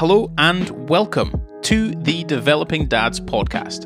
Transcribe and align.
Hello 0.00 0.32
and 0.38 0.88
welcome 0.88 1.46
to 1.60 1.90
the 1.90 2.24
Developing 2.24 2.86
Dads 2.86 3.20
podcast. 3.20 3.84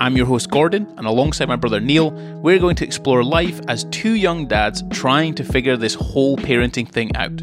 I'm 0.00 0.16
your 0.16 0.24
host 0.24 0.50
Gordon, 0.50 0.90
and 0.96 1.06
alongside 1.06 1.46
my 1.46 1.56
brother 1.56 1.78
Neil, 1.78 2.10
we're 2.40 2.58
going 2.58 2.74
to 2.76 2.86
explore 2.86 3.22
life 3.22 3.60
as 3.68 3.84
two 3.90 4.14
young 4.14 4.48
dads 4.48 4.82
trying 4.92 5.34
to 5.34 5.44
figure 5.44 5.76
this 5.76 5.92
whole 5.92 6.38
parenting 6.38 6.88
thing 6.88 7.14
out. 7.16 7.36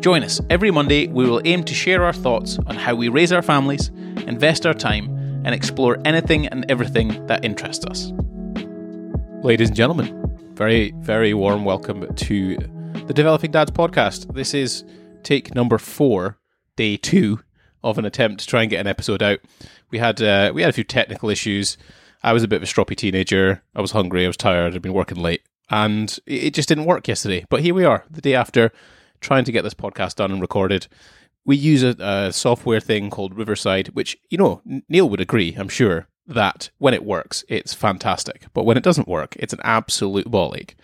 Join 0.00 0.24
us 0.24 0.40
every 0.50 0.72
Monday, 0.72 1.06
we 1.06 1.30
will 1.30 1.40
aim 1.44 1.62
to 1.62 1.72
share 1.72 2.02
our 2.02 2.12
thoughts 2.12 2.58
on 2.66 2.74
how 2.74 2.96
we 2.96 3.06
raise 3.06 3.30
our 3.30 3.42
families, 3.42 3.90
invest 4.26 4.66
our 4.66 4.74
time, 4.74 5.06
and 5.44 5.54
explore 5.54 5.98
anything 6.04 6.48
and 6.48 6.68
everything 6.68 7.24
that 7.28 7.44
interests 7.44 7.84
us. 7.84 8.10
Ladies 9.44 9.68
and 9.68 9.76
gentlemen, 9.76 10.36
very, 10.54 10.92
very 10.98 11.32
warm 11.32 11.64
welcome 11.64 12.12
to 12.12 12.56
the 13.06 13.14
Developing 13.14 13.52
Dads 13.52 13.70
podcast. 13.70 14.34
This 14.34 14.52
is 14.52 14.82
take 15.22 15.54
number 15.54 15.78
four, 15.78 16.38
day 16.74 16.96
two 16.96 17.38
of 17.90 17.98
an 17.98 18.04
attempt 18.04 18.40
to 18.40 18.46
try 18.46 18.62
and 18.62 18.70
get 18.70 18.80
an 18.80 18.86
episode 18.86 19.22
out. 19.22 19.38
We 19.90 19.98
had 19.98 20.20
uh, 20.20 20.52
we 20.54 20.62
had 20.62 20.68
a 20.68 20.74
few 20.74 20.84
technical 20.84 21.30
issues. 21.30 21.78
I 22.22 22.32
was 22.32 22.42
a 22.42 22.48
bit 22.48 22.56
of 22.56 22.62
a 22.62 22.66
stroppy 22.66 22.96
teenager. 22.96 23.62
I 23.74 23.80
was 23.80 23.92
hungry. 23.92 24.24
I 24.24 24.28
was 24.28 24.36
tired. 24.36 24.74
I'd 24.74 24.82
been 24.82 24.92
working 24.92 25.18
late, 25.18 25.42
and 25.70 26.18
it 26.26 26.54
just 26.54 26.68
didn't 26.68 26.86
work 26.86 27.06
yesterday. 27.06 27.46
But 27.48 27.62
here 27.62 27.74
we 27.74 27.84
are, 27.84 28.04
the 28.10 28.20
day 28.20 28.34
after, 28.34 28.72
trying 29.20 29.44
to 29.44 29.52
get 29.52 29.62
this 29.62 29.74
podcast 29.74 30.16
done 30.16 30.32
and 30.32 30.40
recorded. 30.40 30.88
We 31.44 31.56
use 31.56 31.84
a, 31.84 31.94
a 32.00 32.32
software 32.32 32.80
thing 32.80 33.08
called 33.08 33.38
Riverside, 33.38 33.88
which 33.88 34.18
you 34.28 34.38
know 34.38 34.60
Neil 34.88 35.08
would 35.08 35.20
agree, 35.20 35.54
I'm 35.56 35.68
sure, 35.68 36.08
that 36.26 36.70
when 36.78 36.94
it 36.94 37.04
works, 37.04 37.44
it's 37.48 37.72
fantastic. 37.72 38.46
But 38.52 38.64
when 38.64 38.76
it 38.76 38.82
doesn't 38.82 39.08
work, 39.08 39.36
it's 39.38 39.52
an 39.52 39.60
absolute 39.62 40.28
ball 40.28 40.54
ache. 40.58 40.74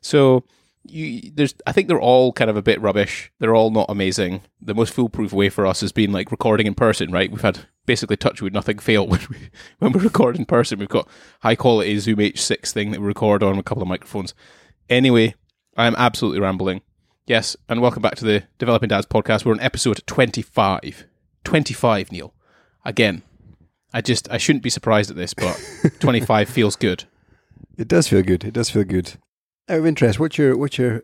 So 0.00 0.44
you, 0.90 1.30
there's, 1.34 1.54
I 1.66 1.72
think 1.72 1.88
they're 1.88 2.00
all 2.00 2.32
kind 2.32 2.50
of 2.50 2.56
a 2.56 2.62
bit 2.62 2.80
rubbish. 2.80 3.30
They're 3.38 3.54
all 3.54 3.70
not 3.70 3.86
amazing. 3.88 4.42
The 4.60 4.74
most 4.74 4.92
foolproof 4.92 5.32
way 5.32 5.48
for 5.48 5.66
us 5.66 5.80
has 5.80 5.92
been 5.92 6.12
like 6.12 6.30
recording 6.30 6.66
in 6.66 6.74
person, 6.74 7.10
right? 7.12 7.30
We've 7.30 7.40
had 7.40 7.66
basically 7.86 8.16
touch 8.16 8.42
wood, 8.42 8.52
nothing 8.52 8.78
fail 8.78 9.06
when 9.08 9.20
we 9.30 9.50
when 9.78 9.92
we 9.92 10.00
record 10.00 10.36
in 10.36 10.44
person. 10.44 10.78
We've 10.78 10.88
got 10.88 11.08
high 11.42 11.56
quality 11.56 11.98
Zoom 11.98 12.18
H6 12.18 12.72
thing 12.72 12.90
that 12.90 13.00
we 13.00 13.06
record 13.06 13.42
on 13.42 13.58
a 13.58 13.62
couple 13.62 13.82
of 13.82 13.88
microphones. 13.88 14.34
Anyway, 14.88 15.34
I'm 15.76 15.96
absolutely 15.96 16.40
rambling. 16.40 16.82
Yes, 17.26 17.56
and 17.68 17.82
welcome 17.82 18.00
back 18.02 18.14
to 18.16 18.24
the 18.24 18.44
Developing 18.58 18.88
Dads 18.88 19.06
podcast. 19.06 19.44
We're 19.44 19.52
on 19.52 19.60
episode 19.60 20.02
25. 20.06 21.06
25, 21.44 22.12
Neil. 22.12 22.32
Again, 22.84 23.22
I 23.92 24.00
just 24.00 24.30
I 24.30 24.38
shouldn't 24.38 24.62
be 24.62 24.70
surprised 24.70 25.10
at 25.10 25.16
this, 25.16 25.34
but 25.34 25.60
25 26.00 26.48
feels 26.48 26.76
good. 26.76 27.04
It 27.76 27.88
does 27.88 28.08
feel 28.08 28.22
good. 28.22 28.44
It 28.44 28.54
does 28.54 28.70
feel 28.70 28.84
good. 28.84 29.14
Out 29.68 29.78
of 29.80 29.86
interest, 29.86 30.18
what's 30.18 30.38
your 30.38 30.56
what's 30.56 30.78
your 30.78 31.02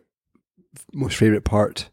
most 0.93 1.17
favorite 1.17 1.43
part 1.45 1.89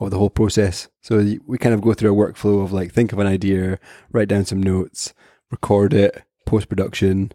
of 0.00 0.10
the 0.10 0.18
whole 0.18 0.30
process? 0.30 0.88
So 1.00 1.24
we 1.46 1.58
kind 1.58 1.74
of 1.74 1.80
go 1.80 1.94
through 1.94 2.12
a 2.12 2.32
workflow 2.32 2.62
of 2.62 2.72
like 2.72 2.92
think 2.92 3.12
of 3.12 3.18
an 3.18 3.26
idea, 3.26 3.78
write 4.10 4.28
down 4.28 4.44
some 4.44 4.62
notes, 4.62 5.14
record 5.50 5.94
it, 5.94 6.22
post 6.46 6.68
production. 6.68 7.32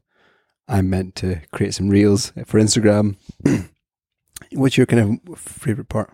I'm 0.68 0.90
meant 0.90 1.16
to 1.16 1.42
create 1.52 1.74
some 1.74 1.90
reels 1.90 2.32
for 2.46 2.60
Instagram. 2.60 3.16
what's 4.54 4.78
your 4.78 4.86
kind 4.86 5.22
of 5.30 5.40
favorite 5.40 5.90
part? 5.90 6.14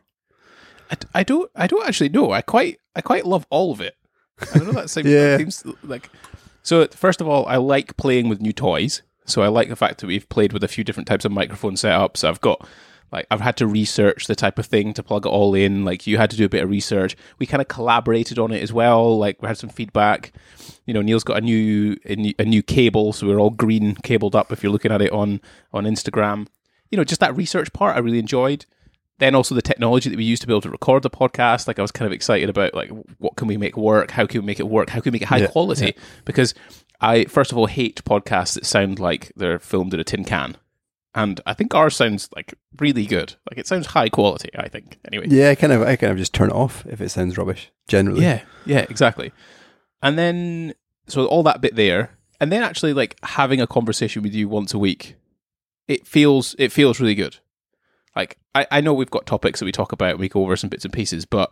I, 0.91 0.97
I 1.15 1.23
don't 1.23 1.49
I 1.55 1.67
don't 1.67 1.87
actually 1.87 2.09
know. 2.09 2.31
I 2.31 2.41
quite 2.41 2.77
I 2.95 3.01
quite 3.01 3.25
love 3.25 3.45
all 3.49 3.71
of 3.71 3.81
it. 3.81 3.95
I 4.53 4.59
know 4.59 4.71
that 4.73 4.89
seems, 4.89 5.07
Yeah. 5.09 5.37
seems 5.37 5.63
like 5.83 6.09
so. 6.63 6.85
First 6.87 7.19
of 7.21 7.27
all, 7.27 7.45
I 7.47 7.57
like 7.57 7.97
playing 7.97 8.29
with 8.29 8.41
new 8.41 8.53
toys. 8.53 9.01
So 9.29 9.41
I 9.41 9.47
like 9.47 9.69
the 9.69 9.75
fact 9.75 10.01
that 10.01 10.07
we've 10.07 10.27
played 10.29 10.53
with 10.53 10.63
a 10.63 10.67
few 10.67 10.83
different 10.83 11.07
types 11.07 11.25
of 11.25 11.31
microphone 11.31 11.75
setups. 11.75 12.23
I've 12.23 12.41
got 12.41 12.67
like 13.11 13.25
I've 13.31 13.41
had 13.41 13.57
to 13.57 13.67
research 13.67 14.27
the 14.27 14.35
type 14.35 14.59
of 14.59 14.65
thing 14.65 14.93
to 14.93 15.03
plug 15.03 15.25
it 15.25 15.29
all 15.29 15.55
in. 15.55 15.85
Like 15.85 16.05
you 16.05 16.17
had 16.17 16.29
to 16.31 16.37
do 16.37 16.45
a 16.45 16.49
bit 16.49 16.63
of 16.63 16.69
research. 16.69 17.15
We 17.39 17.45
kind 17.45 17.61
of 17.61 17.67
collaborated 17.67 18.37
on 18.37 18.51
it 18.51 18.61
as 18.61 18.71
well. 18.71 19.17
Like 19.17 19.41
we 19.41 19.47
had 19.47 19.57
some 19.57 19.69
feedback. 19.69 20.31
You 20.85 20.93
know, 20.93 21.01
Neil's 21.01 21.23
got 21.23 21.37
a 21.37 21.41
new 21.41 21.97
a 22.05 22.45
new, 22.45 22.63
cable, 22.63 23.13
so 23.13 23.27
we're 23.27 23.39
all 23.39 23.49
green 23.49 23.95
cabled 23.95 24.35
up. 24.35 24.51
If 24.51 24.63
you're 24.63 24.71
looking 24.71 24.91
at 24.91 25.01
it 25.01 25.11
on 25.11 25.41
on 25.73 25.85
Instagram, 25.85 26.47
you 26.91 26.97
know, 26.97 27.03
just 27.03 27.21
that 27.21 27.35
research 27.35 27.73
part 27.73 27.95
I 27.95 27.99
really 27.99 28.19
enjoyed 28.19 28.65
then 29.19 29.35
also 29.35 29.53
the 29.55 29.61
technology 29.61 30.09
that 30.09 30.17
we 30.17 30.23
use 30.23 30.39
to 30.39 30.47
be 30.47 30.53
able 30.53 30.61
to 30.61 30.69
record 30.69 31.03
the 31.03 31.09
podcast. 31.09 31.67
Like 31.67 31.77
i 31.79 31.81
was 31.81 31.91
kind 31.91 32.07
of 32.07 32.11
excited 32.11 32.49
about 32.49 32.73
like 32.73 32.89
what 33.19 33.35
can 33.35 33.47
we 33.47 33.57
make 33.57 33.77
work? 33.77 34.11
How 34.11 34.25
can 34.25 34.41
we 34.41 34.45
make 34.47 34.59
it 34.59 34.67
work? 34.67 34.89
How 34.89 34.99
can 35.01 35.11
we 35.11 35.15
make 35.15 35.21
it 35.23 35.29
high 35.29 35.37
Yeah, 35.37 35.47
quality? 35.47 35.93
because 36.25 36.53
i 37.01 37.23
first 37.25 37.51
of 37.51 37.57
all 37.57 37.67
hate 37.67 38.03
podcasts 38.03 38.55
that 38.55 38.65
sound 38.65 38.99
like 38.99 39.31
they're 39.37 39.59
filmed 39.59 39.93
in 39.93 39.99
a 39.99 40.03
tin 40.03 40.25
can. 40.25 40.57
And 41.15 41.39
i 41.45 41.53
think 41.53 41.73
ours 41.75 41.95
sounds 41.95 42.29
like 42.35 42.53
really 42.79 43.05
good. 43.05 43.35
Like 43.49 43.57
it 43.59 43.67
sounds 43.67 43.87
high 43.87 44.09
quality 44.09 44.49
i 44.57 44.67
think 44.67 44.97
anyway. 45.05 45.25
Yeah, 45.27 45.49
I 45.49 45.55
kind 45.55 45.73
of 45.73 45.81
I 45.81 45.95
kind 45.95 46.11
of 46.11 46.17
just 46.17 46.33
turn 46.33 46.49
it 46.49 46.55
off 46.55 46.85
if 46.87 46.99
it 47.01 47.09
sounds 47.09 47.37
rubbish. 47.37 47.71
Generally, 47.87 48.21
yeah, 48.21 48.41
yeah, 48.65 48.85
exactly. 48.89 49.31
And 50.01 50.17
then 50.17 50.73
so 51.07 51.25
all 51.25 51.43
that 51.43 51.59
bit 51.61 51.75
there, 51.75 52.11
and 52.39 52.51
then 52.51 52.63
actually 52.63 52.93
like 52.93 53.17
having 53.23 53.59
a 53.59 53.67
conversation 53.67 54.21
with 54.23 54.33
you 54.33 54.47
once 54.47 54.73
a 54.73 54.79
week, 54.79 55.15
it 55.87 56.05
feels 56.07 56.55
it 56.59 56.71
feels 56.71 56.99
really 56.99 57.15
good. 57.15 57.37
Like 58.15 58.37
I, 58.55 58.67
I 58.71 58.81
know 58.81 58.93
we've 58.93 59.09
got 59.09 59.25
topics 59.25 59.59
that 59.59 59.65
we 59.65 59.71
talk 59.71 59.91
about 59.91 60.11
and 60.11 60.19
we 60.19 60.29
go 60.29 60.41
over 60.41 60.55
some 60.55 60.69
bits 60.69 60.85
and 60.85 60.93
pieces, 60.93 61.25
but 61.25 61.51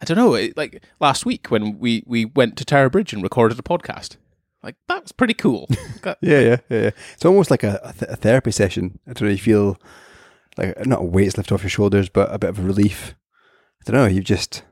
I 0.00 0.04
don't 0.04 0.16
know. 0.16 0.34
It, 0.34 0.56
like 0.56 0.82
last 1.00 1.24
week 1.24 1.50
when 1.50 1.78
we 1.78 2.02
we 2.06 2.24
went 2.24 2.56
to 2.58 2.64
Tower 2.64 2.90
Bridge 2.90 3.12
and 3.12 3.22
recorded 3.22 3.58
a 3.58 3.62
podcast, 3.62 4.16
like 4.62 4.76
that 4.88 5.02
was 5.02 5.12
pretty 5.12 5.34
cool. 5.34 5.68
Yeah, 6.04 6.14
yeah, 6.20 6.40
yeah. 6.40 6.56
yeah. 6.68 6.90
It's 7.14 7.24
almost 7.24 7.50
like 7.50 7.62
a, 7.62 7.80
a, 7.82 7.92
th- 7.94 8.10
a 8.10 8.16
therapy 8.16 8.50
session. 8.50 8.98
I 9.06 9.14
don't 9.14 9.22
know. 9.28 9.32
You 9.32 9.38
feel 9.38 9.78
like 10.58 10.84
not 10.86 11.00
a 11.00 11.04
weight's 11.04 11.38
lift 11.38 11.50
off 11.50 11.62
your 11.62 11.70
shoulders, 11.70 12.10
but 12.10 12.30
a 12.30 12.38
bit 12.38 12.50
of 12.50 12.58
a 12.58 12.62
relief. 12.62 13.14
I 13.80 13.90
don't 13.90 14.00
know. 14.02 14.06
You've 14.06 14.24
just 14.24 14.64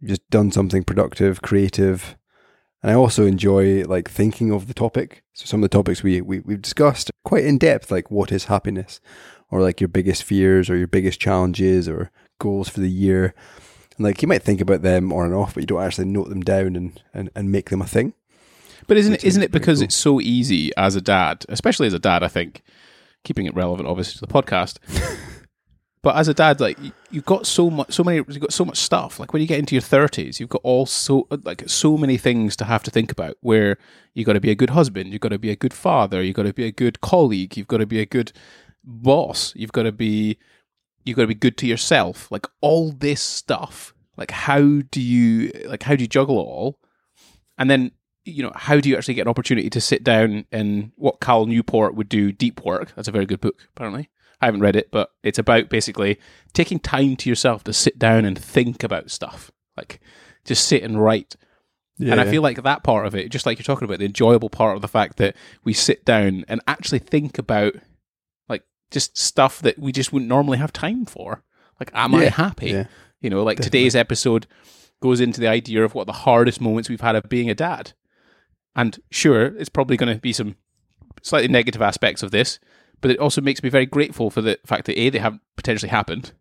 you've 0.00 0.08
just 0.08 0.30
done 0.30 0.50
something 0.50 0.84
productive, 0.84 1.42
creative, 1.42 2.16
and 2.82 2.90
I 2.90 2.94
also 2.94 3.26
enjoy 3.26 3.84
like 3.84 4.08
thinking 4.10 4.50
of 4.50 4.66
the 4.66 4.72
topic. 4.72 5.24
So 5.34 5.44
some 5.44 5.62
of 5.62 5.70
the 5.70 5.76
topics 5.76 6.02
we, 6.02 6.22
we 6.22 6.40
we've 6.40 6.62
discussed 6.62 7.10
quite 7.24 7.44
in 7.44 7.58
depth, 7.58 7.90
like 7.90 8.10
what 8.10 8.32
is 8.32 8.44
happiness, 8.44 9.00
or 9.50 9.60
like 9.60 9.80
your 9.80 9.88
biggest 9.88 10.22
fears, 10.22 10.68
or 10.68 10.76
your 10.76 10.86
biggest 10.86 11.20
challenges, 11.20 11.88
or 11.88 12.10
goals 12.38 12.68
for 12.68 12.80
the 12.80 12.90
year. 12.90 13.34
And 13.96 14.04
like 14.04 14.22
you 14.22 14.28
might 14.28 14.42
think 14.42 14.60
about 14.60 14.82
them 14.82 15.12
on 15.12 15.26
and 15.26 15.34
off, 15.34 15.54
but 15.54 15.62
you 15.62 15.66
don't 15.66 15.82
actually 15.82 16.06
note 16.06 16.28
them 16.28 16.42
down 16.42 16.76
and, 16.76 17.02
and, 17.12 17.30
and 17.34 17.52
make 17.52 17.70
them 17.70 17.82
a 17.82 17.86
thing. 17.86 18.14
But 18.86 18.96
isn't 18.96 19.14
it 19.14 19.24
isn't 19.24 19.42
it 19.42 19.50
because 19.50 19.78
cool. 19.78 19.84
it's 19.84 19.94
so 19.94 20.20
easy 20.20 20.72
as 20.76 20.96
a 20.96 21.00
dad, 21.00 21.44
especially 21.48 21.86
as 21.86 21.92
a 21.92 21.98
dad? 21.98 22.22
I 22.22 22.28
think 22.28 22.62
keeping 23.22 23.46
it 23.46 23.54
relevant, 23.54 23.88
obviously, 23.88 24.18
to 24.18 24.26
the 24.26 24.32
podcast. 24.32 24.78
but 26.02 26.16
as 26.16 26.28
a 26.28 26.34
dad, 26.34 26.58
like 26.60 26.78
you've 27.10 27.26
got 27.26 27.46
so 27.46 27.68
much, 27.68 27.92
so 27.92 28.02
many, 28.02 28.16
you've 28.16 28.40
got 28.40 28.52
so 28.52 28.64
much 28.64 28.78
stuff. 28.78 29.20
Like 29.20 29.34
when 29.34 29.42
you 29.42 29.48
get 29.48 29.58
into 29.58 29.74
your 29.74 29.82
thirties, 29.82 30.40
you've 30.40 30.48
got 30.48 30.62
all 30.64 30.86
so 30.86 31.26
like 31.44 31.68
so 31.68 31.98
many 31.98 32.16
things 32.16 32.56
to 32.56 32.64
have 32.64 32.82
to 32.84 32.90
think 32.90 33.12
about. 33.12 33.36
Where 33.40 33.76
you 34.14 34.24
got 34.24 34.32
to 34.34 34.40
be 34.40 34.50
a 34.50 34.54
good 34.54 34.70
husband, 34.70 35.12
you've 35.12 35.20
got 35.20 35.30
to 35.30 35.38
be 35.38 35.50
a 35.50 35.56
good 35.56 35.74
father, 35.74 36.22
you've 36.22 36.36
got 36.36 36.44
to 36.44 36.54
be 36.54 36.64
a 36.64 36.72
good 36.72 37.02
colleague, 37.02 37.58
you've 37.58 37.68
got 37.68 37.78
to 37.78 37.86
be 37.86 38.00
a 38.00 38.06
good 38.06 38.32
boss, 38.88 39.52
you've 39.54 39.72
got 39.72 39.84
to 39.84 39.92
be 39.92 40.38
you've 41.04 41.16
got 41.16 41.22
to 41.22 41.28
be 41.28 41.34
good 41.34 41.56
to 41.58 41.66
yourself. 41.66 42.30
Like 42.32 42.46
all 42.60 42.90
this 42.90 43.20
stuff. 43.20 43.94
Like 44.16 44.32
how 44.32 44.80
do 44.90 45.00
you 45.00 45.52
like 45.66 45.84
how 45.84 45.94
do 45.94 46.02
you 46.02 46.08
juggle 46.08 46.40
it 46.40 46.44
all? 46.44 46.80
And 47.56 47.70
then 47.70 47.92
you 48.24 48.42
know, 48.42 48.52
how 48.54 48.78
do 48.78 48.88
you 48.88 48.96
actually 48.96 49.14
get 49.14 49.22
an 49.22 49.30
opportunity 49.30 49.70
to 49.70 49.80
sit 49.80 50.04
down 50.04 50.44
and 50.52 50.92
what 50.96 51.20
Cal 51.20 51.46
Newport 51.46 51.94
would 51.94 52.08
do 52.08 52.30
deep 52.32 52.64
work? 52.64 52.92
That's 52.94 53.08
a 53.08 53.12
very 53.12 53.26
good 53.26 53.40
book, 53.40 53.66
apparently. 53.74 54.10
I 54.40 54.46
haven't 54.46 54.60
read 54.60 54.76
it, 54.76 54.90
but 54.90 55.10
it's 55.22 55.38
about 55.38 55.68
basically 55.68 56.18
taking 56.52 56.78
time 56.78 57.16
to 57.16 57.28
yourself 57.28 57.64
to 57.64 57.72
sit 57.72 57.98
down 57.98 58.24
and 58.24 58.38
think 58.38 58.82
about 58.82 59.10
stuff. 59.10 59.50
Like 59.76 60.00
just 60.44 60.66
sit 60.66 60.82
and 60.82 61.02
write. 61.02 61.36
Yeah, 61.96 62.12
And 62.12 62.20
I 62.20 62.30
feel 62.30 62.42
like 62.42 62.62
that 62.62 62.84
part 62.84 63.06
of 63.06 63.16
it, 63.16 63.30
just 63.30 63.46
like 63.46 63.58
you're 63.58 63.64
talking 63.64 63.84
about, 63.84 63.98
the 63.98 64.04
enjoyable 64.04 64.50
part 64.50 64.76
of 64.76 64.82
the 64.82 64.88
fact 64.88 65.16
that 65.16 65.34
we 65.64 65.72
sit 65.72 66.04
down 66.04 66.44
and 66.46 66.60
actually 66.68 67.00
think 67.00 67.38
about 67.38 67.74
just 68.90 69.16
stuff 69.18 69.60
that 69.60 69.78
we 69.78 69.92
just 69.92 70.12
wouldn't 70.12 70.28
normally 70.28 70.58
have 70.58 70.72
time 70.72 71.04
for. 71.06 71.42
Like, 71.80 71.90
am 71.94 72.14
I 72.14 72.24
happy? 72.26 72.70
yeah, 72.70 72.86
You 73.20 73.30
know, 73.30 73.42
like 73.42 73.58
today's 73.60 73.94
episode 73.94 74.46
goes 75.00 75.20
into 75.20 75.40
the 75.40 75.46
idea 75.48 75.84
of 75.84 75.94
what 75.94 76.06
the 76.06 76.12
hardest 76.12 76.60
moments 76.60 76.88
we've 76.88 77.00
had 77.00 77.14
of 77.16 77.28
being 77.28 77.48
a 77.50 77.54
dad. 77.54 77.92
And 78.74 78.98
sure, 79.10 79.46
it's 79.46 79.68
probably 79.68 79.96
going 79.96 80.14
to 80.14 80.20
be 80.20 80.32
some 80.32 80.56
slightly 81.22 81.48
negative 81.48 81.82
aspects 81.82 82.22
of 82.22 82.30
this, 82.30 82.58
but 83.00 83.10
it 83.10 83.18
also 83.18 83.40
makes 83.40 83.62
me 83.62 83.68
very 83.68 83.86
grateful 83.86 84.30
for 84.30 84.40
the 84.40 84.58
fact 84.66 84.86
that 84.86 84.98
A, 84.98 85.10
they 85.10 85.18
haven't 85.18 85.42
potentially 85.56 85.90
happened, 85.90 86.32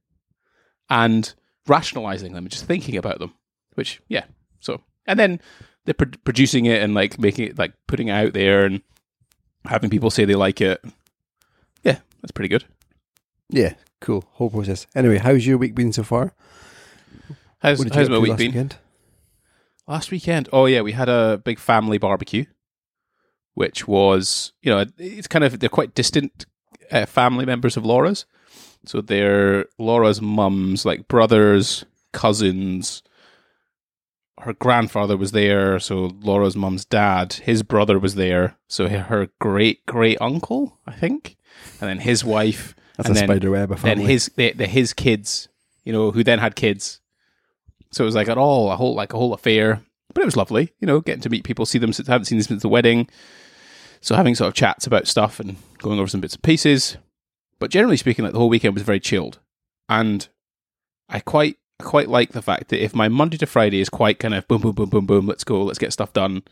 and 0.90 1.34
rationalizing 1.68 2.34
them 2.34 2.46
and 2.46 2.52
just 2.52 2.66
thinking 2.66 2.98
about 2.98 3.20
them, 3.20 3.34
which, 3.76 4.02
yeah. 4.08 4.26
So, 4.60 4.82
and 5.06 5.20
then 5.20 5.40
they're 5.86 5.94
pro- 5.94 6.12
producing 6.24 6.66
it 6.66 6.82
and 6.82 6.94
like 6.94 7.20
making 7.20 7.48
it, 7.50 7.58
like 7.60 7.74
putting 7.88 8.08
it 8.08 8.14
out 8.14 8.34
there 8.34 8.66
and 8.66 8.82
having 9.66 9.90
people 9.90 10.10
say 10.10 10.26
they 10.26 10.36
like 10.36 10.62
it. 10.62 10.84
That's 12.22 12.32
pretty 12.32 12.50
good. 12.50 12.66
yeah, 13.50 13.74
cool. 14.02 14.26
Whole 14.34 14.50
process. 14.50 14.88
Anyway, 14.96 15.18
how's 15.18 15.46
your 15.46 15.58
week 15.58 15.76
been 15.76 15.94
so 15.94 16.04
far? 16.04 16.34
How's, 17.60 17.84
how's 17.92 18.10
my 18.10 18.20
week 18.20 18.32
last 18.32 18.38
been? 18.38 18.52
weekend? 18.52 18.76
Last 19.88 20.12
weekend, 20.12 20.50
oh 20.52 20.66
yeah, 20.66 20.82
we 20.82 20.92
had 20.92 21.10
a 21.10 21.42
big 21.44 21.60
family 21.60 21.98
barbecue, 21.98 22.46
which 23.54 23.88
was 23.88 24.52
you 24.62 24.72
know 24.72 24.86
it's 24.98 25.28
kind 25.28 25.46
of 25.46 25.60
they're 25.60 25.70
quite 25.70 25.96
distant 25.96 26.46
uh, 26.92 27.06
family 27.06 27.46
members 27.46 27.78
of 27.78 27.86
Laura's, 27.86 28.26
so 28.86 29.00
they're 29.02 29.66
Laura's 29.78 30.22
mum's 30.22 30.86
like 30.86 31.08
brothers, 31.08 31.86
cousins, 32.12 33.02
her 34.42 34.54
grandfather 34.54 35.18
was 35.18 35.32
there, 35.32 35.80
so 35.80 36.12
Laura's 36.22 36.56
mum's 36.56 36.86
dad, 36.86 37.34
his 37.34 37.64
brother 37.64 37.98
was 37.98 38.16
there, 38.16 38.58
so 38.68 38.88
her 38.88 39.30
great 39.40 39.86
great 39.86 40.18
uncle, 40.22 40.78
I 40.86 40.94
think, 40.94 41.38
and 41.80 41.90
then 41.90 42.00
his 42.00 42.24
wife, 42.24 42.76
That's 42.96 43.10
and 43.10 43.18
a 43.18 43.20
then, 43.20 43.28
spider 43.28 43.52
web 43.52 43.72
of 43.72 43.82
then 43.82 44.00
his 44.00 44.32
the, 44.36 44.54
the 44.54 44.68
his 44.68 44.94
kids, 44.94 45.48
you 45.84 45.94
know, 45.94 46.12
who 46.12 46.24
then 46.24 46.40
had 46.40 46.56
kids. 46.56 47.02
So 47.92 48.04
it 48.04 48.06
was 48.06 48.16
like 48.16 48.30
at 48.30 48.38
all 48.38 48.72
a 48.72 48.76
whole 48.76 48.96
like 48.96 49.14
a 49.14 49.18
whole 49.18 49.34
affair, 49.34 49.82
but 50.14 50.22
it 50.22 50.26
was 50.26 50.38
lovely, 50.38 50.74
you 50.80 50.88
know, 50.88 51.02
getting 51.02 51.22
to 51.22 51.30
meet 51.30 51.44
people, 51.44 51.66
see 51.66 51.80
them. 51.80 51.94
since 51.94 52.10
I 52.10 52.14
haven't 52.14 52.26
seen 52.26 52.38
them 52.38 52.44
since 52.44 52.62
the 52.62 52.70
wedding, 52.70 53.08
so 54.02 54.16
having 54.16 54.36
sort 54.36 54.50
of 54.50 54.54
chats 54.54 54.88
about 54.88 55.08
stuff 55.08 55.40
and 55.40 55.58
going 55.78 56.00
over 56.00 56.08
some 56.08 56.22
bits 56.22 56.36
and 56.36 56.44
pieces. 56.44 56.98
But 57.60 57.72
generally 57.72 57.98
speaking, 57.98 58.24
like 58.24 58.34
the 58.34 58.40
whole 58.40 58.50
weekend 58.50 58.74
was 58.74 58.84
very 58.84 59.00
chilled, 59.00 59.40
and 59.90 60.28
I 61.10 61.20
quite 61.20 61.58
I 61.80 61.84
quite 61.84 62.10
like 62.10 62.32
the 62.32 62.42
fact 62.42 62.70
that 62.70 62.84
if 62.84 62.96
my 62.96 63.08
Monday 63.08 63.38
to 63.38 63.46
Friday 63.46 63.80
is 63.80 63.90
quite 63.90 64.20
kind 64.20 64.34
of 64.34 64.48
boom 64.48 64.62
boom 64.62 64.74
boom 64.74 64.90
boom 64.90 65.06
boom, 65.06 65.28
let's 65.28 65.44
go, 65.44 65.64
let's 65.64 65.80
get 65.80 65.94
stuff 65.94 66.14
done. 66.14 66.44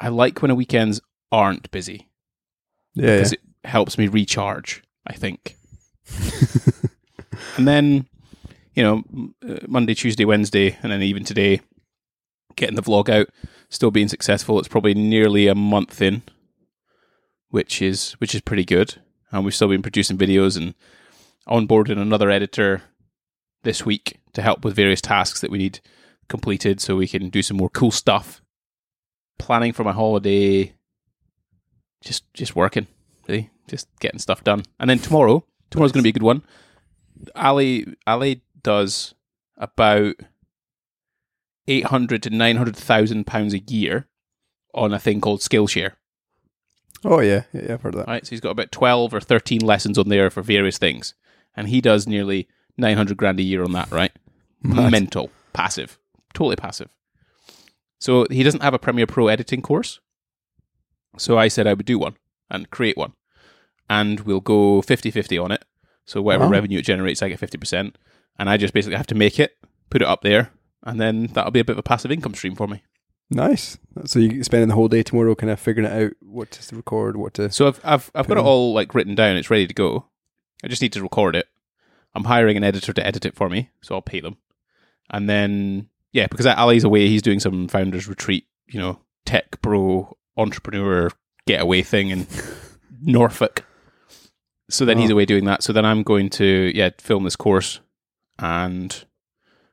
I 0.00 0.08
like 0.08 0.40
when 0.42 0.50
a 0.50 0.54
weekends 0.54 1.00
aren't 1.30 1.70
busy 1.70 2.08
yeah, 2.98 3.16
because 3.16 3.32
it 3.32 3.40
helps 3.64 3.98
me 3.98 4.08
recharge. 4.08 4.82
I 5.06 5.14
think. 5.14 5.56
and 7.56 7.66
then, 7.66 8.06
you 8.74 8.82
know, 8.82 9.02
uh, 9.48 9.58
Monday, 9.66 9.94
Tuesday, 9.94 10.24
Wednesday, 10.24 10.76
and 10.82 10.92
then 10.92 11.02
even 11.02 11.24
today, 11.24 11.60
getting 12.56 12.76
the 12.76 12.82
vlog 12.82 13.08
out, 13.08 13.28
still 13.70 13.90
being 13.90 14.08
successful. 14.08 14.58
It's 14.58 14.68
probably 14.68 14.94
nearly 14.94 15.46
a 15.46 15.54
month 15.54 16.02
in, 16.02 16.22
which 17.48 17.80
is 17.80 18.12
which 18.12 18.34
is 18.34 18.40
pretty 18.42 18.64
good. 18.64 18.96
And 19.30 19.44
we've 19.44 19.54
still 19.54 19.68
been 19.68 19.82
producing 19.82 20.18
videos 20.18 20.56
and 20.56 20.74
onboarding 21.48 21.98
another 21.98 22.30
editor 22.30 22.82
this 23.62 23.84
week 23.84 24.18
to 24.32 24.42
help 24.42 24.64
with 24.64 24.76
various 24.76 25.00
tasks 25.00 25.40
that 25.40 25.50
we 25.50 25.58
need 25.58 25.80
completed, 26.28 26.80
so 26.80 26.96
we 26.96 27.08
can 27.08 27.30
do 27.30 27.42
some 27.42 27.56
more 27.56 27.70
cool 27.70 27.90
stuff. 27.90 28.42
Planning 29.38 29.72
for 29.72 29.84
my 29.84 29.92
holiday, 29.92 30.74
just 32.02 32.32
just 32.34 32.54
working 32.56 32.86
really, 33.28 33.50
just 33.68 33.88
getting 34.00 34.18
stuff 34.18 34.42
done. 34.44 34.62
And 34.80 34.88
then 34.88 34.98
tomorrow, 34.98 35.44
tomorrow's 35.70 35.92
going 35.92 36.00
to 36.02 36.04
be 36.04 36.10
a 36.10 36.12
good 36.12 36.22
one. 36.22 36.42
Ali 37.34 37.86
Ali 38.06 38.42
does 38.62 39.14
about 39.56 40.14
eight 41.66 41.86
hundred 41.86 42.22
to 42.24 42.30
nine 42.30 42.56
hundred 42.56 42.76
thousand 42.76 43.26
pounds 43.26 43.54
a 43.54 43.58
year 43.58 44.06
on 44.74 44.92
a 44.92 44.98
thing 44.98 45.20
called 45.20 45.40
Skillshare. 45.40 45.92
oh 47.04 47.20
yeah, 47.20 47.44
yeah, 47.52 47.62
yeah, 47.66 47.74
I've 47.74 47.82
heard 47.82 47.94
that. 47.94 48.06
Right, 48.06 48.24
so 48.26 48.30
he's 48.30 48.40
got 48.40 48.50
about 48.50 48.72
twelve 48.72 49.12
or 49.12 49.20
thirteen 49.20 49.60
lessons 49.60 49.98
on 49.98 50.08
there 50.08 50.30
for 50.30 50.42
various 50.42 50.78
things, 50.78 51.14
and 51.56 51.68
he 51.68 51.80
does 51.80 52.06
nearly 52.06 52.48
nine 52.76 52.96
hundred 52.96 53.16
grand 53.16 53.40
a 53.40 53.42
year 53.42 53.64
on 53.64 53.72
that. 53.72 53.90
Right, 53.90 54.12
Mad. 54.62 54.92
mental, 54.92 55.30
passive, 55.52 55.98
totally 56.34 56.56
passive. 56.56 56.88
So 58.00 58.26
he 58.30 58.44
doesn't 58.44 58.62
have 58.62 58.74
a 58.74 58.78
Premiere 58.78 59.08
Pro 59.08 59.26
editing 59.26 59.60
course. 59.60 59.98
So 61.16 61.38
I 61.38 61.48
said 61.48 61.66
I 61.66 61.74
would 61.74 61.86
do 61.86 61.98
one 61.98 62.16
and 62.50 62.70
create 62.70 62.96
one. 62.96 63.12
And 63.90 64.20
we'll 64.20 64.40
go 64.40 64.82
50 64.82 65.10
50 65.10 65.38
on 65.38 65.50
it. 65.52 65.64
So 66.04 66.20
whatever 66.22 66.44
Wow. 66.44 66.50
revenue 66.50 66.78
it 66.78 66.84
generates, 66.84 67.22
I 67.22 67.28
get 67.28 67.40
50%. 67.40 67.94
And 68.38 68.48
I 68.50 68.56
just 68.56 68.74
basically 68.74 68.96
have 68.96 69.06
to 69.08 69.14
make 69.14 69.38
it, 69.40 69.56
put 69.90 70.02
it 70.02 70.08
up 70.08 70.22
there, 70.22 70.52
and 70.84 71.00
then 71.00 71.26
that'll 71.28 71.50
be 71.50 71.60
a 71.60 71.64
bit 71.64 71.72
of 71.72 71.78
a 71.78 71.82
passive 71.82 72.12
income 72.12 72.34
stream 72.34 72.54
for 72.54 72.68
me. 72.68 72.82
Nice. 73.30 73.76
So 74.06 74.18
you're 74.20 74.44
spending 74.44 74.68
the 74.68 74.74
whole 74.74 74.88
day 74.88 75.02
tomorrow, 75.02 75.34
kind 75.34 75.50
of 75.50 75.60
figuring 75.60 75.90
it 75.90 76.02
out, 76.04 76.12
what 76.20 76.50
to 76.52 76.76
record, 76.76 77.16
what 77.16 77.34
to. 77.34 77.50
So 77.50 77.66
I've 77.68 77.80
I've 77.84 78.10
I've 78.14 78.28
got 78.28 78.38
it 78.38 78.44
all 78.44 78.72
like 78.72 78.94
written 78.94 79.14
down. 79.14 79.36
It's 79.36 79.50
ready 79.50 79.66
to 79.66 79.74
go. 79.74 80.06
I 80.64 80.68
just 80.68 80.80
need 80.80 80.92
to 80.94 81.02
record 81.02 81.36
it. 81.36 81.46
I'm 82.14 82.24
hiring 82.24 82.56
an 82.56 82.64
editor 82.64 82.92
to 82.92 83.06
edit 83.06 83.26
it 83.26 83.34
for 83.34 83.48
me, 83.50 83.70
so 83.82 83.94
I'll 83.94 84.02
pay 84.02 84.20
them. 84.20 84.38
And 85.10 85.28
then 85.28 85.88
yeah, 86.12 86.26
because 86.26 86.46
Ali's 86.46 86.84
away, 86.84 87.08
he's 87.08 87.22
doing 87.22 87.38
some 87.40 87.68
founders 87.68 88.08
retreat, 88.08 88.46
you 88.66 88.80
know, 88.80 89.00
tech 89.26 89.60
bro 89.60 90.16
entrepreneur 90.38 91.10
getaway 91.46 91.82
thing 91.82 92.08
in 92.10 92.26
Norfolk. 93.02 93.64
So 94.70 94.84
then 94.84 94.98
he's 94.98 95.10
Oh. 95.10 95.14
away 95.14 95.24
doing 95.26 95.44
that. 95.46 95.62
So 95.62 95.72
then 95.72 95.84
I'm 95.84 96.02
going 96.02 96.30
to 96.30 96.72
yeah 96.74 96.90
film 96.98 97.24
this 97.24 97.36
course, 97.36 97.80
and 98.38 99.04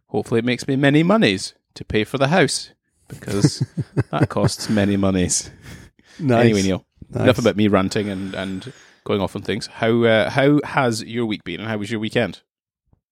hopefully 0.08 0.40
it 0.40 0.46
makes 0.46 0.68
me 0.68 0.76
many 0.76 1.04
monies 1.04 1.54
to 1.76 1.84
pay 1.86 2.04
for 2.06 2.18
the 2.18 2.30
house 2.30 2.72
because 3.10 3.60
that 4.12 4.30
costs 4.30 4.70
many 4.70 4.96
monies. 4.98 5.52
Nice. 6.20 6.46
Anyway, 6.46 6.62
Neil 6.64 6.86
nice. 7.10 7.24
enough 7.24 7.40
about 7.40 7.58
me 7.58 7.68
ranting 7.68 8.08
and, 8.10 8.34
and 8.34 8.72
going 9.04 9.20
off 9.22 9.36
on 9.36 9.42
things. 9.42 9.68
How 9.68 10.04
uh, 10.04 10.30
how 10.30 10.62
has 10.64 11.04
your 11.04 11.26
week 11.26 11.44
been, 11.44 11.60
and 11.60 11.68
how 11.70 11.78
was 11.78 11.92
your 11.92 12.00
weekend? 12.00 12.42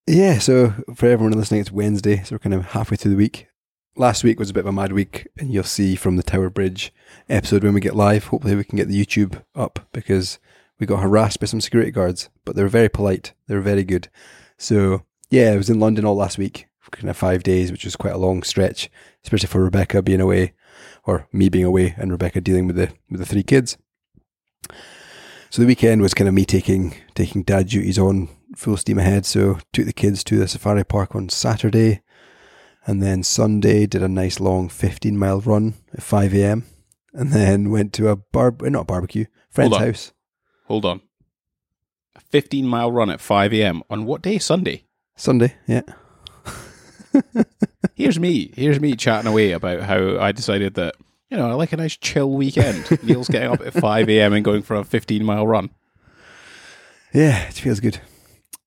Yeah, 0.07 0.39
so 0.39 0.73
for 0.95 1.07
everyone 1.07 1.31
listening, 1.37 1.61
it's 1.61 1.71
Wednesday, 1.71 2.23
so 2.23 2.35
we're 2.35 2.39
kind 2.39 2.53
of 2.53 2.67
halfway 2.67 2.97
through 2.97 3.11
the 3.11 3.17
week. 3.17 3.47
Last 3.95 4.23
week 4.23 4.39
was 4.39 4.49
a 4.49 4.53
bit 4.53 4.61
of 4.61 4.67
a 4.67 4.71
mad 4.71 4.91
week, 4.91 5.27
and 5.37 5.53
you'll 5.53 5.63
see 5.63 5.95
from 5.95 6.15
the 6.15 6.23
Tower 6.23 6.49
Bridge 6.49 6.91
episode 7.29 7.63
when 7.63 7.73
we 7.73 7.81
get 7.81 7.95
live. 7.95 8.25
Hopefully, 8.25 8.55
we 8.55 8.63
can 8.63 8.77
get 8.77 8.87
the 8.87 9.05
YouTube 9.05 9.43
up 9.55 9.87
because 9.91 10.39
we 10.79 10.87
got 10.87 11.01
harassed 11.01 11.39
by 11.39 11.45
some 11.45 11.61
security 11.61 11.91
guards, 11.91 12.29
but 12.43 12.55
they 12.55 12.63
were 12.63 12.69
very 12.69 12.89
polite. 12.89 13.33
They 13.47 13.55
were 13.55 13.61
very 13.61 13.83
good. 13.83 14.09
So, 14.57 15.03
yeah, 15.29 15.51
I 15.51 15.57
was 15.57 15.69
in 15.69 15.79
London 15.79 16.05
all 16.05 16.15
last 16.15 16.37
week 16.37 16.67
kind 16.93 17.09
of 17.09 17.17
five 17.17 17.43
days, 17.43 17.71
which 17.71 17.85
was 17.85 17.95
quite 17.95 18.13
a 18.13 18.17
long 18.17 18.43
stretch, 18.43 18.89
especially 19.23 19.47
for 19.47 19.63
Rebecca 19.63 20.01
being 20.01 20.21
away, 20.21 20.53
or 21.05 21.27
me 21.33 21.49
being 21.49 21.65
away, 21.65 21.95
and 21.97 22.11
Rebecca 22.11 22.39
dealing 22.39 22.67
with 22.67 22.75
the 22.75 22.93
with 23.09 23.19
the 23.19 23.25
three 23.25 23.43
kids. 23.43 23.77
So 25.49 25.61
the 25.61 25.67
weekend 25.67 26.01
was 26.01 26.13
kind 26.13 26.27
of 26.27 26.33
me 26.33 26.45
taking 26.45 26.95
taking 27.15 27.43
dad 27.43 27.67
duties 27.67 27.99
on 27.99 28.29
full 28.55 28.77
steam 28.77 28.99
ahead. 28.99 29.25
So 29.25 29.59
took 29.71 29.85
the 29.85 29.93
kids 29.93 30.23
to 30.25 30.37
the 30.37 30.47
safari 30.47 30.83
park 30.83 31.15
on 31.15 31.29
Saturday, 31.29 32.01
and 32.85 33.01
then 33.01 33.23
Sunday 33.23 33.85
did 33.85 34.03
a 34.03 34.07
nice 34.07 34.39
long 34.39 34.69
fifteen 34.69 35.17
mile 35.17 35.39
run 35.39 35.75
at 35.93 36.03
five 36.03 36.33
a.m. 36.33 36.65
And 37.13 37.31
then 37.31 37.69
went 37.69 37.93
to 37.93 38.09
a 38.09 38.15
bar, 38.15 38.55
eh, 38.65 38.69
not 38.69 38.81
a 38.81 38.85
barbecue, 38.85 39.25
friend's 39.49 39.75
Hold 39.75 39.87
house. 39.87 40.13
Hold 40.67 40.85
on, 40.85 41.01
a 42.15 42.19
fifteen 42.21 42.67
mile 42.67 42.91
run 42.91 43.09
at 43.09 43.21
five 43.21 43.53
a.m. 43.53 43.83
on 43.89 44.05
what 44.05 44.21
day? 44.21 44.39
Sunday. 44.39 44.85
Sunday, 45.15 45.55
yeah. 45.67 45.81
Here's 47.95 48.19
me. 48.19 48.51
Here's 48.55 48.79
me 48.79 48.95
chatting 48.95 49.29
away 49.29 49.51
about 49.51 49.81
how 49.81 50.17
I 50.19 50.31
decided 50.31 50.73
that 50.73 50.95
you 51.29 51.37
know 51.37 51.47
I 51.49 51.53
like 51.53 51.73
a 51.73 51.77
nice 51.77 51.95
chill 51.95 52.31
weekend. 52.31 53.03
Neil's 53.03 53.29
getting 53.29 53.51
up 53.51 53.61
at 53.61 53.73
five 53.73 54.09
a.m. 54.09 54.33
and 54.33 54.43
going 54.43 54.63
for 54.63 54.75
a 54.75 54.83
fifteen 54.83 55.23
mile 55.23 55.45
run. 55.45 55.69
Yeah, 57.13 57.47
it 57.47 57.53
feels 57.53 57.79
good. 57.79 57.99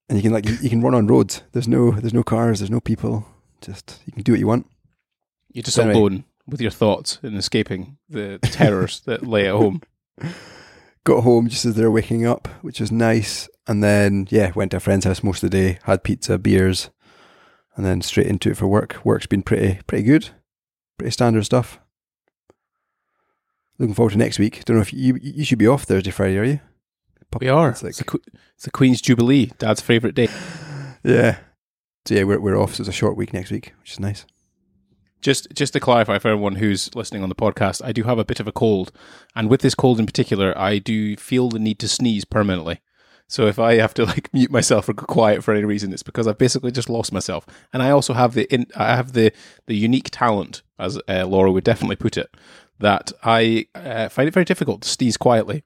And 0.08 0.16
you 0.16 0.22
can 0.22 0.32
like 0.32 0.48
you 0.62 0.70
can 0.70 0.82
run 0.82 0.94
on 0.94 1.08
roads. 1.08 1.42
There's 1.50 1.66
no 1.66 1.90
there's 1.90 2.14
no 2.14 2.22
cars, 2.22 2.60
there's 2.60 2.70
no 2.70 2.80
people. 2.80 3.26
Just 3.66 4.00
you 4.06 4.12
can 4.12 4.22
do 4.22 4.32
what 4.32 4.38
you 4.38 4.46
want. 4.46 4.66
You're 5.52 5.62
just 5.64 5.78
Anyway. 5.78 5.94
alone 5.98 6.24
with 6.46 6.60
your 6.60 6.70
thoughts 6.70 7.18
and 7.22 7.36
escaping 7.36 7.98
the 8.08 8.38
terrors 8.42 9.00
that 9.06 9.26
lay 9.26 9.46
at 9.48 9.54
home. 9.54 9.82
Got 11.04 11.22
home 11.22 11.48
just 11.48 11.64
as 11.64 11.74
they're 11.74 11.90
waking 11.90 12.26
up, 12.26 12.48
which 12.62 12.80
was 12.80 12.90
nice. 12.92 13.48
And 13.66 13.82
then 13.82 14.28
yeah, 14.30 14.52
went 14.54 14.70
to 14.70 14.76
a 14.76 14.80
friend's 14.80 15.04
house 15.04 15.22
most 15.22 15.42
of 15.42 15.50
the 15.50 15.56
day, 15.58 15.78
had 15.84 16.04
pizza, 16.04 16.38
beers, 16.38 16.90
and 17.76 17.84
then 17.84 18.00
straight 18.02 18.28
into 18.28 18.50
it 18.50 18.56
for 18.56 18.66
work. 18.68 18.96
Work's 19.04 19.26
been 19.26 19.42
pretty 19.42 19.80
pretty 19.86 20.04
good. 20.04 20.30
Pretty 20.98 21.10
standard 21.10 21.44
stuff. 21.44 21.78
Looking 23.78 23.94
forward 23.94 24.12
to 24.12 24.18
next 24.18 24.38
week. 24.38 24.64
Don't 24.64 24.76
know 24.76 24.82
if 24.82 24.92
you 24.94 25.18
you 25.22 25.44
should 25.44 25.58
be 25.58 25.66
off 25.66 25.82
Thursday, 25.84 26.10
Friday, 26.10 26.38
are 26.38 26.44
you? 26.44 26.60
We 27.40 27.48
are. 27.48 27.70
It's 27.70 27.82
like- 27.82 27.90
it's, 27.90 28.02
que- 28.02 28.20
it's 28.54 28.64
the 28.64 28.70
Queen's 28.70 29.02
Jubilee, 29.02 29.50
Dad's 29.58 29.80
favourite 29.80 30.14
day. 30.14 30.28
Yeah. 31.04 31.38
So 32.06 32.14
yeah, 32.14 32.22
we're 32.22 32.40
we're 32.40 32.56
off. 32.56 32.74
So 32.74 32.82
it's 32.82 32.88
a 32.88 32.92
short 32.92 33.16
week 33.16 33.32
next 33.32 33.50
week, 33.50 33.72
which 33.80 33.92
is 33.92 34.00
nice. 34.00 34.24
Just 35.20 35.48
just 35.54 35.72
to 35.72 35.80
clarify 35.80 36.18
for 36.18 36.28
everyone 36.28 36.56
who's 36.56 36.94
listening 36.94 37.22
on 37.22 37.28
the 37.28 37.34
podcast, 37.34 37.84
I 37.84 37.92
do 37.92 38.04
have 38.04 38.18
a 38.18 38.24
bit 38.24 38.38
of 38.38 38.46
a 38.46 38.52
cold, 38.52 38.92
and 39.34 39.50
with 39.50 39.60
this 39.60 39.74
cold 39.74 39.98
in 39.98 40.06
particular, 40.06 40.56
I 40.56 40.78
do 40.78 41.16
feel 41.16 41.48
the 41.48 41.58
need 41.58 41.78
to 41.80 41.88
sneeze 41.88 42.24
permanently. 42.24 42.80
So 43.28 43.48
if 43.48 43.58
I 43.58 43.74
have 43.76 43.92
to 43.94 44.04
like 44.04 44.30
mute 44.32 44.52
myself 44.52 44.88
or 44.88 44.92
go 44.92 45.04
quiet 45.04 45.42
for 45.42 45.52
any 45.52 45.64
reason, 45.64 45.92
it's 45.92 46.04
because 46.04 46.28
I've 46.28 46.38
basically 46.38 46.70
just 46.70 46.88
lost 46.88 47.12
myself. 47.12 47.44
And 47.72 47.82
I 47.82 47.90
also 47.90 48.12
have 48.14 48.34
the 48.34 48.52
in, 48.54 48.66
I 48.76 48.94
have 48.94 49.12
the 49.12 49.32
the 49.66 49.74
unique 49.76 50.10
talent, 50.12 50.62
as 50.78 51.00
uh, 51.08 51.26
Laura 51.26 51.50
would 51.50 51.64
definitely 51.64 51.96
put 51.96 52.16
it, 52.16 52.32
that 52.78 53.10
I 53.24 53.66
uh, 53.74 54.08
find 54.10 54.28
it 54.28 54.34
very 54.34 54.44
difficult 54.44 54.82
to 54.82 54.88
sneeze 54.88 55.16
quietly. 55.16 55.64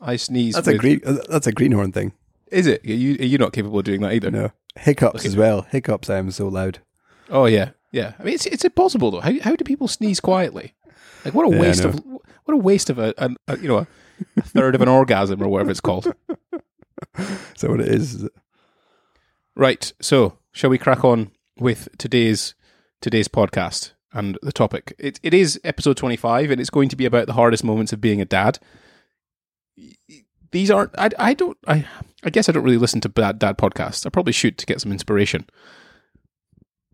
I 0.00 0.16
sneeze. 0.16 0.54
That's 0.54 0.68
a 0.68 0.78
green. 0.78 1.00
That's 1.04 1.48
a 1.48 1.52
greenhorn 1.52 1.90
thing. 1.90 2.12
Is 2.50 2.66
it? 2.66 2.84
Are 2.84 2.92
you 2.92 3.14
are 3.20 3.24
you 3.24 3.38
not 3.38 3.52
capable 3.52 3.78
of 3.78 3.84
doing 3.84 4.00
that 4.02 4.12
either? 4.12 4.30
No 4.30 4.52
hiccups 4.76 5.20
Okay. 5.20 5.28
as 5.28 5.36
well. 5.36 5.62
Hiccups. 5.62 6.10
I 6.10 6.18
am 6.18 6.30
so 6.30 6.48
loud. 6.48 6.78
Oh 7.30 7.46
yeah, 7.46 7.70
yeah. 7.92 8.12
I 8.18 8.22
mean, 8.24 8.34
it's 8.34 8.46
it's 8.46 8.64
impossible 8.64 9.10
though. 9.10 9.20
How 9.20 9.32
how 9.40 9.56
do 9.56 9.64
people 9.64 9.88
sneeze 9.88 10.20
quietly? 10.20 10.74
Like 11.24 11.34
what 11.34 11.46
a 11.46 11.54
Yeah, 11.54 11.60
waste 11.60 11.84
of 11.84 12.04
what 12.04 12.54
a 12.54 12.56
waste 12.56 12.90
of 12.90 12.98
a, 12.98 13.14
a, 13.18 13.30
a 13.48 13.58
you 13.58 13.68
know 13.68 13.78
a, 14.36 14.42
third 14.42 14.74
of 14.74 14.82
an 14.82 14.88
orgasm 14.88 15.42
or 15.42 15.48
whatever 15.48 15.70
it's 15.70 15.80
called. 15.80 16.06
Is 17.18 17.60
that 17.60 17.70
what 17.70 17.80
it 17.80 17.88
is? 17.88 18.14
Is 18.14 18.22
it? 18.24 18.32
Right. 19.56 19.92
So 20.00 20.38
shall 20.52 20.70
we 20.70 20.78
crack 20.78 21.04
on 21.04 21.30
with 21.58 21.88
today's 21.98 22.54
today's 23.00 23.28
podcast 23.28 23.92
and 24.12 24.38
the 24.42 24.52
topic? 24.52 24.94
It 24.98 25.18
it 25.22 25.32
is 25.34 25.60
episode 25.64 25.96
twenty 25.96 26.16
five, 26.16 26.50
and 26.50 26.60
it's 26.60 26.70
going 26.70 26.88
to 26.90 26.96
be 26.96 27.06
about 27.06 27.26
the 27.26 27.32
hardest 27.34 27.64
moments 27.64 27.92
of 27.92 28.00
being 28.00 28.20
a 28.20 28.24
dad. 28.24 28.58
These 30.54 30.70
aren't. 30.70 30.92
I 30.96 31.10
I 31.18 31.34
don't. 31.34 31.58
I 31.66 31.84
I 32.22 32.30
guess 32.30 32.48
I 32.48 32.52
don't 32.52 32.62
really 32.62 32.78
listen 32.78 33.00
to 33.00 33.08
bad 33.08 33.40
dad 33.40 33.58
podcasts. 33.58 34.06
I 34.06 34.08
probably 34.08 34.32
should 34.32 34.56
to 34.58 34.66
get 34.66 34.80
some 34.80 34.92
inspiration. 34.92 35.46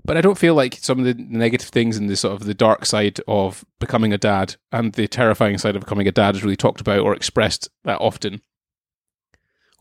But 0.02 0.16
I 0.16 0.22
don't 0.22 0.38
feel 0.38 0.54
like 0.54 0.78
some 0.80 0.98
of 0.98 1.04
the 1.04 1.12
negative 1.12 1.68
things 1.68 1.98
and 1.98 2.08
the 2.08 2.16
sort 2.16 2.32
of 2.32 2.46
the 2.46 2.54
dark 2.54 2.86
side 2.86 3.20
of 3.28 3.66
becoming 3.78 4.14
a 4.14 4.18
dad 4.18 4.56
and 4.72 4.94
the 4.94 5.06
terrifying 5.06 5.58
side 5.58 5.76
of 5.76 5.82
becoming 5.82 6.08
a 6.08 6.12
dad 6.12 6.36
is 6.36 6.42
really 6.42 6.56
talked 6.56 6.80
about 6.80 7.00
or 7.00 7.14
expressed 7.14 7.68
that 7.84 8.00
often. 8.00 8.40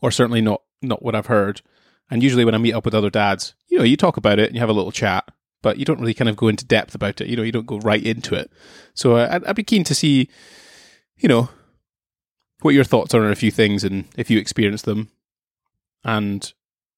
Or 0.02 0.10
certainly 0.10 0.42
not 0.42 0.60
not 0.82 1.02
what 1.02 1.14
I've 1.14 1.26
heard. 1.26 1.62
And 2.10 2.22
usually 2.22 2.44
when 2.44 2.54
I 2.54 2.58
meet 2.58 2.74
up 2.74 2.84
with 2.84 2.94
other 2.94 3.08
dads, 3.08 3.54
you 3.68 3.78
know, 3.78 3.84
you 3.84 3.96
talk 3.96 4.18
about 4.18 4.38
it 4.38 4.48
and 4.48 4.54
you 4.56 4.60
have 4.60 4.68
a 4.68 4.74
little 4.74 4.92
chat, 4.92 5.26
but 5.62 5.78
you 5.78 5.86
don't 5.86 6.00
really 6.00 6.12
kind 6.12 6.28
of 6.28 6.36
go 6.36 6.48
into 6.48 6.66
depth 6.66 6.94
about 6.94 7.22
it. 7.22 7.28
You 7.28 7.36
know, 7.36 7.42
you 7.42 7.52
don't 7.52 7.66
go 7.66 7.78
right 7.78 8.04
into 8.04 8.34
it. 8.34 8.52
So 8.92 9.16
uh, 9.16 9.28
I'd, 9.30 9.44
I'd 9.46 9.56
be 9.56 9.64
keen 9.64 9.84
to 9.84 9.94
see, 9.94 10.28
you 11.16 11.30
know, 11.30 11.48
what 12.62 12.74
your 12.74 12.84
thoughts 12.84 13.14
are 13.14 13.24
on 13.24 13.32
a 13.32 13.36
few 13.36 13.50
things 13.50 13.84
and 13.84 14.04
if 14.16 14.30
you 14.30 14.38
experience 14.38 14.82
them. 14.82 15.08
And 16.04 16.52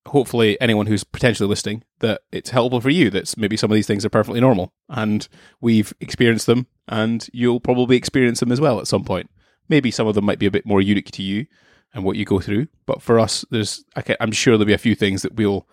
hopefully 0.06 0.60
anyone 0.60 0.86
who's 0.86 1.04
potentially 1.04 1.48
listening 1.48 1.84
that 2.00 2.22
it's 2.32 2.50
helpful 2.50 2.80
for 2.80 2.90
you 2.90 3.08
that 3.10 3.36
maybe 3.36 3.56
some 3.56 3.70
of 3.70 3.74
these 3.74 3.86
things 3.86 4.04
are 4.04 4.10
perfectly 4.10 4.40
normal 4.40 4.72
and 4.88 5.28
we've 5.60 5.92
experienced 6.00 6.46
them 6.46 6.66
and 6.88 7.28
you'll 7.32 7.60
probably 7.60 7.96
experience 7.96 8.40
them 8.40 8.50
as 8.50 8.60
well 8.60 8.80
at 8.80 8.88
some 8.88 9.04
point. 9.04 9.30
Maybe 9.68 9.90
some 9.90 10.06
of 10.06 10.14
them 10.14 10.24
might 10.24 10.40
be 10.40 10.46
a 10.46 10.50
bit 10.50 10.66
more 10.66 10.80
unique 10.80 11.10
to 11.12 11.22
you 11.22 11.46
and 11.94 12.04
what 12.04 12.16
you 12.16 12.24
go 12.24 12.40
through 12.40 12.66
but 12.86 13.02
for 13.02 13.20
us 13.20 13.44
there's 13.50 13.84
i'm 14.18 14.32
sure 14.32 14.56
there'll 14.56 14.66
be 14.66 14.72
a 14.72 14.78
few 14.78 14.94
things 14.94 15.20
that 15.20 15.34
we'll 15.34 15.68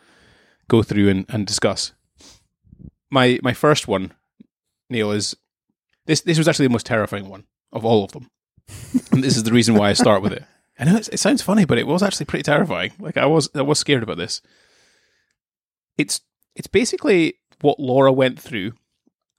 go 0.70 0.84
through 0.84 1.10
and, 1.10 1.26
and 1.28 1.46
discuss. 1.46 1.92
My 3.12 3.40
my 3.44 3.54
first 3.54 3.88
one 3.88 4.14
neil 4.90 5.12
is 5.12 5.36
this 6.06 6.22
this 6.22 6.38
was 6.38 6.48
actually 6.48 6.68
the 6.68 6.74
most 6.74 6.86
terrifying 6.86 7.28
one 7.28 7.44
of 7.74 7.84
all 7.84 8.06
of 8.06 8.14
them 8.14 8.30
and 9.12 9.24
this 9.24 9.38
is 9.38 9.44
the 9.44 9.52
reason 9.52 9.76
why 9.76 9.90
i 9.90 9.94
start 9.94 10.22
with 10.22 10.34
it 10.34 10.44
I 10.80 10.86
know 10.86 10.96
it 10.96 11.20
sounds 11.20 11.42
funny, 11.42 11.66
but 11.66 11.78
it 11.78 11.88
was 11.88 12.02
actually 12.02 12.26
pretty 12.26 12.44
terrifying. 12.44 12.94
Like 13.00 13.18
I 13.18 13.26
was, 13.26 13.50
I 13.54 13.62
was 13.62 13.78
scared 13.78 14.02
about 14.02 14.18
this. 14.18 14.42
It's 15.98 16.22
it's 16.56 16.68
basically 16.68 17.36
what 17.60 17.80
Laura 17.80 18.14
went 18.14 18.40
through 18.40 18.74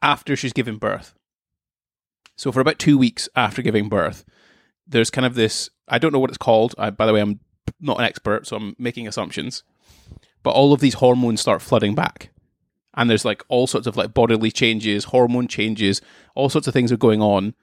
after 0.03 0.37
she's 0.37 0.53
given 0.53 0.77
birth. 0.77 1.15
So 2.37 2.53
for 2.53 2.61
about 2.61 2.79
two 2.79 2.99
weeks 2.99 3.29
after 3.35 3.63
giving 3.63 3.89
birth, 3.89 4.25
there's 4.87 5.11
kind 5.11 5.25
of 5.25 5.35
this. 5.35 5.71
I 5.89 5.99
don't 5.99 6.13
know 6.13 6.19
what 6.19 6.31
it's 6.31 6.39
called. 6.39 6.75
I, 6.77 6.91
by 6.91 7.07
the 7.07 7.15
way, 7.15 7.21
I'm 7.21 7.41
not 7.81 7.99
an 7.99 8.05
expert, 8.05 8.47
so 8.47 8.57
I'm 8.57 8.77
making 8.79 9.09
assumptions. 9.09 9.63
But 10.43 10.51
all 10.51 10.75
of 10.75 10.81
these 10.81 10.95
hormones 10.95 11.41
start 11.41 11.63
flooding 11.63 11.95
back, 11.95 12.31
and 12.95 13.09
there's 13.09 13.25
like 13.25 13.43
all 13.49 13.67
sorts 13.67 13.87
of 13.87 13.97
like 13.97 14.13
bodily 14.13 14.51
changes, 14.51 15.05
hormone 15.05 15.49
changes, 15.49 16.03
all 16.35 16.51
sorts 16.51 16.67
of 16.67 16.75
things 16.75 16.93
are 16.93 16.99
going 16.99 17.23
on 17.23 17.55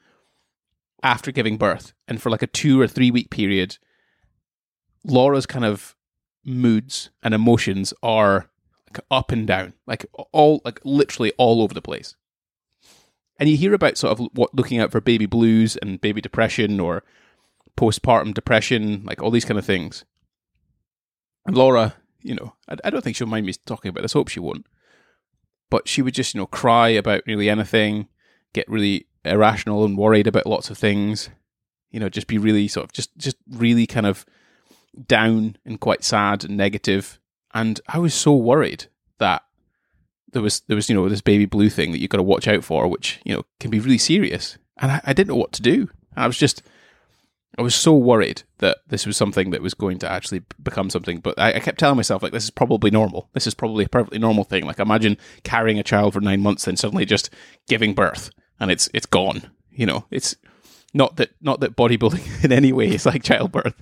after 1.04 1.32
giving 1.32 1.58
birth. 1.58 1.94
And 2.08 2.22
for 2.22 2.30
like 2.30 2.42
a 2.42 2.48
two 2.48 2.80
or 2.80 2.88
three 2.88 3.12
week 3.12 3.30
period, 3.30 3.77
Laura's 5.04 5.46
kind 5.46 5.66
of 5.66 5.96
moods 6.44 7.10
and 7.22 7.34
emotions 7.34 7.94
are 8.01 8.50
like 8.89 9.04
up 9.12 9.32
and 9.32 9.46
down, 9.46 9.74
like 9.86 10.06
all, 10.32 10.62
like 10.66 10.80
literally 10.84 11.34
all 11.38 11.62
over 11.62 11.74
the 11.74 11.82
place. 11.82 12.16
And 13.39 13.50
you 13.50 13.58
hear 13.58 13.74
about 13.74 13.98
sort 13.98 14.20
of 14.20 14.27
what 14.34 14.56
looking 14.56 14.80
out 14.80 14.92
for 14.92 15.01
baby 15.01 15.27
blues 15.27 15.77
and 15.77 16.01
baby 16.01 16.22
depression 16.22 16.80
or 16.80 17.04
postpartum 17.77 18.34
depression, 18.34 19.04
like 19.06 19.22
all 19.22 19.30
these 19.30 19.46
kind 19.46 19.60
of 19.60 19.66
things. 19.66 20.06
And 21.46 21.56
Laura, 21.56 21.96
you 22.22 22.34
know, 22.36 22.56
I, 22.68 22.77
I 22.86 22.89
don't 22.89 23.04
think 23.04 23.16
she'll 23.16 23.27
mind 23.27 23.46
me 23.46 23.54
talking 23.66 23.89
about 23.89 24.01
this. 24.01 24.13
Hope 24.13 24.30
she 24.30 24.39
won't. 24.39 24.66
But 25.70 25.88
she 25.88 26.01
would 26.01 26.13
just, 26.13 26.34
you 26.34 26.39
know, 26.39 26.48
cry 26.48 26.89
about 26.89 27.27
nearly 27.27 27.50
anything, 27.50 28.08
get 28.54 28.70
really 28.70 29.08
irrational 29.29 29.86
and 29.86 29.98
worried 29.98 30.27
about 30.27 30.46
lots 30.46 30.69
of 30.69 30.77
things. 30.77 31.29
You 31.91 32.00
know, 32.00 32.10
just 32.10 32.27
be 32.27 32.38
really 32.38 32.67
sort 32.67 32.86
of 32.86 32.93
just 32.93 33.15
just 33.17 33.38
really 33.50 33.88
kind 33.88 34.05
of 34.05 34.25
down 35.05 35.57
and 35.65 35.79
quite 35.79 36.03
sad 36.03 36.43
and 36.43 36.57
negative. 36.57 37.19
And 37.53 37.79
I 37.88 38.00
was 38.00 38.13
so 38.13 38.36
worried 38.36 38.86
that 39.19 39.43
there 40.34 40.41
was 40.41 40.62
there 40.62 40.75
was 40.75 40.89
you 40.89 40.96
know 40.96 41.07
this 41.10 41.22
baby 41.22 41.46
blue 41.46 41.69
thing 41.69 41.91
that 41.91 42.00
you've 42.00 42.10
got 42.10 42.17
to 42.17 42.24
watch 42.24 42.48
out 42.48 42.63
for, 42.63 42.88
which 42.88 43.19
you 43.24 43.34
know 43.34 43.43
can 43.60 43.72
be 43.72 43.79
really 43.79 43.98
serious. 43.98 44.57
And 44.77 44.91
I, 44.91 45.01
I 45.05 45.13
didn't 45.13 45.29
know 45.29 45.39
what 45.39 45.53
to 45.53 45.62
do. 45.62 45.89
I 46.15 46.27
was 46.27 46.38
just 46.38 46.62
I 47.57 47.63
was 47.63 47.74
so 47.74 47.96
worried 47.96 48.43
that 48.60 48.79
this 48.88 49.07
was 49.07 49.17
something 49.17 49.50
that 49.50 49.63
was 49.63 49.74
going 49.74 49.98
to 50.00 50.12
actually 50.12 50.43
become 50.62 50.91
something. 50.91 51.19
But 51.19 51.39
I, 51.39 51.53
I, 51.53 51.60
kept 51.60 51.79
telling 51.79 51.96
myself, 51.96 52.22
like, 52.22 52.31
this 52.31 52.43
is 52.43 52.51
probably 52.51 52.91
normal. 52.91 53.29
This 53.34 53.48
is 53.48 53.55
probably 53.55 53.86
a 53.86 53.89
perfectly 53.89 54.19
normal 54.19 54.43
thing. 54.43 54.65
Like, 54.65 54.77
imagine 54.77 55.17
carrying 55.43 55.79
a 55.79 55.84
child 55.84 56.13
for 56.13 56.22
nine 56.22 56.41
months 56.41 56.65
then 56.65 56.77
suddenly 56.77 57.05
just 57.05 57.31
giving 57.67 57.96
birth 57.96 58.29
and 58.59 58.71
it's 58.71 58.89
it's 58.93 59.05
gone. 59.05 59.49
You 59.71 59.85
know, 59.85 60.05
it's 60.11 60.35
not 60.93 61.17
that 61.17 61.31
not 61.41 61.59
that 61.59 61.75
bodybuilding 61.75 62.43
in 62.43 62.51
any 62.51 62.71
way 62.71 62.89
is 62.89 63.05
like 63.05 63.23
childbirth, 63.23 63.81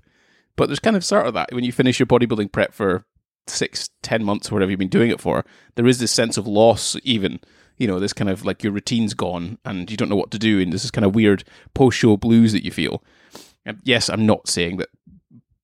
but 0.55 0.67
there's 0.67 0.79
kind 0.79 0.95
of 0.95 1.05
sort 1.05 1.27
of 1.27 1.33
that 1.33 1.51
when 1.53 1.63
you 1.63 1.71
finish 1.71 1.99
your 1.99 2.07
bodybuilding 2.07 2.51
prep 2.51 2.73
for 2.73 3.05
six, 3.47 3.89
ten 4.01 4.23
months, 4.23 4.51
or 4.51 4.55
whatever 4.55 4.71
you've 4.71 4.79
been 4.79 4.87
doing 4.87 5.11
it 5.11 5.21
for, 5.21 5.45
there 5.75 5.87
is 5.87 5.99
this 5.99 6.11
sense 6.11 6.37
of 6.37 6.47
loss. 6.47 6.95
Even 7.03 7.39
you 7.77 7.87
know, 7.87 7.99
this 7.99 8.13
kind 8.13 8.29
of 8.29 8.45
like 8.45 8.63
your 8.63 8.71
routine's 8.71 9.13
gone 9.13 9.57
and 9.65 9.91
you 9.91 9.97
don't 9.97 10.09
know 10.09 10.15
what 10.15 10.31
to 10.31 10.39
do, 10.39 10.59
and 10.59 10.71
this 10.71 10.85
is 10.85 10.91
kind 10.91 11.05
of 11.05 11.15
weird 11.15 11.43
post-show 11.73 12.17
blues 12.17 12.53
that 12.53 12.63
you 12.63 12.71
feel. 12.71 13.03
And 13.65 13.79
yes, 13.83 14.09
I'm 14.09 14.25
not 14.25 14.47
saying 14.47 14.77
that 14.77 14.89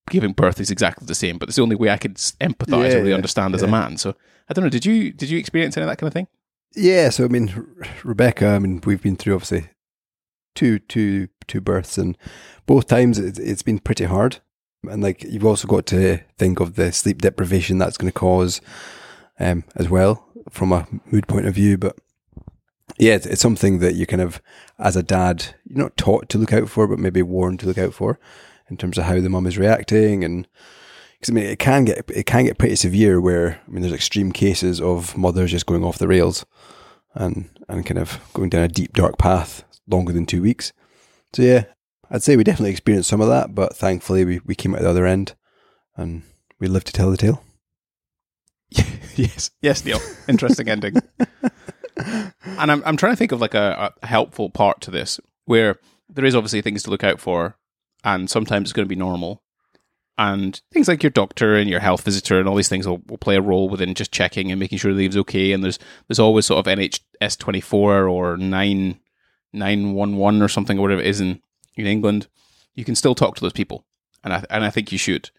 giving 0.09 0.33
birth 0.33 0.59
is 0.59 0.71
exactly 0.71 1.05
the 1.05 1.15
same, 1.15 1.37
but 1.37 1.49
it's 1.49 1.55
the 1.55 1.61
only 1.61 1.75
way 1.75 1.89
I 1.89 1.97
could 1.97 2.15
empathize 2.15 2.89
yeah, 2.89 2.95
or 2.95 2.97
really 2.97 3.09
yeah, 3.09 3.15
understand 3.15 3.51
yeah. 3.51 3.55
as 3.55 3.61
a 3.63 3.67
man. 3.67 3.97
So 3.97 4.15
I 4.49 4.53
don't 4.53 4.63
know. 4.63 4.69
Did 4.69 4.85
you 4.85 5.11
did 5.11 5.29
you 5.29 5.39
experience 5.39 5.77
any 5.77 5.83
of 5.83 5.89
that 5.89 5.97
kind 5.97 6.07
of 6.07 6.13
thing? 6.13 6.27
Yeah, 6.75 7.09
so 7.09 7.25
I 7.25 7.27
mean, 7.27 7.75
Rebecca. 8.03 8.47
I 8.47 8.59
mean, 8.59 8.81
we've 8.85 9.01
been 9.01 9.17
through 9.17 9.35
obviously 9.35 9.69
two, 10.55 10.79
two, 10.79 11.27
two 11.47 11.61
births, 11.61 11.97
and 11.97 12.17
both 12.65 12.87
times 12.87 13.19
it, 13.19 13.37
it's 13.39 13.63
been 13.63 13.79
pretty 13.79 14.05
hard. 14.05 14.39
And 14.89 15.03
like 15.03 15.23
you've 15.23 15.45
also 15.45 15.67
got 15.67 15.85
to 15.87 16.19
think 16.37 16.59
of 16.59 16.75
the 16.75 16.91
sleep 16.91 17.21
deprivation 17.21 17.77
that's 17.77 17.97
going 17.97 18.11
to 18.11 18.17
cause, 18.17 18.61
um, 19.39 19.63
as 19.75 19.89
well 19.89 20.25
from 20.49 20.71
a 20.71 20.87
mood 21.11 21.27
point 21.27 21.45
of 21.45 21.55
view. 21.55 21.77
But 21.77 21.97
yeah, 22.97 23.13
it's, 23.13 23.25
it's 23.25 23.41
something 23.41 23.79
that 23.79 23.95
you 23.95 24.05
kind 24.07 24.21
of, 24.21 24.41
as 24.79 24.95
a 24.95 25.03
dad, 25.03 25.55
you're 25.65 25.77
not 25.77 25.97
taught 25.97 26.29
to 26.29 26.37
look 26.37 26.53
out 26.53 26.69
for, 26.69 26.87
but 26.87 26.99
maybe 26.99 27.21
warned 27.21 27.59
to 27.59 27.67
look 27.67 27.77
out 27.77 27.93
for, 27.93 28.19
in 28.69 28.77
terms 28.77 28.97
of 28.97 29.03
how 29.03 29.19
the 29.19 29.29
mum 29.29 29.45
is 29.45 29.57
reacting 29.57 30.23
and 30.23 30.47
because 31.21 31.31
I 31.31 31.35
mean 31.35 31.45
it 31.45 31.59
can 31.59 31.85
get 31.85 32.09
it 32.09 32.25
can 32.25 32.45
get 32.45 32.57
pretty 32.57 32.75
severe 32.75 33.21
where 33.21 33.61
I 33.67 33.71
mean 33.71 33.81
there's 33.81 33.93
extreme 33.93 34.31
cases 34.31 34.81
of 34.81 35.15
mothers 35.15 35.51
just 35.51 35.67
going 35.67 35.83
off 35.83 35.99
the 35.99 36.07
rails 36.07 36.45
and 37.13 37.47
and 37.69 37.85
kind 37.85 37.99
of 37.99 38.19
going 38.33 38.49
down 38.49 38.63
a 38.63 38.67
deep 38.67 38.93
dark 38.93 39.17
path 39.17 39.63
longer 39.87 40.11
than 40.11 40.25
two 40.25 40.41
weeks. 40.41 40.73
So 41.33 41.43
yeah, 41.43 41.65
I'd 42.09 42.23
say 42.23 42.35
we 42.35 42.43
definitely 42.43 42.71
experienced 42.71 43.09
some 43.09 43.21
of 43.21 43.27
that, 43.27 43.53
but 43.53 43.75
thankfully 43.75 44.25
we, 44.25 44.39
we 44.45 44.55
came 44.55 44.75
out 44.75 44.81
the 44.81 44.89
other 44.89 45.05
end 45.05 45.35
and 45.95 46.23
we 46.59 46.67
lived 46.67 46.87
to 46.87 46.93
tell 46.93 47.11
the 47.11 47.17
tale. 47.17 47.43
yes, 49.15 49.51
yes, 49.61 49.85
Neil. 49.85 49.99
Interesting 50.27 50.67
ending. 50.69 50.95
And 52.61 52.71
I'm 52.71 52.83
I'm 52.85 52.97
trying 52.97 53.13
to 53.13 53.17
think 53.17 53.31
of 53.31 53.41
like 53.41 53.53
a, 53.53 53.93
a 54.01 54.07
helpful 54.07 54.49
part 54.49 54.81
to 54.81 54.91
this 54.91 55.19
where 55.45 55.77
there 56.09 56.25
is 56.25 56.35
obviously 56.35 56.61
things 56.61 56.83
to 56.83 56.89
look 56.89 57.03
out 57.03 57.19
for, 57.19 57.57
and 58.03 58.29
sometimes 58.29 58.69
it's 58.69 58.73
going 58.73 58.85
to 58.85 58.89
be 58.89 58.95
normal, 58.95 59.41
and 60.21 60.61
things 60.71 60.87
like 60.87 61.01
your 61.01 61.09
doctor 61.09 61.55
and 61.55 61.67
your 61.67 61.79
health 61.79 62.03
visitor 62.03 62.39
and 62.39 62.47
all 62.47 62.53
these 62.53 62.69
things 62.69 62.87
will, 62.87 63.01
will 63.07 63.17
play 63.17 63.35
a 63.35 63.41
role 63.41 63.67
within 63.69 63.95
just 63.95 64.11
checking 64.11 64.51
and 64.51 64.59
making 64.59 64.77
sure 64.77 64.91
the 64.91 64.97
leave's 64.99 65.17
okay. 65.17 65.51
And 65.51 65.63
there's 65.63 65.79
there's 66.07 66.19
always 66.19 66.45
sort 66.45 66.59
of 66.59 66.71
NHS 66.71 67.39
twenty 67.39 67.59
four 67.59 68.07
or 68.07 68.37
nine 68.37 68.99
nine 69.51 69.93
one 69.93 70.17
one 70.17 70.43
or 70.43 70.47
something 70.47 70.77
or 70.77 70.83
whatever 70.83 71.01
it 71.01 71.07
is 71.07 71.21
in 71.21 71.41
in 71.75 71.87
England. 71.87 72.27
You 72.75 72.85
can 72.85 72.93
still 72.93 73.15
talk 73.15 73.35
to 73.35 73.41
those 73.41 73.51
people, 73.51 73.83
and 74.23 74.31
I 74.31 74.45
and 74.51 74.63
I 74.63 74.69
think 74.69 74.91
you 74.91 74.99
should, 74.99 75.31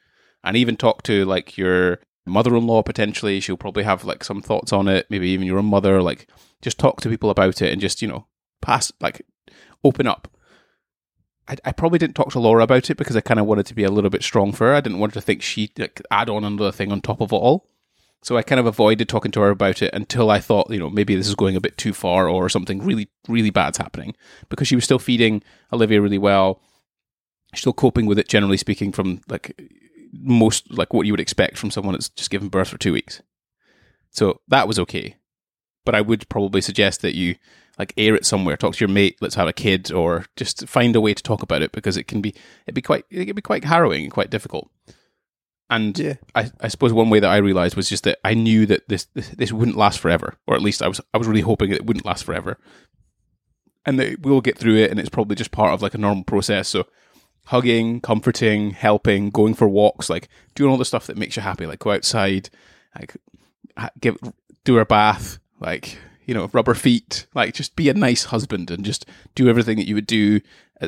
and 0.42 0.56
even 0.56 0.76
talk 0.76 1.04
to 1.04 1.24
like 1.26 1.56
your 1.56 2.00
mother-in-law 2.26 2.82
potentially. 2.82 3.38
She'll 3.38 3.56
probably 3.56 3.84
have 3.84 4.04
like 4.04 4.24
some 4.24 4.42
thoughts 4.42 4.72
on 4.72 4.88
it. 4.88 5.06
Maybe 5.08 5.28
even 5.28 5.46
your 5.46 5.58
own 5.58 5.66
mother. 5.66 6.02
Like 6.02 6.26
just 6.60 6.78
talk 6.78 7.00
to 7.02 7.08
people 7.08 7.30
about 7.30 7.62
it 7.62 7.72
and 7.72 7.80
just 7.80 8.02
you 8.02 8.08
know 8.08 8.26
pass 8.60 8.90
like 9.00 9.24
open 9.84 10.08
up 10.08 10.26
I, 11.48 11.56
I, 11.64 11.72
probably 11.72 11.98
didn't 11.98 12.14
talk 12.14 12.30
to 12.32 12.38
Laura 12.38 12.62
about 12.62 12.90
it 12.90 12.96
because 12.96 13.16
I 13.16 13.20
kind 13.20 13.40
of 13.40 13.46
wanted 13.46 13.66
to 13.66 13.74
be 13.74 13.84
a 13.84 13.90
little 13.90 14.10
bit 14.10 14.22
strong 14.22 14.52
for 14.52 14.68
her. 14.68 14.74
I 14.74 14.80
didn't 14.80 15.00
want 15.00 15.14
to 15.14 15.20
think 15.20 15.42
she'd 15.42 15.76
like, 15.78 16.00
add 16.10 16.28
on 16.28 16.44
another 16.44 16.72
thing 16.72 16.92
on 16.92 17.00
top 17.00 17.20
of 17.20 17.32
it 17.32 17.36
all. 17.36 17.68
So 18.22 18.36
I 18.36 18.42
kind 18.42 18.60
of 18.60 18.66
avoided 18.66 19.08
talking 19.08 19.32
to 19.32 19.40
her 19.40 19.50
about 19.50 19.82
it 19.82 19.92
until 19.92 20.30
I 20.30 20.38
thought, 20.38 20.70
you 20.70 20.78
know, 20.78 20.88
maybe 20.88 21.16
this 21.16 21.26
is 21.26 21.34
going 21.34 21.56
a 21.56 21.60
bit 21.60 21.76
too 21.76 21.92
far 21.92 22.28
or 22.28 22.48
something 22.48 22.84
really, 22.84 23.08
really 23.26 23.50
bad's 23.50 23.78
happening. 23.78 24.14
Because 24.48 24.68
she 24.68 24.76
was 24.76 24.84
still 24.84 25.00
feeding 25.00 25.42
Olivia 25.72 26.00
really 26.00 26.18
well, 26.18 26.60
still 27.54 27.72
coping 27.72 28.06
with 28.06 28.20
it, 28.20 28.28
generally 28.28 28.56
speaking, 28.56 28.92
from 28.92 29.22
like 29.28 29.60
most, 30.12 30.70
like 30.70 30.94
what 30.94 31.06
you 31.06 31.12
would 31.12 31.20
expect 31.20 31.58
from 31.58 31.72
someone 31.72 31.94
that's 31.94 32.10
just 32.10 32.30
given 32.30 32.48
birth 32.48 32.68
for 32.68 32.78
two 32.78 32.92
weeks. 32.92 33.22
So 34.10 34.40
that 34.46 34.68
was 34.68 34.78
okay. 34.78 35.16
But 35.84 35.94
I 35.94 36.00
would 36.00 36.28
probably 36.28 36.60
suggest 36.60 37.02
that 37.02 37.14
you 37.14 37.36
like 37.78 37.94
air 37.96 38.14
it 38.14 38.26
somewhere, 38.26 38.56
talk 38.56 38.74
to 38.74 38.80
your 38.80 38.92
mate, 38.92 39.16
let's 39.20 39.34
have 39.34 39.48
a 39.48 39.52
kid, 39.52 39.90
or 39.90 40.26
just 40.36 40.68
find 40.68 40.94
a 40.94 41.00
way 41.00 41.14
to 41.14 41.22
talk 41.22 41.42
about 41.42 41.62
it 41.62 41.72
because 41.72 41.96
it 41.96 42.06
can 42.06 42.20
be 42.20 42.34
it'd 42.66 42.74
be 42.74 42.82
quite 42.82 43.04
it 43.10 43.26
can 43.26 43.34
be 43.34 43.42
quite 43.42 43.64
harrowing 43.64 44.04
and 44.04 44.12
quite 44.12 44.30
difficult. 44.30 44.70
And 45.70 45.98
yeah. 45.98 46.14
I, 46.34 46.50
I 46.60 46.68
suppose 46.68 46.92
one 46.92 47.08
way 47.08 47.18
that 47.20 47.30
I 47.30 47.38
realized 47.38 47.76
was 47.76 47.88
just 47.88 48.04
that 48.04 48.18
I 48.24 48.34
knew 48.34 48.66
that 48.66 48.88
this, 48.88 49.06
this 49.14 49.30
this 49.30 49.52
wouldn't 49.52 49.76
last 49.76 50.00
forever, 50.00 50.34
or 50.46 50.54
at 50.54 50.62
least 50.62 50.82
I 50.82 50.88
was 50.88 51.00
I 51.14 51.18
was 51.18 51.26
really 51.26 51.40
hoping 51.40 51.70
that 51.70 51.76
it 51.76 51.86
wouldn't 51.86 52.04
last 52.04 52.24
forever, 52.24 52.58
and 53.86 53.98
that 53.98 54.20
we'll 54.20 54.42
get 54.42 54.58
through 54.58 54.76
it, 54.76 54.90
and 54.90 55.00
it's 55.00 55.08
probably 55.08 55.34
just 55.34 55.50
part 55.50 55.72
of 55.72 55.80
like 55.80 55.94
a 55.94 55.98
normal 55.98 56.24
process. 56.24 56.68
So 56.68 56.86
hugging, 57.46 58.00
comforting, 58.00 58.72
helping, 58.72 59.30
going 59.30 59.54
for 59.54 59.66
walks, 59.66 60.10
like 60.10 60.28
doing 60.54 60.70
all 60.70 60.76
the 60.76 60.84
stuff 60.84 61.06
that 61.06 61.16
makes 61.16 61.36
you 61.36 61.42
happy, 61.42 61.66
like 61.66 61.78
go 61.78 61.92
outside, 61.92 62.50
like 62.98 63.16
give 63.98 64.18
do 64.64 64.78
a 64.78 64.84
bath, 64.84 65.38
like 65.62 65.98
you 66.24 66.34
know, 66.34 66.48
rubber 66.52 66.74
feet. 66.74 67.26
Like, 67.34 67.52
just 67.52 67.74
be 67.74 67.88
a 67.88 67.94
nice 67.94 68.24
husband 68.24 68.70
and 68.70 68.84
just 68.84 69.06
do 69.34 69.48
everything 69.48 69.76
that 69.78 69.88
you 69.88 69.96
would 69.96 70.06
do 70.06 70.40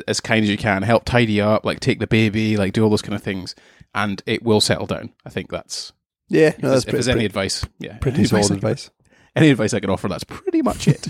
as 0.07 0.21
kind 0.21 0.43
as 0.43 0.49
you 0.49 0.57
can. 0.57 0.81
Help 0.83 1.03
tidy 1.03 1.41
up, 1.41 1.65
like 1.65 1.81
take 1.81 1.99
the 1.99 2.07
baby, 2.07 2.55
like 2.55 2.71
do 2.73 2.83
all 2.83 2.89
those 2.89 3.01
kind 3.01 3.15
of 3.15 3.21
things, 3.21 3.53
and 3.93 4.23
it 4.25 4.43
will 4.43 4.61
settle 4.61 4.85
down. 4.85 5.11
I 5.25 5.29
think 5.29 5.49
that's 5.51 5.91
Yeah, 6.29 6.53
no, 6.61 6.69
that's 6.69 6.85
if 6.85 6.91
there's 6.91 7.05
pretty, 7.07 7.19
any 7.19 7.25
advice. 7.25 7.65
Yeah, 7.79 7.97
pretty 7.97 8.19
any 8.19 8.27
solid 8.27 8.51
advice, 8.51 8.53
I- 8.53 8.55
advice. 8.55 8.89
any 9.35 9.49
advice 9.49 9.73
I 9.73 9.79
can 9.81 9.89
offer. 9.89 10.07
That's 10.07 10.23
pretty 10.23 10.61
much 10.61 10.87
it. 10.87 11.07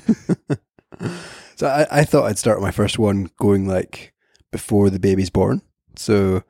So 1.57 1.67
I, 1.67 1.87
I 2.01 2.03
thought 2.03 2.25
I'd 2.25 2.37
start 2.37 2.59
my 2.61 2.71
first 2.71 2.99
one 2.99 3.29
going 3.39 3.65
like 3.65 4.13
before 4.51 4.89
the 4.89 4.99
baby's 4.99 5.29
born. 5.29 5.61
So 5.95 6.43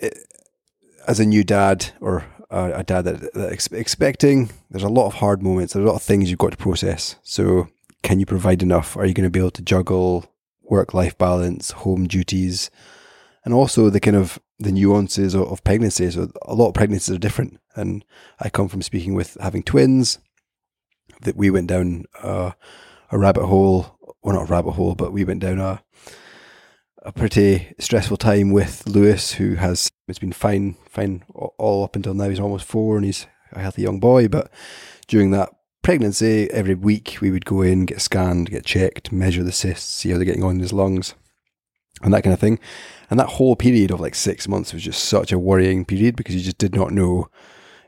it, 0.00 0.18
as 1.06 1.20
a 1.20 1.24
new 1.26 1.44
dad 1.44 1.92
or 2.00 2.24
a, 2.52 2.80
a 2.80 2.84
dad 2.84 3.02
that, 3.02 3.32
that 3.34 3.52
ex- 3.52 3.66
expecting, 3.68 4.50
there's 4.70 4.84
a 4.84 4.88
lot 4.88 5.06
of 5.06 5.14
hard 5.14 5.42
moments. 5.42 5.72
There's 5.72 5.84
a 5.84 5.88
lot 5.88 5.96
of 5.96 6.02
things 6.02 6.30
you've 6.30 6.38
got 6.38 6.52
to 6.52 6.56
process. 6.56 7.16
So 7.22 7.68
can 8.02 8.20
you 8.20 8.26
provide 8.26 8.62
enough? 8.62 8.96
Are 8.96 9.06
you 9.06 9.14
going 9.14 9.26
to 9.26 9.30
be 9.30 9.40
able 9.40 9.50
to 9.52 9.62
juggle 9.62 10.26
work 10.62 10.94
life 10.94 11.16
balance, 11.18 11.70
home 11.72 12.06
duties, 12.06 12.70
and 13.44 13.52
also 13.52 13.90
the 13.90 14.00
kind 14.00 14.16
of 14.16 14.38
the 14.58 14.72
nuances 14.72 15.34
of, 15.34 15.42
of 15.50 15.62
pregnancy. 15.64 16.10
So 16.10 16.30
a 16.42 16.54
lot 16.54 16.68
of 16.68 16.74
pregnancies 16.74 17.14
are 17.14 17.18
different, 17.18 17.60
and 17.74 18.04
I 18.40 18.48
come 18.48 18.68
from 18.68 18.82
speaking 18.82 19.14
with 19.14 19.36
having 19.40 19.62
twins. 19.62 20.18
That 21.22 21.36
we 21.36 21.50
went 21.50 21.68
down 21.68 22.06
uh, 22.20 22.52
a 23.12 23.18
rabbit 23.18 23.46
hole, 23.46 23.96
well 24.22 24.34
not 24.34 24.48
a 24.48 24.52
rabbit 24.52 24.72
hole, 24.72 24.96
but 24.96 25.12
we 25.12 25.24
went 25.24 25.40
down 25.40 25.60
a 25.60 25.82
a 27.04 27.12
pretty 27.12 27.74
stressful 27.78 28.16
time 28.16 28.52
with 28.52 28.86
Lewis, 28.86 29.32
who 29.32 29.56
has 29.56 29.90
it's 30.08 30.18
been 30.18 30.32
fine, 30.32 30.76
fine 30.88 31.24
all 31.34 31.84
up 31.84 31.96
until 31.96 32.14
now. 32.14 32.28
He's 32.28 32.40
almost 32.40 32.64
four 32.64 32.96
and 32.96 33.04
he's 33.04 33.26
a 33.52 33.60
healthy 33.60 33.82
young 33.82 33.98
boy. 33.98 34.28
But 34.28 34.50
during 35.08 35.30
that 35.32 35.50
pregnancy, 35.82 36.50
every 36.50 36.74
week 36.74 37.18
we 37.20 37.30
would 37.30 37.44
go 37.44 37.62
in, 37.62 37.86
get 37.86 38.00
scanned, 38.00 38.50
get 38.50 38.64
checked, 38.64 39.10
measure 39.10 39.42
the 39.42 39.52
cysts, 39.52 39.92
see 39.92 40.10
how 40.10 40.16
they're 40.16 40.24
getting 40.24 40.44
on 40.44 40.56
in 40.56 40.60
his 40.60 40.72
lungs, 40.72 41.14
and 42.02 42.14
that 42.14 42.22
kind 42.22 42.34
of 42.34 42.40
thing. 42.40 42.58
And 43.10 43.18
that 43.18 43.30
whole 43.30 43.56
period 43.56 43.90
of 43.90 44.00
like 44.00 44.14
six 44.14 44.46
months 44.48 44.72
was 44.72 44.82
just 44.82 45.04
such 45.04 45.32
a 45.32 45.38
worrying 45.38 45.84
period 45.84 46.16
because 46.16 46.34
you 46.34 46.40
just 46.40 46.58
did 46.58 46.74
not 46.74 46.92
know 46.92 47.28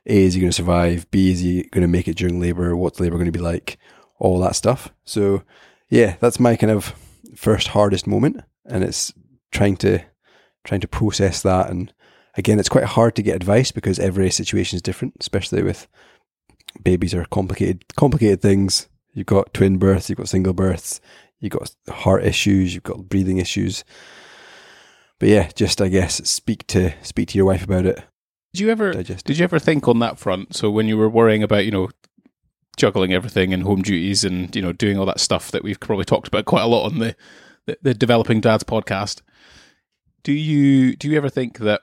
A, 0.07 0.25
is 0.25 0.35
he 0.35 0.41
going 0.41 0.51
to 0.51 0.57
survive? 0.57 1.11
B, 1.11 1.31
is 1.31 1.41
he 1.41 1.63
going 1.71 1.83
to 1.83 1.89
make 1.89 2.09
it 2.09 2.17
during 2.17 2.41
labor? 2.41 2.77
What's 2.77 3.01
labor 3.01 3.17
going 3.17 3.27
to 3.27 3.33
be 3.33 3.39
like? 3.39 3.79
All 4.19 4.39
that 4.41 4.57
stuff. 4.57 4.93
So, 5.05 5.43
yeah, 5.89 6.17
that's 6.21 6.39
my 6.39 6.57
kind 6.57 6.71
of 6.71 6.95
first 7.35 7.69
hardest 7.69 8.07
moment. 8.07 8.41
And 8.67 8.85
it's 8.85 9.13
trying 9.51 9.77
to 9.79 10.01
trying 10.65 10.81
to 10.81 10.89
process 10.89 11.43
that. 11.43 11.71
And 11.71 11.93
again 12.37 12.59
it's 12.59 12.69
quite 12.69 12.85
hard 12.85 13.15
to 13.17 13.23
get 13.23 13.37
advice 13.37 13.71
because 13.73 13.99
every 13.99 14.31
situation 14.31 14.77
is 14.77 14.83
different 14.83 15.15
especially 15.21 15.63
with 15.63 15.87
babies 16.83 17.15
are 17.15 17.25
complicated 17.27 17.85
complicated 17.97 18.41
things. 18.41 18.89
You've 19.13 19.27
got 19.27 19.55
twin 19.55 19.79
births 19.79 20.09
you've 20.09 20.19
got 20.19 20.29
single 20.29 20.53
births 20.53 21.01
you've 21.41 21.53
got 21.53 21.75
heart 21.89 22.25
issues 22.25 22.75
you've 22.75 22.83
got 22.83 23.09
breathing 23.09 23.39
issues. 23.39 23.85
But 25.21 25.29
yeah 25.29 25.51
just 25.55 25.81
i 25.81 25.89
guess 25.89 26.17
speak 26.29 26.67
to 26.69 26.93
speak 27.03 27.29
to 27.29 27.39
your 27.39 27.47
wife 27.47 27.65
about 27.65 27.87
it. 27.87 28.03
Did 28.53 28.61
you 28.61 28.71
ever 28.71 28.93
digest 28.93 29.27
did 29.27 29.39
you 29.39 29.45
ever 29.45 29.59
think 29.59 29.89
on 29.89 30.01
that 30.01 30.19
front? 30.19 30.57
So 30.57 30.71
when 30.71 30.89
you 30.89 30.97
were 30.97 31.09
worrying 31.09 31.43
about 31.43 31.65
you 31.65 31.71
know 31.71 31.91
juggling 32.77 33.13
everything 33.13 33.55
and 33.55 33.63
home 33.63 33.83
duties 33.83 34.25
and 34.25 34.55
you 34.55 34.61
know 34.61 34.73
doing 34.73 34.99
all 34.99 35.07
that 35.07 35.21
stuff 35.21 35.53
that 35.53 35.63
we've 35.63 35.79
probably 35.79 36.05
talked 36.05 36.27
about 36.27 36.45
quite 36.45 36.63
a 36.63 36.67
lot 36.67 36.87
on 36.87 36.99
the 36.99 37.15
the, 37.67 37.79
the 37.83 37.95
developing 37.95 38.41
dads 38.41 38.65
podcast, 38.65 39.23
do 40.23 40.33
you 40.33 40.97
do 40.97 41.09
you 41.09 41.17
ever 41.17 41.29
think 41.29 41.59
that 41.59 41.83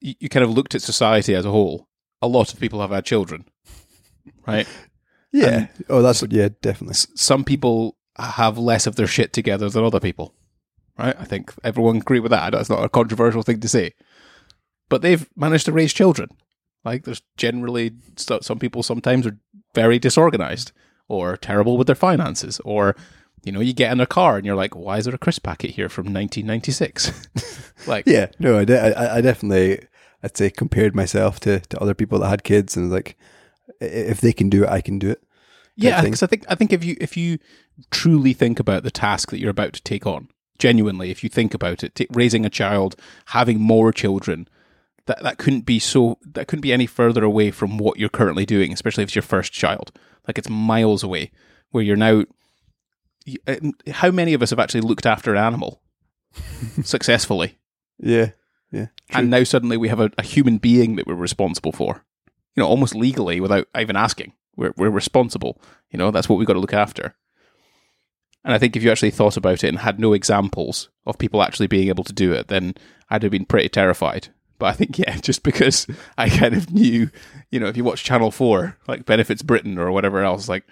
you, 0.00 0.14
you 0.20 0.28
kind 0.28 0.44
of 0.44 0.50
looked 0.50 0.74
at 0.74 0.82
society 0.82 1.34
as 1.34 1.44
a 1.44 1.50
whole? 1.50 1.88
A 2.22 2.28
lot 2.28 2.52
of 2.52 2.60
people 2.60 2.80
have 2.80 2.90
had 2.90 3.04
children, 3.04 3.44
right? 4.46 4.68
yeah 5.32 5.66
oh 5.88 6.00
that's 6.00 6.22
yeah 6.30 6.48
definitely 6.62 6.94
some 6.94 7.42
people 7.42 7.96
have 8.16 8.56
less 8.56 8.86
of 8.86 8.94
their 8.94 9.08
shit 9.08 9.32
together 9.32 9.68
than 9.68 9.84
other 9.84 10.00
people, 10.00 10.34
right? 10.96 11.16
I 11.18 11.24
think 11.24 11.52
everyone 11.64 11.96
agree 11.96 12.20
with 12.20 12.30
that. 12.30 12.52
That's 12.52 12.70
not 12.70 12.84
a 12.84 12.88
controversial 12.88 13.42
thing 13.42 13.60
to 13.60 13.68
say, 13.68 13.94
but 14.88 15.02
they've 15.02 15.28
managed 15.36 15.66
to 15.66 15.72
raise 15.72 15.92
children. 15.92 16.28
Like 16.84 17.04
there's 17.04 17.22
generally 17.36 17.92
some 18.16 18.58
people 18.58 18.82
sometimes 18.82 19.26
are 19.26 19.38
very 19.74 19.98
disorganized 19.98 20.70
or 21.08 21.36
terrible 21.36 21.76
with 21.76 21.86
their 21.86 21.96
finances, 21.96 22.60
or 22.64 22.94
you 23.44 23.52
know 23.52 23.60
you 23.60 23.72
get 23.72 23.92
in 23.92 23.98
their 23.98 24.06
car 24.06 24.36
and 24.36 24.46
you're 24.46 24.54
like, 24.56 24.74
why 24.74 24.98
is 24.98 25.04
there 25.04 25.14
a 25.14 25.18
crisp 25.18 25.42
packet 25.42 25.70
here 25.70 25.88
from 25.88 26.04
1996? 26.06 27.28
like 27.86 28.06
yeah 28.06 28.26
no 28.38 28.58
I, 28.58 28.64
de- 28.64 28.98
I, 28.98 29.16
I 29.16 29.20
definitely 29.20 29.86
i'd 30.22 30.36
say 30.36 30.48
compared 30.50 30.94
myself 30.94 31.38
to, 31.40 31.60
to 31.60 31.78
other 31.80 31.92
people 31.94 32.18
that 32.20 32.28
had 32.28 32.44
kids 32.44 32.76
and 32.76 32.90
like 32.90 33.16
if 33.80 34.20
they 34.20 34.32
can 34.32 34.48
do 34.48 34.62
it 34.64 34.70
i 34.70 34.80
can 34.80 34.98
do 34.98 35.10
it 35.10 35.22
Yeah, 35.76 36.00
because 36.02 36.22
I 36.22 36.26
think 36.28 36.44
I 36.48 36.54
think 36.54 36.72
if 36.72 36.84
you 36.84 36.96
if 37.00 37.16
you 37.16 37.38
truly 37.90 38.32
think 38.32 38.60
about 38.60 38.84
the 38.84 38.90
task 38.92 39.30
that 39.30 39.40
you're 39.40 39.50
about 39.50 39.72
to 39.72 39.82
take 39.82 40.06
on, 40.06 40.28
genuinely, 40.58 41.10
if 41.10 41.24
you 41.24 41.28
think 41.28 41.52
about 41.52 41.82
it, 41.82 41.96
t- 41.96 42.06
raising 42.12 42.46
a 42.46 42.50
child, 42.50 42.94
having 43.26 43.60
more 43.60 43.92
children, 43.92 44.46
that 45.06 45.20
that 45.24 45.38
couldn't 45.38 45.66
be 45.66 45.80
so 45.80 46.18
that 46.24 46.46
couldn't 46.46 46.62
be 46.62 46.72
any 46.72 46.86
further 46.86 47.24
away 47.24 47.50
from 47.50 47.76
what 47.76 47.98
you're 47.98 48.08
currently 48.08 48.46
doing, 48.46 48.72
especially 48.72 49.02
if 49.02 49.08
it's 49.08 49.16
your 49.16 49.22
first 49.22 49.52
child. 49.52 49.90
Like 50.28 50.38
it's 50.38 50.48
miles 50.48 51.02
away, 51.02 51.32
where 51.72 51.82
you're 51.82 51.96
now. 51.96 52.22
Uh, 53.46 53.56
How 53.90 54.10
many 54.10 54.34
of 54.34 54.42
us 54.42 54.50
have 54.50 54.58
actually 54.58 54.82
looked 54.82 55.06
after 55.06 55.32
an 55.32 55.38
animal 55.42 55.80
successfully, 56.82 57.58
yeah 57.98 58.30
yeah 58.72 58.86
true. 59.10 59.20
and 59.20 59.30
now 59.30 59.44
suddenly 59.44 59.76
we 59.76 59.88
have 59.88 60.00
a, 60.00 60.10
a 60.18 60.22
human 60.22 60.58
being 60.58 60.96
that 60.96 61.06
we're 61.06 61.14
responsible 61.14 61.72
for? 61.72 62.04
You 62.56 62.62
know, 62.62 62.68
almost 62.68 62.94
legally 62.94 63.40
without 63.40 63.66
even 63.76 63.96
asking. 63.96 64.32
We're 64.56 64.74
we're 64.76 64.90
responsible. 64.90 65.60
You 65.90 65.98
know, 65.98 66.10
that's 66.10 66.28
what 66.28 66.38
we've 66.38 66.46
got 66.46 66.54
to 66.54 66.60
look 66.60 66.74
after. 66.74 67.14
And 68.44 68.52
I 68.52 68.58
think 68.58 68.76
if 68.76 68.82
you 68.82 68.90
actually 68.90 69.10
thought 69.10 69.36
about 69.36 69.64
it 69.64 69.68
and 69.68 69.78
had 69.78 69.98
no 69.98 70.12
examples 70.12 70.90
of 71.06 71.18
people 71.18 71.42
actually 71.42 71.66
being 71.66 71.88
able 71.88 72.04
to 72.04 72.12
do 72.12 72.32
it, 72.32 72.48
then 72.48 72.74
I'd 73.08 73.22
have 73.22 73.32
been 73.32 73.46
pretty 73.46 73.70
terrified. 73.70 74.28
But 74.58 74.66
I 74.66 74.72
think, 74.72 74.98
yeah, 74.98 75.16
just 75.16 75.42
because 75.42 75.86
I 76.18 76.28
kind 76.28 76.54
of 76.54 76.70
knew, 76.70 77.10
you 77.50 77.58
know, 77.58 77.66
if 77.66 77.76
you 77.76 77.84
watch 77.84 78.04
Channel 78.04 78.30
4, 78.30 78.78
like 78.86 79.06
Benefits 79.06 79.42
Britain 79.42 79.78
or 79.78 79.90
whatever 79.90 80.22
else, 80.22 80.48
like 80.48 80.64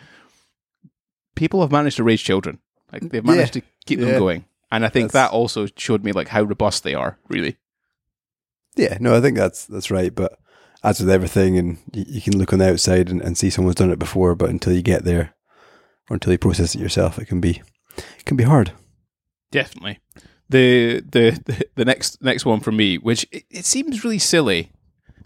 people 1.34 1.60
have 1.60 1.70
managed 1.72 1.96
to 1.96 2.04
raise 2.04 2.20
children. 2.20 2.58
Like 2.92 3.02
they've 3.10 3.24
managed 3.24 3.54
to 3.54 3.62
keep 3.86 3.98
Yeah. 3.98 4.06
them 4.06 4.18
going. 4.18 4.44
And 4.70 4.84
I 4.84 4.88
think 4.88 5.12
That's- 5.12 5.30
that 5.30 5.34
also 5.34 5.66
showed 5.76 6.04
me 6.04 6.12
like 6.12 6.28
how 6.28 6.42
robust 6.42 6.82
they 6.82 6.94
are, 6.94 7.18
really. 7.28 7.56
Yeah, 8.76 8.96
no, 9.00 9.14
I 9.16 9.20
think 9.20 9.36
that's 9.36 9.66
that's 9.66 9.90
right. 9.90 10.14
But 10.14 10.38
as 10.82 10.98
with 11.00 11.10
everything, 11.10 11.58
and 11.58 11.78
you, 11.92 12.04
you 12.08 12.20
can 12.22 12.38
look 12.38 12.52
on 12.52 12.58
the 12.58 12.70
outside 12.70 13.10
and, 13.10 13.20
and 13.20 13.36
see 13.36 13.50
someone's 13.50 13.74
done 13.76 13.90
it 13.90 13.98
before, 13.98 14.34
but 14.34 14.50
until 14.50 14.72
you 14.72 14.82
get 14.82 15.04
there, 15.04 15.34
or 16.08 16.14
until 16.14 16.32
you 16.32 16.38
process 16.38 16.74
it 16.74 16.80
yourself, 16.80 17.18
it 17.18 17.26
can 17.26 17.40
be 17.40 17.62
it 17.98 18.24
can 18.24 18.36
be 18.36 18.44
hard. 18.44 18.72
Definitely. 19.50 19.98
The, 20.48 21.00
the 21.00 21.38
the 21.44 21.64
the 21.76 21.84
next 21.84 22.22
next 22.22 22.46
one 22.46 22.60
for 22.60 22.72
me, 22.72 22.96
which 22.96 23.26
it, 23.30 23.44
it 23.50 23.64
seems 23.66 24.04
really 24.04 24.18
silly, 24.18 24.72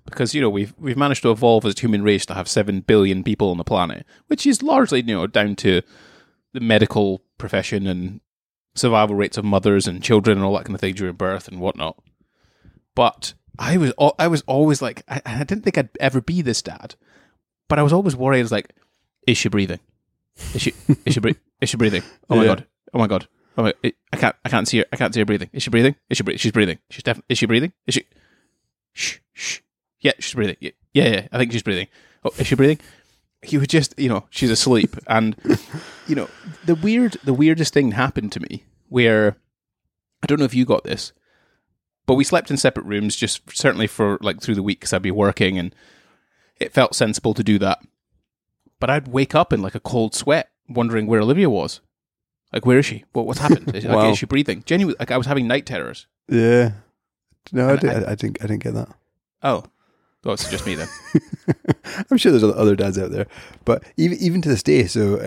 because 0.07 0.35
you 0.35 0.40
know 0.40 0.51
we've 0.51 0.75
we've 0.79 0.97
managed 0.97 1.23
to 1.23 1.31
evolve 1.31 1.64
as 1.66 1.75
a 1.77 1.81
human 1.81 2.03
race 2.03 2.25
to 2.27 2.35
have 2.35 2.49
seven 2.49 2.81
billion 2.81 3.23
people 3.23 3.51
on 3.51 3.59
the 3.59 3.64
planet, 3.64 4.07
which 4.29 4.47
is 4.47 4.62
largely 4.62 5.01
you 5.01 5.14
know 5.14 5.27
down 5.27 5.55
to 5.57 5.83
the 6.53 6.61
medical 6.61 7.23
profession 7.38 7.87
and 7.87 8.21
survival 8.75 9.14
rates 9.16 9.37
of 9.37 9.45
mothers 9.45 9.87
and 9.87 10.03
children 10.03 10.38
and 10.38 10.45
all 10.45 10.55
that 10.57 10.64
kind 10.64 10.75
of 10.75 10.81
thing 10.81 10.95
during 10.95 11.14
birth 11.14 11.49
and 11.49 11.61
whatnot. 11.61 11.97
But 12.95 13.35
I 13.59 13.77
was 13.77 13.92
I 14.19 14.29
was 14.29 14.42
always 14.47 14.81
like 14.83 15.03
I, 15.09 15.21
I 15.27 15.45
didn't 15.45 15.62
think 15.64 15.79
I'd 15.79 15.90
ever 16.01 16.21
be 16.21 16.42
this 16.42 16.62
dad, 16.62 16.95
but 17.69 17.79
I 17.79 17.83
was 17.83 17.92
always 17.92 18.16
worried. 18.16 18.38
I 18.38 18.42
was 18.42 18.53
like, 18.53 18.73
is 19.27 19.37
she 19.37 19.49
breathing? 19.49 19.81
Is 20.55 20.62
she 20.62 20.75
is 21.05 21.14
she, 21.14 21.21
bre- 21.21 21.31
is 21.61 21.69
she 21.71 21.77
breathing? 21.77 22.03
Oh 22.31 22.37
my 22.37 22.42
Yeah. 22.42 22.49
god! 22.49 22.66
Oh 22.95 22.99
my 22.99 23.07
god! 23.07 23.27
Oh 23.57 23.62
my! 23.62 23.75
I 23.85 23.92
I 24.12 24.16
can't 24.19 24.37
I 24.45 24.49
can't 24.51 24.69
see 24.69 24.79
her. 24.79 24.85
I 24.92 24.97
can't 24.97 25.14
see 25.14 25.21
her 25.21 25.25
breathing. 25.27 25.49
Is 25.55 25.62
she 25.62 25.71
breathing? 25.71 25.95
Is 26.11 26.19
she 26.19 26.23
breathing? 26.23 26.38
She's 26.38 26.53
breathing. 26.53 26.79
She's 26.90 27.03
definitely. 27.03 27.27
Is 27.33 27.38
she 27.38 27.47
breathing? 27.47 27.73
Is 27.87 27.95
she? 27.95 28.05
Shh 28.92 29.19
shh. 29.33 29.61
Yeah, 30.07 30.12
she's 30.21 30.35
breathing. 30.35 30.57
Yeah, 30.61 30.71
yeah, 30.95 31.09
yeah. 31.09 31.29
I 31.33 31.38
think 31.38 31.53
she's 31.53 31.62
breathing. 31.62 31.88
Oh, 32.25 32.31
is 32.38 32.47
she 32.47 32.55
breathing? 32.55 32.79
You 33.49 33.61
would 33.61 33.69
just, 33.69 33.95
you 33.99 34.09
know, 34.09 34.27
she's 34.31 34.51
asleep, 34.51 34.97
and 35.07 35.37
you 36.07 36.14
know, 36.16 36.29
the 36.64 36.75
weird, 36.75 37.16
the 37.25 37.35
weirdest 37.35 37.73
thing 37.75 37.92
happened 37.92 38.33
to 38.33 38.40
me 38.40 38.64
where 38.88 39.37
I 40.23 40.27
don't 40.27 40.38
know 40.38 40.45
if 40.47 40.55
you 40.55 40.64
got 40.64 40.85
this, 40.85 41.12
but 42.07 42.14
we 42.14 42.25
slept 42.25 42.51
in 42.51 42.57
separate 42.57 42.87
rooms, 42.87 43.14
just 43.14 43.42
certainly 43.57 43.87
for 43.87 44.19
like 44.21 44.40
through 44.40 44.55
the 44.57 44.62
week 44.62 44.81
because 44.81 44.92
I'd 44.92 45.03
be 45.03 45.11
working, 45.11 45.59
and 45.59 45.75
it 46.59 46.73
felt 46.73 46.95
sensible 46.95 47.35
to 47.35 47.42
do 47.45 47.59
that. 47.59 47.81
But 48.81 48.90
I'd 48.90 49.09
wake 49.09 49.35
up 49.35 49.53
in 49.53 49.62
like 49.62 49.75
a 49.75 49.81
cold 49.81 50.14
sweat, 50.14 50.51
wondering 50.69 51.07
where 51.07 51.21
Olivia 51.21 51.51
was. 51.51 51.81
Like, 52.53 52.64
where 52.64 52.79
is 52.79 52.87
she? 52.87 53.05
What, 53.12 53.27
what's 53.27 53.40
happened? 53.40 53.75
Is, 53.77 53.85
like, 53.85 54.12
is 54.12 54.19
she 54.19 54.27
breathing? 54.27 54.62
Genuinely, 54.66 54.97
like 54.99 55.11
I 55.11 55.19
was 55.19 55.27
having 55.27 55.47
night 55.47 55.66
terrors. 55.66 56.07
Yeah, 56.29 56.73
no, 57.53 57.69
I, 57.71 57.77
did, 57.77 57.90
I- 57.90 57.92
I, 58.09 58.11
I 58.12 58.14
didn't. 58.14 58.38
I 58.42 58.47
didn't 58.47 58.62
get 58.62 58.75
that. 58.75 58.88
Oh, 59.42 59.64
oh, 60.27 60.33
it's 60.33 60.51
just 60.51 60.67
me 60.67 60.75
then. 60.75 60.89
I'm 62.11 62.19
sure 62.19 62.33
there's 62.33 62.45
other- 62.45 62.77
dads 62.77 62.99
out 62.99 63.11
there, 63.11 63.27
but 63.65 63.83
even 63.97 64.19
even 64.19 64.43
to 64.43 64.49
this 64.49 64.62
day. 64.62 64.87
So 64.87 65.27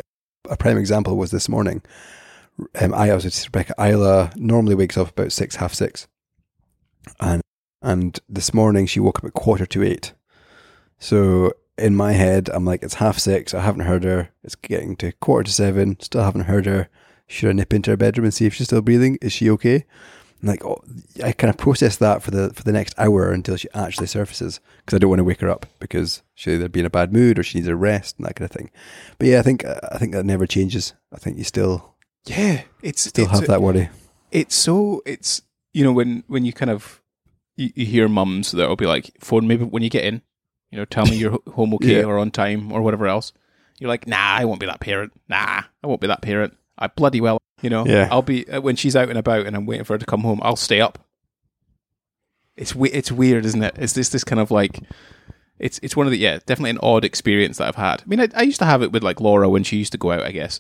a 0.50 0.58
prime 0.58 0.78
example 0.78 1.18
was 1.18 1.32
this 1.32 1.50
morning. 1.50 1.82
Um, 2.80 2.94
I 2.94 3.14
was 3.14 3.46
Rebecca. 3.48 3.74
Isla 3.80 4.32
normally 4.36 4.76
wakes 4.76 4.98
up 4.98 5.10
about 5.10 5.32
six, 5.32 5.56
half 5.56 5.74
six, 5.74 6.08
and 7.20 7.42
and 7.82 8.20
this 8.28 8.54
morning 8.54 8.86
she 8.86 9.00
woke 9.00 9.20
up 9.20 9.26
at 9.26 9.34
quarter 9.34 9.66
to 9.66 9.84
eight. 9.84 10.14
So 11.00 11.54
in 11.78 11.96
my 11.96 12.12
head, 12.12 12.50
I'm 12.54 12.66
like, 12.66 12.84
it's 12.84 12.96
half 12.96 13.18
six. 13.18 13.54
I 13.54 13.62
haven't 13.62 13.86
heard 13.86 14.04
her. 14.04 14.30
It's 14.44 14.56
getting 14.56 14.98
to 14.98 15.14
quarter 15.14 15.46
to 15.46 15.52
seven. 15.52 15.98
Still 16.02 16.24
haven't 16.24 16.42
heard 16.42 16.66
her. 16.66 16.90
Should 17.28 17.50
I 17.50 17.54
nip 17.54 17.74
into 17.74 17.92
her 17.92 17.98
bedroom 17.98 18.26
and 18.26 18.34
see 18.34 18.46
if 18.48 18.54
she's 18.56 18.68
still 18.68 18.82
breathing? 18.82 19.18
Is 19.22 19.32
she 19.32 19.50
okay? 19.52 19.86
And 20.42 20.50
like, 20.50 20.64
oh, 20.64 20.82
I 21.24 21.32
kind 21.34 21.50
of 21.50 21.58
process 21.58 21.98
that 21.98 22.22
for 22.24 22.32
the 22.32 22.54
for 22.54 22.64
the 22.64 22.72
next 22.72 22.94
hour 22.98 23.32
until 23.32 23.58
she 23.58 23.68
actually 23.74 24.08
surfaces 24.08 24.60
because 24.80 24.96
I 24.96 25.00
don't 25.00 25.10
want 25.10 25.20
to 25.20 25.24
wake 25.26 25.42
her 25.42 25.50
up 25.50 25.66
because 25.80 26.22
she'll 26.36 26.54
either 26.56 26.70
be 26.70 26.80
in 26.80 26.86
a 26.86 26.90
bad 26.90 27.12
mood 27.12 27.38
or 27.38 27.44
she 27.44 27.58
needs 27.58 27.68
a 27.68 27.76
rest 27.76 28.18
and 28.18 28.26
that 28.26 28.36
kind 28.36 28.50
of 28.50 28.56
thing. 28.56 28.72
But 29.18 29.28
yeah, 29.28 29.40
I 29.40 29.42
think 29.42 29.66
uh, 29.66 29.80
I 29.92 29.98
think 29.98 30.14
that 30.14 30.26
never 30.26 30.48
changes. 30.48 30.94
I 31.14 31.18
think 31.18 31.38
you 31.38 31.44
still 31.44 31.96
Yeah, 32.26 32.62
it's 32.82 33.02
still 33.02 33.26
it's, 33.26 33.40
have 33.40 33.48
that 33.48 33.62
worry. 33.62 33.90
It's 34.32 34.56
so 34.56 35.02
it's 35.06 35.42
you 35.74 35.84
know 35.84 35.92
when 35.92 36.24
when 36.28 36.46
you 36.46 36.54
kind 36.54 36.70
of 36.72 37.02
you, 37.58 37.72
you 37.76 37.86
hear 37.86 38.08
mums 38.08 38.52
that'll 38.54 38.76
be 38.78 38.86
like 38.86 39.12
phone 39.20 39.48
maybe 39.48 39.66
when 39.66 39.84
you 39.84 39.90
get 39.90 40.06
in, 40.06 40.22
you 40.72 40.78
know, 40.78 40.86
tell 40.86 41.06
me 41.06 41.18
you're 41.18 41.38
home 41.54 41.74
okay 41.74 42.00
Yeah. 42.00 42.06
or 42.06 42.18
on 42.18 42.32
time 42.32 42.72
or 42.72 42.82
whatever 42.82 43.08
else. 43.08 43.34
You're 43.80 43.90
like, 43.90 44.08
nah, 44.08 44.18
I 44.36 44.46
won't 44.46 44.60
be 44.60 44.66
that 44.66 44.80
parent. 44.80 45.12
Nah, 45.28 45.64
I 45.84 45.88
won't 45.88 46.02
be 46.02 46.08
that 46.08 46.22
parent. 46.22 46.56
I 46.78 46.88
bloody 46.88 47.20
well, 47.22 47.40
you 47.62 47.70
know. 47.70 47.86
Yeah. 47.86 48.08
I'll 48.12 48.22
be 48.22 48.48
uh, 48.50 48.62
when 48.62 48.76
she's 48.76 48.96
out 48.96 49.10
and 49.10 49.18
about 49.18 49.46
and 49.46 49.56
I'm 49.56 49.66
waiting 49.66 49.84
for 49.86 49.94
her 49.94 49.98
to 50.00 50.06
come 50.06 50.22
home. 50.22 50.40
I'll 50.44 50.56
stay 50.56 50.82
up. 50.82 51.00
It's 52.56 52.76
we- 52.76 52.92
it's 52.92 53.12
weird, 53.12 53.46
isn't 53.46 53.64
it? 53.64 53.76
It's 53.78 53.94
this 53.94 54.10
this 54.10 54.24
kind 54.24 54.40
of 54.40 54.52
like 54.52 54.80
it's 55.60 55.80
it's 55.84 55.96
one 55.96 56.08
of 56.08 56.12
the 56.12 56.18
yeah 56.18 56.40
definitely 56.46 56.72
an 56.72 56.80
odd 56.84 57.06
experience 57.06 57.58
that 57.58 57.68
I've 57.68 57.76
had. 57.76 58.02
I 58.02 58.06
mean, 58.06 58.20
I, 58.20 58.28
I 58.36 58.42
used 58.44 58.60
to 58.60 58.66
have 58.66 58.82
it 58.82 58.92
with 58.92 59.04
like 59.04 59.22
Laura 59.22 59.50
when 59.50 59.64
she 59.64 59.78
used 59.78 59.92
to 59.94 59.98
go 59.98 60.12
out. 60.12 60.24
I 60.24 60.32
guess 60.32 60.60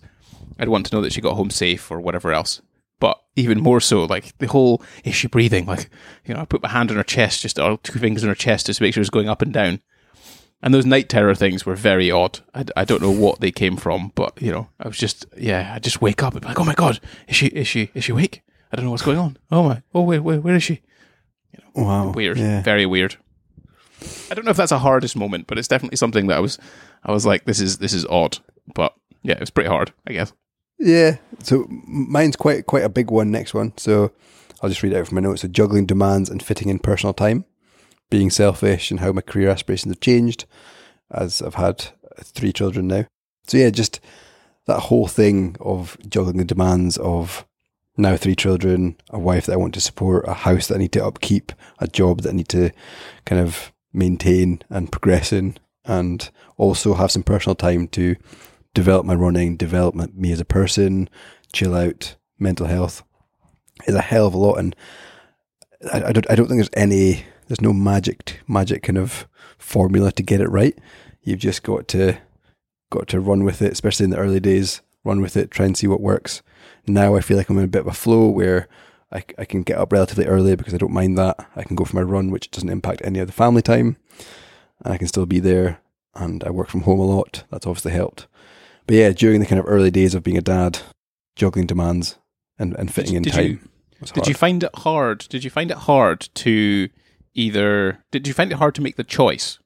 I'd 0.57 0.69
want 0.69 0.85
to 0.87 0.95
know 0.95 1.01
that 1.01 1.13
she 1.13 1.21
got 1.21 1.35
home 1.35 1.49
safe 1.49 1.89
or 1.91 1.99
whatever 1.99 2.31
else. 2.31 2.61
But 3.01 3.17
even 3.37 3.61
more 3.61 3.79
so, 3.79 4.03
like 4.03 4.37
the 4.39 4.47
whole 4.47 4.81
is 5.05 5.15
she 5.15 5.27
breathing? 5.27 5.65
Like 5.65 5.89
you 6.25 6.33
know, 6.33 6.41
I 6.41 6.45
put 6.45 6.63
my 6.63 6.69
hand 6.69 6.91
on 6.91 6.97
her 6.97 7.03
chest, 7.03 7.41
just 7.41 7.59
or 7.59 7.77
two 7.77 7.99
fingers 7.99 8.23
on 8.23 8.29
her 8.29 8.35
chest, 8.35 8.65
just 8.65 8.79
to 8.79 8.83
make 8.83 8.93
sure 8.93 9.01
it's 9.01 9.09
going 9.09 9.29
up 9.29 9.41
and 9.41 9.53
down. 9.53 9.81
And 10.61 10.73
those 10.73 10.85
night 10.85 11.07
terror 11.07 11.35
things 11.35 11.65
were 11.65 11.75
very 11.75 12.11
odd. 12.11 12.39
I, 12.53 12.65
I 12.75 12.83
don't 12.85 13.01
know 13.01 13.11
what 13.11 13.39
they 13.39 13.51
came 13.51 13.77
from, 13.77 14.11
but 14.15 14.41
you 14.41 14.51
know, 14.51 14.67
I 14.79 14.87
was 14.87 14.97
just 14.97 15.25
yeah, 15.37 15.71
I 15.73 15.79
just 15.79 16.01
wake 16.01 16.21
up 16.21 16.33
and 16.33 16.41
be 16.41 16.47
like, 16.47 16.59
oh 16.59 16.65
my 16.65 16.73
god, 16.73 16.99
is 17.27 17.35
she 17.35 17.47
is 17.47 17.67
she 17.67 17.91
is 17.93 18.03
she 18.03 18.11
awake? 18.11 18.41
I 18.71 18.75
don't 18.75 18.85
know 18.85 18.91
what's 18.91 19.03
going 19.03 19.17
on. 19.17 19.37
Oh 19.51 19.63
my, 19.63 19.81
oh 19.93 20.01
wait, 20.01 20.19
wait, 20.19 20.39
where 20.39 20.55
is 20.55 20.63
she? 20.63 20.81
You 21.53 21.59
know, 21.63 21.83
Wow, 21.83 22.11
Weird, 22.11 22.37
Yeah, 22.37 22.61
very 22.61 22.85
weird. 22.85 23.15
I 24.29 24.33
don't 24.33 24.45
know 24.45 24.51
if 24.51 24.57
that's 24.57 24.71
a 24.71 24.79
hardest 24.79 25.15
moment, 25.15 25.47
but 25.47 25.57
it's 25.57 25.67
definitely 25.67 25.97
something 25.97 26.27
that 26.27 26.37
I 26.37 26.39
was 26.41 26.57
I 27.03 27.11
was 27.11 27.25
like, 27.25 27.45
this 27.45 27.59
is 27.59 27.77
this 27.77 27.93
is 27.93 28.05
odd. 28.05 28.39
But 28.75 28.93
yeah, 29.23 29.33
it 29.35 29.39
was 29.39 29.49
pretty 29.49 29.69
hard, 29.69 29.93
I 30.07 30.13
guess. 30.13 30.33
Yeah. 30.77 31.17
So 31.43 31.67
mine's 31.69 32.35
quite 32.35 32.65
quite 32.65 32.83
a 32.83 32.89
big 32.89 33.11
one. 33.11 33.31
Next 33.31 33.53
one. 33.53 33.73
So 33.77 34.11
I'll 34.61 34.69
just 34.69 34.83
read 34.83 34.93
it 34.93 34.97
out 34.97 35.07
from 35.07 35.15
my 35.15 35.21
notes. 35.21 35.41
So 35.41 35.47
juggling 35.47 35.85
demands 35.85 36.29
and 36.29 36.43
fitting 36.43 36.69
in 36.69 36.79
personal 36.79 37.13
time, 37.13 37.45
being 38.09 38.29
selfish, 38.29 38.91
and 38.91 38.99
how 38.99 39.11
my 39.11 39.21
career 39.21 39.49
aspirations 39.49 39.93
have 39.93 40.01
changed 40.01 40.45
as 41.11 41.41
I've 41.41 41.55
had 41.55 41.87
three 42.21 42.51
children 42.51 42.87
now. 42.87 43.05
So 43.47 43.57
yeah, 43.57 43.69
just 43.69 43.99
that 44.65 44.79
whole 44.81 45.07
thing 45.07 45.55
of 45.59 45.97
juggling 46.07 46.37
the 46.37 46.45
demands 46.45 46.97
of 46.97 47.45
now 47.97 48.15
three 48.15 48.35
children, 48.35 48.95
a 49.09 49.19
wife 49.19 49.45
that 49.45 49.53
I 49.53 49.57
want 49.57 49.73
to 49.73 49.81
support, 49.81 50.27
a 50.27 50.33
house 50.33 50.67
that 50.67 50.75
I 50.75 50.79
need 50.79 50.91
to 50.93 51.05
upkeep, 51.05 51.51
a 51.79 51.87
job 51.87 52.21
that 52.21 52.29
I 52.29 52.35
need 52.35 52.49
to 52.49 52.71
kind 53.25 53.41
of 53.41 53.73
maintain 53.91 54.61
and 54.69 54.91
progress 54.91 55.33
in, 55.33 55.57
and 55.85 56.29
also 56.57 56.93
have 56.93 57.11
some 57.11 57.23
personal 57.23 57.55
time 57.55 57.87
to 57.89 58.15
develop 58.73 59.05
my 59.05 59.15
running, 59.15 59.57
develop 59.57 59.95
me 59.95 60.31
as 60.31 60.39
a 60.39 60.45
person, 60.45 61.09
chill 61.51 61.75
out, 61.75 62.15
mental 62.37 62.67
health 62.67 63.03
is 63.87 63.95
a 63.95 64.01
hell 64.01 64.27
of 64.27 64.33
a 64.33 64.37
lot. 64.37 64.55
And 64.55 64.75
I, 65.91 66.03
I 66.03 66.11
don't, 66.11 66.29
I 66.29 66.35
don't 66.35 66.47
think 66.47 66.59
there's 66.59 66.69
any, 66.73 67.25
there's 67.49 67.59
no 67.61 67.73
magic, 67.73 68.39
magic 68.47 68.83
kind 68.83 68.97
of 68.97 69.27
formula 69.57 70.11
to 70.13 70.23
get 70.23 70.39
it 70.39 70.47
right. 70.49 70.77
You've 71.23 71.39
just 71.39 71.63
got 71.63 71.87
to, 71.89 72.17
got 72.91 73.07
to 73.09 73.19
run 73.19 73.43
with 73.43 73.61
it, 73.61 73.73
especially 73.73 74.05
in 74.05 74.11
the 74.11 74.17
early 74.17 74.39
days. 74.39 74.79
Run 75.03 75.19
with 75.19 75.35
it, 75.35 75.51
try 75.51 75.65
and 75.65 75.75
see 75.75 75.87
what 75.87 75.99
works. 76.01 76.41
Now 76.87 77.15
I 77.15 77.21
feel 77.21 77.35
like 77.37 77.49
I'm 77.49 77.57
in 77.57 77.63
a 77.65 77.67
bit 77.67 77.81
of 77.81 77.87
a 77.87 77.93
flow 77.93 78.27
where 78.27 78.67
I, 79.11 79.23
I 79.37 79.45
can 79.45 79.63
get 79.63 79.77
up 79.77 79.91
relatively 79.91 80.25
early 80.25 80.55
because 80.55 80.73
I 80.73 80.77
don't 80.77 80.93
mind 80.93 81.17
that. 81.17 81.45
I 81.55 81.63
can 81.63 81.75
go 81.75 81.83
for 81.85 81.95
my 81.95 82.01
run, 82.03 82.31
which 82.31 82.51
doesn't 82.51 82.69
impact 82.69 83.01
any 83.03 83.19
of 83.19 83.27
the 83.27 83.33
family 83.33 83.61
time, 83.61 83.97
and 84.83 84.93
I 84.93 84.97
can 84.97 85.07
still 85.07 85.25
be 85.25 85.39
there. 85.39 85.81
And 86.15 86.43
I 86.43 86.49
work 86.51 86.69
from 86.69 86.81
home 86.81 86.99
a 86.99 87.05
lot. 87.05 87.43
That's 87.49 87.65
obviously 87.67 87.91
helped. 87.91 88.27
But 88.87 88.95
yeah, 88.95 89.11
during 89.11 89.39
the 89.39 89.45
kind 89.45 89.59
of 89.59 89.65
early 89.67 89.91
days 89.91 90.13
of 90.15 90.23
being 90.23 90.37
a 90.37 90.41
dad, 90.41 90.79
juggling 91.35 91.65
demands 91.67 92.17
and, 92.57 92.75
and 92.75 92.93
fitting 92.93 93.15
in 93.15 93.23
did 93.23 93.33
time 93.33 93.45
you- 93.45 93.59
Did 94.01 94.15
hard. 94.15 94.27
you 94.27 94.33
find 94.33 94.63
it 94.63 94.75
hard? 94.75 95.19
Did 95.29 95.43
you 95.43 95.49
find 95.49 95.71
it 95.71 95.77
hard 95.77 96.27
to 96.35 96.89
either? 97.33 98.03
Did 98.11 98.27
you 98.27 98.33
find 98.33 98.51
it 98.51 98.57
hard 98.57 98.75
to 98.75 98.81
make 98.81 98.95
the 98.95 99.03
choice? 99.03 99.59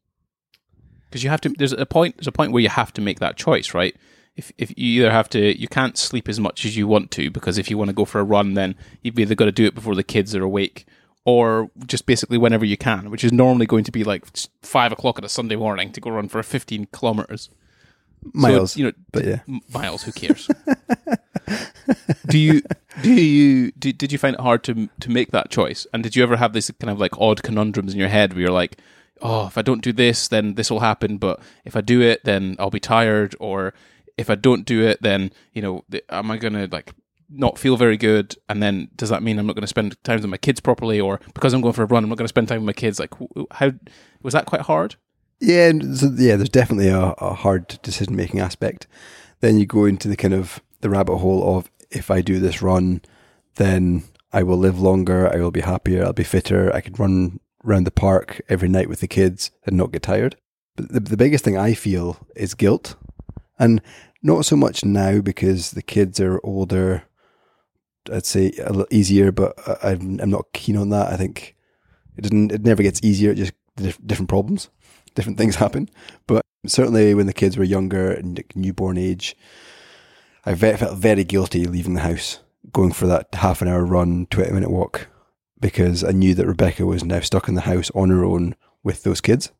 Because 1.09 1.23
you 1.23 1.29
have 1.29 1.41
to. 1.41 1.49
There's 1.49 1.73
a 1.73 1.85
point. 1.85 2.17
There's 2.17 2.27
a 2.27 2.31
point 2.31 2.51
where 2.51 2.61
you 2.61 2.69
have 2.69 2.93
to 2.93 3.01
make 3.01 3.19
that 3.19 3.37
choice, 3.37 3.73
right? 3.73 3.95
If 4.35 4.51
if 4.57 4.71
you 4.77 5.01
either 5.01 5.11
have 5.11 5.29
to, 5.29 5.59
you 5.59 5.67
can't 5.67 5.97
sleep 5.97 6.27
as 6.27 6.39
much 6.39 6.65
as 6.65 6.75
you 6.75 6.87
want 6.87 7.11
to 7.11 7.29
because 7.29 7.57
if 7.57 7.69
you 7.69 7.77
want 7.77 7.89
to 7.89 7.93
go 7.93 8.05
for 8.05 8.19
a 8.19 8.23
run, 8.23 8.55
then 8.55 8.75
you've 9.01 9.19
either 9.19 9.35
got 9.35 9.45
to 9.45 9.51
do 9.51 9.65
it 9.65 9.75
before 9.75 9.93
the 9.93 10.03
kids 10.03 10.35
are 10.35 10.43
awake, 10.43 10.85
or 11.25 11.69
just 11.85 12.05
basically 12.05 12.37
whenever 12.37 12.65
you 12.65 12.77
can, 12.77 13.11
which 13.11 13.23
is 13.23 13.31
normally 13.31 13.65
going 13.65 13.83
to 13.83 13.91
be 13.91 14.03
like 14.03 14.25
five 14.63 14.91
o'clock 14.91 15.19
on 15.19 15.23
a 15.23 15.29
Sunday 15.29 15.55
morning 15.55 15.91
to 15.91 16.01
go 16.01 16.09
run 16.09 16.27
for 16.27 16.41
15 16.41 16.87
kilometers. 16.91 17.49
So, 18.23 18.31
miles? 18.33 18.77
you 18.77 18.85
know, 18.85 18.91
but 19.11 19.25
yeah, 19.25 19.39
miles 19.73 20.03
who 20.03 20.11
cares? 20.11 20.49
Do 22.27 22.37
you 22.37 22.61
do 23.01 23.11
you 23.11 23.71
did, 23.71 23.97
did 23.97 24.11
you 24.11 24.17
find 24.17 24.35
it 24.35 24.39
hard 24.39 24.63
to 24.63 24.89
to 25.01 25.11
make 25.11 25.31
that 25.31 25.49
choice? 25.49 25.85
And 25.93 26.03
did 26.03 26.15
you 26.15 26.23
ever 26.23 26.37
have 26.37 26.53
this 26.53 26.71
kind 26.79 26.89
of 26.89 26.99
like 26.99 27.17
odd 27.19 27.43
conundrums 27.43 27.93
in 27.93 27.99
your 27.99 28.09
head 28.09 28.33
where 28.33 28.41
you're 28.41 28.51
like 28.51 28.79
oh 29.21 29.47
if 29.47 29.57
i 29.57 29.61
don't 29.61 29.83
do 29.83 29.93
this 29.93 30.27
then 30.27 30.55
this 30.55 30.71
will 30.71 30.79
happen 30.79 31.17
but 31.17 31.39
if 31.65 31.75
i 31.75 31.81
do 31.81 32.01
it 32.01 32.23
then 32.23 32.55
i'll 32.59 32.71
be 32.71 32.79
tired 32.79 33.35
or 33.39 33.73
if 34.17 34.29
i 34.29 34.35
don't 34.35 34.65
do 34.65 34.81
it 34.81 35.01
then 35.01 35.31
you 35.53 35.61
know 35.61 35.83
am 36.09 36.31
i 36.31 36.37
going 36.37 36.53
to 36.53 36.67
like 36.71 36.93
not 37.35 37.57
feel 37.57 37.77
very 37.77 37.97
good? 37.97 38.35
And 38.47 38.61
then 38.61 38.89
does 38.95 39.09
that 39.09 39.23
mean 39.23 39.39
i'm 39.39 39.47
not 39.47 39.55
going 39.55 39.61
to 39.61 39.67
spend 39.67 40.01
time 40.03 40.19
with 40.19 40.25
my 40.25 40.37
kids 40.37 40.59
properly 40.59 40.99
or 40.99 41.19
because 41.33 41.53
i'm 41.53 41.61
going 41.61 41.73
for 41.73 41.83
a 41.83 41.87
run 41.87 42.03
i'm 42.03 42.09
not 42.09 42.17
going 42.17 42.25
to 42.25 42.29
spend 42.29 42.47
time 42.47 42.61
with 42.61 42.67
my 42.67 42.73
kids? 42.73 42.99
Like 42.99 43.13
how 43.51 43.71
was 44.21 44.33
that 44.33 44.45
quite 44.45 44.61
hard 44.61 44.95
Yeah, 45.39 45.71
yeah. 45.73 46.35
There's 46.35 46.49
definitely 46.49 46.89
a, 46.89 46.99
a 47.17 47.33
hard 47.33 47.79
decision 47.81 48.15
making 48.15 48.39
aspect. 48.39 48.87
Then 49.41 49.57
you 49.57 49.65
go 49.65 49.85
into 49.85 50.07
the 50.07 50.15
kind 50.15 50.33
of 50.33 50.61
the 50.81 50.89
rabbit 50.89 51.17
hole 51.17 51.57
of 51.57 51.69
if 51.91 52.09
I 52.09 52.21
do 52.21 52.39
this 52.39 52.61
run, 52.61 53.01
then 53.55 54.03
I 54.31 54.43
will 54.43 54.57
live 54.57 54.79
longer. 54.79 55.31
I 55.31 55.37
will 55.37 55.51
be 55.51 55.61
happier. 55.61 56.03
I'll 56.03 56.13
be 56.13 56.23
fitter. 56.23 56.73
I 56.73 56.81
could 56.81 56.99
run 56.99 57.39
around 57.65 57.85
the 57.85 57.91
park 57.91 58.41
every 58.49 58.67
night 58.69 58.89
with 58.89 58.99
the 58.99 59.07
kids 59.07 59.51
and 59.65 59.77
not 59.77 59.91
get 59.91 60.03
tired. 60.03 60.35
But 60.75 60.91
the, 60.91 60.99
the 60.99 61.17
biggest 61.17 61.43
thing 61.43 61.57
I 61.57 61.73
feel 61.73 62.25
is 62.35 62.55
guilt, 62.55 62.95
and 63.59 63.81
not 64.23 64.45
so 64.45 64.55
much 64.55 64.83
now 64.83 65.19
because 65.21 65.71
the 65.71 65.83
kids 65.83 66.19
are 66.19 66.39
older. 66.43 67.03
I'd 68.11 68.25
say 68.25 68.51
a 68.59 68.69
little 68.71 68.87
easier, 68.89 69.31
but 69.31 69.53
I'm, 69.83 70.19
I'm 70.19 70.29
not 70.29 70.51
keen 70.53 70.75
on 70.75 70.89
that. 70.89 71.07
I 71.07 71.15
think 71.15 71.55
it 72.17 72.21
doesn't. 72.21 72.51
It 72.51 72.63
never 72.63 72.81
gets 72.83 73.01
easier. 73.03 73.31
It 73.31 73.35
just 73.35 73.53
diff- 73.75 74.05
different 74.05 74.29
problems, 74.29 74.69
different 75.15 75.37
things 75.37 75.55
happen. 75.55 75.89
But 76.27 76.43
certainly 76.65 77.13
when 77.13 77.27
the 77.27 77.33
kids 77.33 77.57
were 77.57 77.63
younger 77.63 78.11
and 78.11 78.43
newborn 78.55 78.97
age, 78.97 79.35
I 80.45 80.55
felt 80.55 80.97
very 80.97 81.23
guilty 81.23 81.65
leaving 81.65 81.93
the 81.93 82.01
house, 82.01 82.39
going 82.71 82.91
for 82.91 83.07
that 83.07 83.27
half 83.33 83.61
an 83.61 83.67
hour 83.67 83.83
run, 83.85 84.27
twenty 84.29 84.51
minute 84.51 84.71
walk, 84.71 85.07
because 85.59 86.03
I 86.03 86.11
knew 86.11 86.33
that 86.35 86.47
Rebecca 86.47 86.85
was 86.85 87.03
now 87.03 87.19
stuck 87.21 87.47
in 87.47 87.55
the 87.55 87.61
house 87.61 87.89
on 87.95 88.09
her 88.09 88.25
own 88.25 88.55
with 88.83 89.03
those 89.03 89.21
kids. 89.21 89.51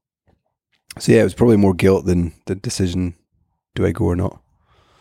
So 1.00 1.12
yeah, 1.12 1.22
it 1.22 1.26
was 1.26 1.34
probably 1.34 1.58
more 1.58 1.74
guilt 1.74 2.06
than 2.06 2.34
the 2.46 2.56
decision: 2.56 3.16
do 3.76 3.86
I 3.86 3.92
go 3.92 4.06
or 4.06 4.16
not? 4.16 4.40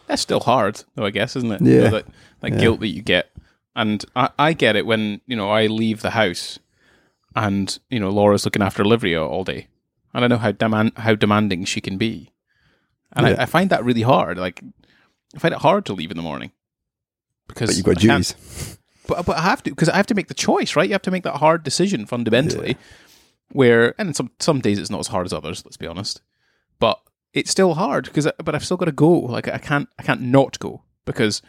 That's 0.06 0.22
still 0.22 0.40
hard, 0.40 0.82
though. 0.94 1.04
I 1.04 1.10
guess, 1.10 1.36
isn't 1.36 1.50
it? 1.52 1.60
Yeah. 1.62 1.74
You 1.74 1.80
know, 1.82 1.90
that 1.90 2.06
that 2.40 2.52
Yeah. 2.52 2.58
guilt 2.60 2.80
that 2.80 2.88
you 2.88 3.02
get, 3.02 3.30
and 3.74 4.04
I, 4.14 4.28
I 4.38 4.52
get 4.52 4.76
it 4.76 4.86
when 4.86 5.20
you 5.26 5.36
know 5.36 5.50
I 5.50 5.66
leave 5.66 6.02
the 6.02 6.10
house, 6.10 6.58
and 7.34 7.76
you 7.90 7.98
know 7.98 8.10
Laura's 8.10 8.44
looking 8.44 8.62
after 8.62 8.82
Olivia 8.82 9.22
all 9.24 9.42
day, 9.44 9.66
and 10.14 10.24
I 10.24 10.28
know 10.28 10.38
how 10.38 10.52
demand 10.52 10.92
how 10.96 11.14
demanding 11.14 11.64
she 11.64 11.80
can 11.80 11.98
be, 11.98 12.32
and 13.12 13.26
Yeah. 13.26 13.34
I, 13.38 13.42
I 13.42 13.46
find 13.46 13.70
that 13.70 13.84
really 13.84 14.02
hard. 14.02 14.38
Like, 14.38 14.62
I 15.34 15.38
find 15.38 15.54
it 15.54 15.60
hard 15.60 15.84
to 15.86 15.92
leave 15.92 16.10
in 16.10 16.16
the 16.16 16.22
morning 16.22 16.52
because 17.48 17.70
But 17.70 17.76
you've 17.76 17.86
got 17.86 17.98
duties. 17.98 18.78
but 19.06 19.26
but 19.26 19.36
I 19.36 19.42
have 19.42 19.62
to 19.64 19.70
because 19.70 19.88
I 19.88 19.96
have 19.96 20.06
to 20.06 20.14
make 20.14 20.28
the 20.28 20.34
choice, 20.34 20.76
right? 20.76 20.88
You 20.88 20.94
have 20.94 21.02
to 21.02 21.10
make 21.10 21.24
that 21.24 21.36
hard 21.36 21.62
decision 21.62 22.06
fundamentally. 22.06 22.76
Where 23.50 23.94
and 23.98 24.16
some 24.16 24.30
some 24.40 24.60
days 24.60 24.78
it's 24.78 24.90
not 24.90 25.00
as 25.00 25.08
hard 25.08 25.26
as 25.26 25.32
others. 25.32 25.64
Let's 25.64 25.76
be 25.76 25.86
honest, 25.86 26.22
but 26.78 26.98
it's 27.34 27.50
still 27.50 27.74
hard 27.74 28.04
because 28.04 28.26
uh, 28.26 28.32
but 28.42 28.54
I've 28.54 28.64
still 28.64 28.78
got 28.78 28.86
to 28.86 28.92
go. 28.92 29.10
Like 29.10 29.48
I 29.48 29.58
can't 29.58 29.88
I 29.98 30.02
can't 30.02 30.22
not 30.22 30.58
go 30.58 30.84
because 31.04 31.42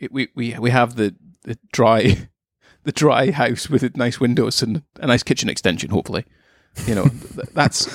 it, 0.00 0.12
we 0.12 0.28
we 0.34 0.56
we 0.58 0.70
have 0.70 0.96
the 0.96 1.14
the 1.42 1.56
dry 1.72 2.28
the 2.82 2.92
dry 2.92 3.30
house 3.30 3.70
with 3.70 3.96
nice 3.96 4.18
windows 4.18 4.60
and 4.62 4.82
a 4.96 5.06
nice 5.06 5.22
kitchen 5.22 5.48
extension. 5.48 5.90
Hopefully, 5.90 6.24
you 6.86 6.94
know 6.94 7.04
that's 7.54 7.88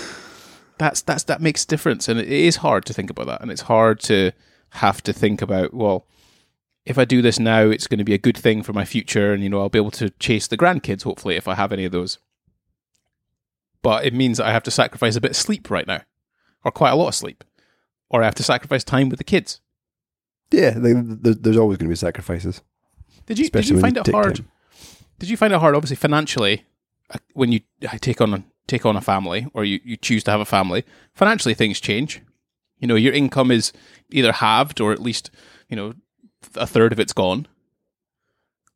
that's 0.77 1.01
that's 1.01 1.23
that 1.23 1.41
makes 1.41 1.65
difference, 1.65 2.07
and 2.07 2.19
it 2.19 2.27
is 2.27 2.57
hard 2.57 2.85
to 2.85 2.93
think 2.93 3.09
about 3.09 3.27
that, 3.27 3.41
and 3.41 3.51
it's 3.51 3.61
hard 3.61 3.99
to 4.01 4.31
have 4.69 5.01
to 5.03 5.13
think 5.13 5.41
about 5.41 5.73
well 5.73 6.05
if 6.85 6.99
I 6.99 7.05
do 7.05 7.21
this 7.21 7.39
now, 7.39 7.61
it's 7.63 7.87
going 7.87 7.97
to 7.97 8.03
be 8.03 8.13
a 8.13 8.19
good 8.19 8.37
thing 8.37 8.61
for 8.61 8.73
my 8.73 8.85
future, 8.85 9.33
and 9.33 9.43
you 9.43 9.49
know 9.49 9.59
I'll 9.59 9.69
be 9.69 9.79
able 9.79 9.91
to 9.91 10.11
chase 10.11 10.47
the 10.47 10.57
grandkids 10.57 11.03
hopefully 11.03 11.35
if 11.35 11.47
I 11.47 11.55
have 11.55 11.71
any 11.71 11.85
of 11.85 11.91
those. 11.91 12.19
But 13.81 14.05
it 14.05 14.13
means 14.13 14.39
I 14.39 14.51
have 14.51 14.63
to 14.63 14.71
sacrifice 14.71 15.15
a 15.15 15.21
bit 15.21 15.31
of 15.31 15.37
sleep 15.37 15.69
right 15.69 15.87
now, 15.87 16.01
or 16.63 16.71
quite 16.71 16.91
a 16.91 16.95
lot 16.95 17.09
of 17.09 17.15
sleep, 17.15 17.43
or 18.09 18.21
I 18.21 18.25
have 18.25 18.35
to 18.35 18.43
sacrifice 18.43 18.83
time 18.83 19.09
with 19.09 19.17
the 19.17 19.23
kids. 19.23 19.61
Yeah, 20.51 20.73
there's 20.75 21.57
always 21.57 21.77
going 21.77 21.87
to 21.87 21.93
be 21.93 21.95
sacrifices. 21.95 22.61
Did 23.25 23.39
you 23.39 23.49
did 23.49 23.67
you 23.67 23.79
find 23.79 23.97
it 23.97 24.07
hard? 24.07 24.37
time. 24.37 24.51
Did 25.17 25.29
you 25.29 25.37
find 25.37 25.53
it 25.53 25.59
hard? 25.59 25.75
Obviously, 25.75 25.95
financially, 25.95 26.65
uh, 27.09 27.17
when 27.33 27.51
you 27.51 27.61
uh, 27.87 27.97
take 27.99 28.21
on 28.21 28.33
a, 28.33 28.43
take 28.67 28.85
on 28.85 28.95
a 28.95 29.01
family, 29.01 29.47
or 29.53 29.63
you, 29.63 29.79
you 29.83 29.97
choose 29.97 30.23
to 30.25 30.31
have 30.31 30.39
a 30.41 30.45
family, 30.45 30.83
financially 31.13 31.53
things 31.53 31.79
change. 31.79 32.21
You 32.79 32.87
know, 32.87 32.95
your 32.95 33.13
income 33.13 33.51
is 33.51 33.71
either 34.09 34.31
halved 34.31 34.81
or 34.81 34.91
at 34.91 34.99
least 35.01 35.31
you 35.69 35.75
know 35.75 35.93
a 36.55 36.67
third 36.67 36.91
of 36.91 36.99
it's 36.99 37.13
gone, 37.13 37.47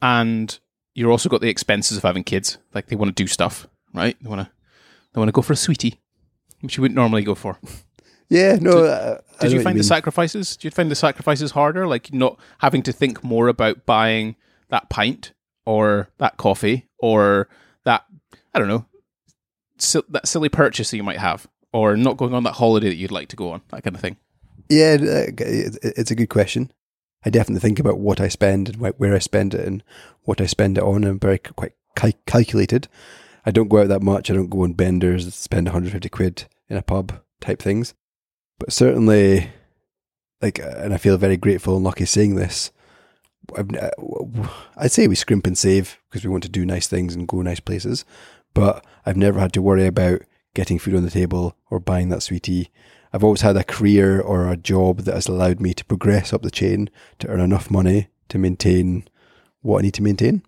and 0.01 0.57
you're 0.95 1.11
also 1.11 1.29
got 1.29 1.41
the 1.41 1.49
expenses 1.49 1.97
of 1.97 2.03
having 2.03 2.23
kids. 2.23 2.57
Like 2.73 2.87
they 2.87 2.95
want 2.95 3.15
to 3.15 3.23
do 3.23 3.27
stuff, 3.27 3.67
right? 3.93 4.17
They 4.21 4.29
want 4.29 4.41
to 4.41 4.51
they 5.13 5.19
want 5.19 5.29
to 5.29 5.33
go 5.33 5.41
for 5.41 5.53
a 5.53 5.57
sweetie, 5.57 5.99
which 6.61 6.77
you 6.77 6.81
wouldn't 6.81 6.95
normally 6.95 7.23
go 7.23 7.35
for. 7.35 7.57
Yeah, 8.31 8.59
no. 8.61 8.83
uh, 8.85 9.21
Did 9.41 9.53
you 9.53 9.61
find 9.63 9.79
the 9.79 9.83
sacrifices? 9.83 10.55
Did 10.55 10.65
you 10.65 10.69
find 10.69 10.91
the 10.91 10.95
sacrifices 10.95 11.49
harder? 11.49 11.87
Like 11.87 12.13
not 12.13 12.39
having 12.59 12.83
to 12.83 12.91
think 12.91 13.23
more 13.23 13.47
about 13.47 13.87
buying 13.87 14.35
that 14.69 14.87
pint 14.87 15.33
or 15.65 16.09
that 16.19 16.37
coffee 16.37 16.85
or 16.99 17.49
that 17.85 18.05
I 18.53 18.59
don't 18.59 18.67
know 18.67 18.85
that 20.09 20.27
silly 20.27 20.49
purchase 20.49 20.91
that 20.91 20.97
you 20.97 21.03
might 21.03 21.19
have, 21.19 21.47
or 21.73 21.97
not 21.97 22.17
going 22.17 22.33
on 22.33 22.43
that 22.43 22.53
holiday 22.53 22.89
that 22.89 22.95
you'd 22.95 23.11
like 23.11 23.29
to 23.29 23.35
go 23.35 23.51
on, 23.51 23.61
that 23.69 23.83
kind 23.83 23.95
of 23.95 24.01
thing. 24.01 24.17
Yeah, 24.69 24.97
uh, 25.01 25.31
it's 25.39 26.11
a 26.11 26.15
good 26.15 26.29
question. 26.29 26.71
I 27.25 27.29
definitely 27.29 27.59
think 27.59 27.79
about 27.79 27.99
what 27.99 28.21
I 28.21 28.27
spend 28.29 28.69
and 28.69 28.77
where 28.77 29.15
I 29.15 29.19
spend 29.19 29.53
it 29.53 29.65
and 29.65 29.83
what 30.23 30.39
I 30.39 30.45
spend 30.45 30.77
it 30.77 30.83
on. 30.83 31.03
I'm 31.03 31.19
very 31.19 31.39
quite 31.39 31.73
cal- 31.95 32.11
calculated. 32.25 32.87
I 33.45 33.51
don't 33.51 33.67
go 33.67 33.81
out 33.81 33.89
that 33.89 34.03
much. 34.03 34.29
I 34.29 34.35
don't 34.35 34.49
go 34.49 34.63
on 34.63 34.73
benders, 34.73 35.33
spend 35.33 35.67
150 35.67 36.07
quid 36.09 36.45
in 36.69 36.77
a 36.77 36.81
pub 36.81 37.19
type 37.41 37.61
things. 37.61 37.93
But 38.59 38.71
certainly, 38.71 39.49
like, 40.41 40.59
uh, 40.59 40.75
and 40.77 40.93
I 40.93 40.97
feel 40.97 41.17
very 41.17 41.37
grateful 41.37 41.75
and 41.75 41.83
lucky 41.83 42.05
saying 42.05 42.35
this. 42.35 42.71
Uh, 43.57 43.63
I'd 44.77 44.91
say 44.91 45.07
we 45.07 45.15
scrimp 45.15 45.47
and 45.47 45.57
save 45.57 45.97
because 46.09 46.23
we 46.23 46.29
want 46.29 46.43
to 46.43 46.49
do 46.49 46.65
nice 46.65 46.87
things 46.87 47.15
and 47.15 47.27
go 47.27 47.41
nice 47.41 47.59
places. 47.59 48.05
But 48.53 48.85
I've 49.05 49.17
never 49.17 49.39
had 49.39 49.53
to 49.53 49.61
worry 49.61 49.85
about 49.85 50.21
getting 50.53 50.79
food 50.79 50.95
on 50.95 51.03
the 51.03 51.11
table 51.11 51.55
or 51.69 51.79
buying 51.79 52.09
that 52.09 52.23
sweetie. 52.23 52.69
I've 53.13 53.23
always 53.23 53.41
had 53.41 53.57
a 53.57 53.63
career 53.63 54.19
or 54.19 54.49
a 54.49 54.57
job 54.57 54.99
that 55.01 55.13
has 55.15 55.27
allowed 55.27 55.59
me 55.59 55.73
to 55.73 55.85
progress 55.85 56.31
up 56.33 56.41
the 56.41 56.51
chain 56.51 56.89
to 57.19 57.27
earn 57.27 57.39
enough 57.39 57.71
money 57.71 58.07
to 58.29 58.37
maintain 58.37 59.07
what 59.61 59.79
I 59.79 59.81
need 59.83 59.93
to 59.95 60.03
maintain. 60.03 60.43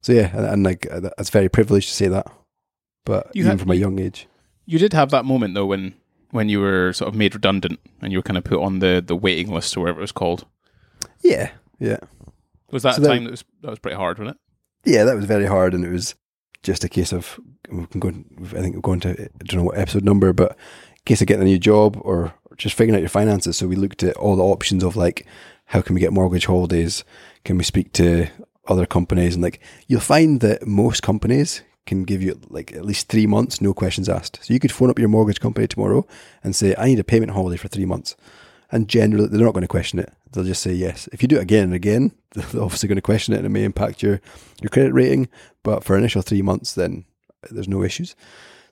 So 0.00 0.12
yeah, 0.12 0.30
and, 0.36 0.46
and 0.46 0.62
like 0.64 0.86
uh, 0.90 1.00
that's 1.00 1.30
very 1.30 1.48
privileged 1.48 1.88
to 1.88 1.94
say 1.94 2.08
that. 2.08 2.26
But 3.04 3.30
You 3.34 3.40
even 3.40 3.50
had- 3.52 3.60
from 3.60 3.70
a 3.70 3.74
young 3.74 3.98
age, 3.98 4.28
You 4.66 4.78
did 4.78 4.92
have 4.92 5.10
that 5.10 5.24
moment 5.24 5.54
though 5.54 5.66
when 5.66 5.94
when 6.30 6.48
you 6.48 6.60
were 6.60 6.92
sort 6.92 7.08
of 7.08 7.14
made 7.14 7.34
redundant 7.34 7.78
and 8.02 8.10
you 8.12 8.18
were 8.18 8.22
kind 8.22 8.36
of 8.38 8.44
put 8.44 8.60
on 8.60 8.78
the 8.80 9.02
the 9.04 9.16
waiting 9.16 9.52
list 9.52 9.76
or 9.76 9.80
whatever 9.80 10.00
it 10.00 10.02
was 10.02 10.12
called. 10.12 10.46
yeah, 11.22 11.50
yeah, 11.78 11.98
Was 12.72 12.82
that 12.82 12.96
So 12.96 13.02
a 13.02 13.04
that- 13.04 13.08
time 13.08 13.24
that 13.24 13.30
was 13.30 13.44
that 13.62 13.70
was 13.70 13.78
pretty 13.78 13.96
hard, 13.96 14.18
wasn't 14.18 14.36
it? 14.84 14.90
yeah, 14.90 15.04
that 15.04 15.16
was 15.16 15.24
very 15.24 15.46
hard, 15.46 15.74
and 15.74 15.84
it 15.84 15.90
was 15.90 16.14
just 16.64 16.82
a 16.82 16.88
case 16.88 17.12
of 17.12 17.38
we 17.70 17.86
can 17.86 18.00
go. 18.00 18.08
I 18.08 18.60
think 18.60 18.74
we're 18.74 18.80
going 18.80 19.00
to 19.00 19.10
I 19.10 19.28
don't 19.44 19.60
know 19.60 19.64
what 19.64 19.78
episode 19.78 20.04
number, 20.04 20.32
but 20.32 20.52
in 20.52 21.04
case 21.04 21.20
of 21.20 21.28
getting 21.28 21.42
a 21.42 21.50
new 21.50 21.58
job 21.58 21.96
or, 22.00 22.34
or 22.44 22.56
just 22.56 22.74
figuring 22.74 22.96
out 22.96 23.02
your 23.02 23.08
finances. 23.08 23.56
So 23.56 23.68
we 23.68 23.76
looked 23.76 24.02
at 24.02 24.16
all 24.16 24.36
the 24.36 24.42
options 24.42 24.82
of 24.82 24.96
like 24.96 25.26
how 25.66 25.80
can 25.80 25.94
we 25.94 26.00
get 26.00 26.12
mortgage 26.12 26.46
holidays? 26.46 27.04
Can 27.44 27.56
we 27.56 27.64
speak 27.64 27.92
to 27.92 28.28
other 28.66 28.86
companies? 28.86 29.34
And 29.34 29.42
like 29.42 29.60
you'll 29.86 30.00
find 30.00 30.40
that 30.40 30.66
most 30.66 31.02
companies 31.02 31.62
can 31.86 32.04
give 32.04 32.22
you 32.22 32.40
like 32.48 32.72
at 32.72 32.84
least 32.84 33.08
three 33.08 33.26
months, 33.26 33.60
no 33.60 33.74
questions 33.74 34.08
asked. 34.08 34.40
So 34.42 34.54
you 34.54 34.60
could 34.60 34.72
phone 34.72 34.90
up 34.90 34.98
your 34.98 35.08
mortgage 35.08 35.40
company 35.40 35.66
tomorrow 35.66 36.06
and 36.42 36.56
say, 36.56 36.74
I 36.78 36.86
need 36.86 36.98
a 36.98 37.04
payment 37.04 37.32
holiday 37.32 37.56
for 37.56 37.68
three 37.68 37.84
months. 37.84 38.16
And 38.70 38.88
generally, 38.88 39.28
they're 39.28 39.44
not 39.44 39.52
going 39.52 39.62
to 39.62 39.68
question 39.68 39.98
it. 39.98 40.12
They'll 40.34 40.44
just 40.44 40.62
say 40.62 40.72
yes. 40.72 41.08
If 41.12 41.22
you 41.22 41.28
do 41.28 41.36
it 41.36 41.42
again 41.42 41.64
and 41.64 41.74
again, 41.74 42.12
they're 42.34 42.62
obviously 42.62 42.88
going 42.88 42.96
to 42.96 43.02
question 43.02 43.34
it 43.34 43.38
and 43.38 43.46
it 43.46 43.50
may 43.50 43.64
impact 43.64 44.02
your, 44.02 44.20
your 44.60 44.68
credit 44.70 44.92
rating. 44.92 45.28
But 45.62 45.84
for 45.84 45.96
initial 45.96 46.22
three 46.22 46.42
months, 46.42 46.74
then 46.74 47.04
there's 47.50 47.68
no 47.68 47.82
issues. 47.82 48.16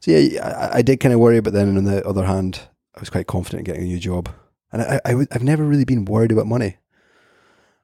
So 0.00 0.10
yeah, 0.10 0.44
I, 0.44 0.78
I 0.78 0.82
did 0.82 0.98
kind 0.98 1.14
of 1.14 1.20
worry, 1.20 1.40
but 1.40 1.52
then 1.52 1.76
on 1.76 1.84
the 1.84 2.06
other 2.06 2.24
hand, 2.24 2.62
I 2.96 3.00
was 3.00 3.10
quite 3.10 3.28
confident 3.28 3.60
in 3.60 3.64
getting 3.64 3.88
a 3.88 3.92
new 3.92 4.00
job. 4.00 4.28
And 4.72 4.82
I, 4.82 5.00
I, 5.04 5.12
I, 5.14 5.26
have 5.30 5.42
never 5.42 5.64
really 5.64 5.84
been 5.84 6.04
worried 6.04 6.32
about 6.32 6.46
money. 6.46 6.78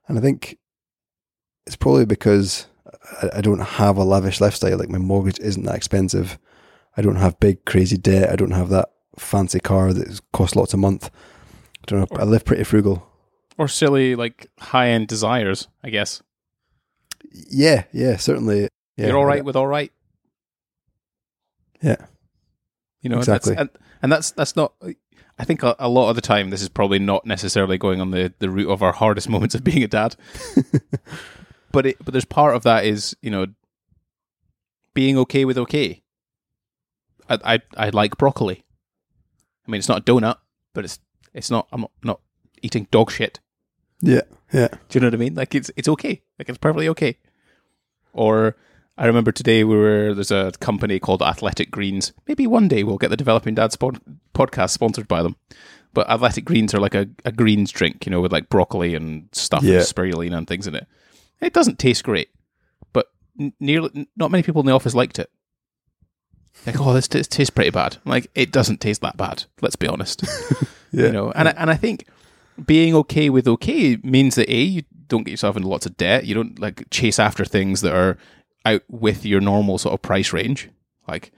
And 0.09 0.19
I 0.19 0.21
think 0.21 0.59
it's 1.67 1.77
probably 1.77 2.07
because 2.07 2.67
I, 3.23 3.31
I 3.37 3.41
don't 3.41 3.61
have 3.61 3.97
a 3.97 4.05
lavish 4.05 4.41
lifestyle. 4.41 4.77
Like 4.77 4.89
my 4.89 4.99
mortgage 4.99 5.39
isn't 5.39 5.65
that 5.65 5.77
expensive. 5.77 6.39
I 6.97 7.03
don't 7.03 7.17
have 7.17 7.39
big 7.39 7.65
crazy 7.65 7.97
debt. 7.97 8.31
I 8.31 8.37
don't 8.37 8.51
have 8.51 8.71
that 8.71 8.91
fancy 9.17 9.61
car 9.61 9.93
that 9.93 10.21
costs 10.33 10.57
lots 10.57 10.75
a 10.75 10.79
month. 10.79 11.11
I 11.83 11.85
don't 11.87 12.11
know. 12.11 12.19
I 12.19 12.25
live 12.25 12.45
pretty 12.45 12.65
frugal. 12.65 13.08
Or 13.59 13.69
silly 13.69 14.15
like 14.15 14.47
high 14.59 14.91
end 14.91 15.09
desires, 15.09 15.69
I 15.83 15.91
guess. 15.91 16.23
Yeah, 17.33 17.85
yeah, 17.93 18.17
certainly. 18.17 18.69
Yeah, 18.97 19.09
You're 19.09 19.19
all 19.19 19.25
right 19.25 19.45
with 19.45 19.57
all 19.57 19.67
right. 19.67 19.93
Yeah, 21.83 21.97
You 23.03 23.11
know, 23.11 23.19
Exactly. 23.19 23.55
That's, 23.55 23.61
and, 23.61 23.85
and 24.03 24.13
that's 24.13 24.31
that's 24.33 24.57
not. 24.57 24.73
I 25.39 25.45
think 25.45 25.63
a, 25.63 25.77
a 25.79 25.89
lot 25.89 26.11
of 26.11 26.17
the 26.17 26.23
time, 26.23 26.51
this 26.51 26.63
is 26.63 26.69
probably 26.69 26.99
not 26.99 27.25
necessarily 27.25 27.79
going 27.79 28.01
on 28.01 28.11
the, 28.11 28.33
the 28.41 28.51
route 28.51 28.71
of 28.71 28.83
our 28.83 28.93
hardest 28.93 29.29
moments 29.31 29.55
of 29.55 29.63
being 29.63 29.85
a 29.85 29.89
dad. 29.89 30.17
but 31.73 31.87
it, 31.87 31.97
but 32.05 32.13
there's 32.13 32.25
part 32.25 32.57
of 32.57 32.63
that 32.65 32.85
is 32.85 33.17
you 33.23 33.31
know 33.31 33.47
being 34.95 35.17
okay 35.19 35.45
with 35.45 35.59
okay. 35.59 36.03
I 37.29 37.39
I, 37.45 37.61
I 37.77 37.89
like 37.91 38.17
broccoli. 38.17 38.65
I 39.67 39.71
mean, 39.71 39.79
it's 39.79 39.89
not 39.89 39.99
a 39.99 40.03
donut, 40.03 40.39
but 40.75 40.85
it's 40.85 40.99
it's 41.35 41.51
not. 41.51 41.69
I'm 41.73 41.83
not, 41.83 41.93
not 42.03 42.21
eating 42.63 42.89
dog 42.91 43.13
shit. 43.13 43.39
Yeah, 44.01 44.23
yeah. 44.53 44.69
Do 44.89 44.97
you 44.97 45.01
know 45.01 45.07
what 45.09 45.15
I 45.15 45.19
mean? 45.19 45.35
Like 45.35 45.55
it's 45.55 45.71
it's 45.77 45.89
okay. 45.89 46.23
Like 46.39 46.49
it's 46.49 46.59
perfectly 46.59 46.89
okay. 46.91 47.17
Or 48.13 48.57
I 48.97 49.07
remember 49.07 49.33
today 49.33 49.65
we 49.65 49.77
were 49.77 50.15
there's 50.15 50.31
a 50.31 50.53
company 50.61 50.99
called 50.99 51.23
Athletic 51.23 51.71
Greens. 51.71 52.13
Maybe 52.27 52.47
one 52.47 52.69
day 52.69 52.83
we'll 52.85 52.99
get 52.99 53.11
the 53.11 53.17
Developing 53.17 53.55
Dad 53.55 53.73
spon- 53.73 54.01
podcast 54.35 54.71
sponsored 54.71 55.09
by 55.09 55.23
them. 55.23 55.37
But 55.95 56.09
Athletic 56.11 56.45
Greens 56.45 56.75
are 56.75 56.81
like 56.81 56.95
a, 56.95 57.09
a 57.25 57.33
greens 57.33 57.71
drink, 57.73 58.05
you 58.07 58.11
know, 58.11 58.21
with 58.21 58.31
like 58.33 58.49
broccoli 58.51 58.95
and 58.95 59.29
stuff 59.33 59.63
Yeah. 59.63 59.77
and 59.77 59.83
spirulina 59.85 60.37
and 60.37 60.47
things 60.47 60.67
in 60.67 60.75
it. 60.75 60.87
It 61.41 61.53
doesn't 61.53 61.79
taste 61.79 62.05
great, 62.05 62.29
but 62.93 63.07
n- 63.41 63.55
nearly 63.59 63.91
n- 63.95 64.07
not 64.17 64.31
many 64.31 64.43
people 64.43 64.61
in 64.61 64.67
the 64.67 64.73
office 64.73 64.95
liked 64.95 65.19
it. 65.19 65.31
Like, 66.67 66.79
oh, 66.81 66.93
this 66.93 67.09
t- 67.09 67.23
tastes 67.23 67.51
pretty 67.51 67.71
bad. 67.71 67.97
I'm 68.05 68.11
like, 68.11 68.31
it 68.35 68.51
doesn't 68.53 68.81
taste 68.81 69.01
that 69.03 69.17
bad. 69.17 69.45
Let's 69.63 69.77
be 69.77 69.87
honest 69.87 70.23
Yeah. 70.93 71.07
you 71.07 71.13
know 71.13 71.31
and 71.33 71.49
I, 71.49 71.53
and 71.53 71.71
I 71.71 71.77
think 71.77 72.07
being 72.67 72.95
okay 72.95 73.31
with 73.31 73.47
okay 73.49 73.97
means 74.03 74.35
that 74.35 74.49
a 74.51 74.61
you 74.63 74.83
don't 75.07 75.23
get 75.25 75.31
yourself 75.31 75.57
into 75.57 75.69
lots 75.69 75.87
of 75.87 75.97
debt 75.97 76.25
you 76.27 76.35
don't 76.35 76.59
like 76.59 76.85
chase 76.91 77.19
after 77.19 77.45
things 77.45 77.81
that 77.81 77.95
are 77.95 78.19
out 78.67 78.83
with 78.89 79.25
your 79.25 79.41
normal 79.41 79.79
sort 79.79 79.95
of 79.95 80.03
price 80.03 80.33
range 80.33 80.69
like 81.07 81.33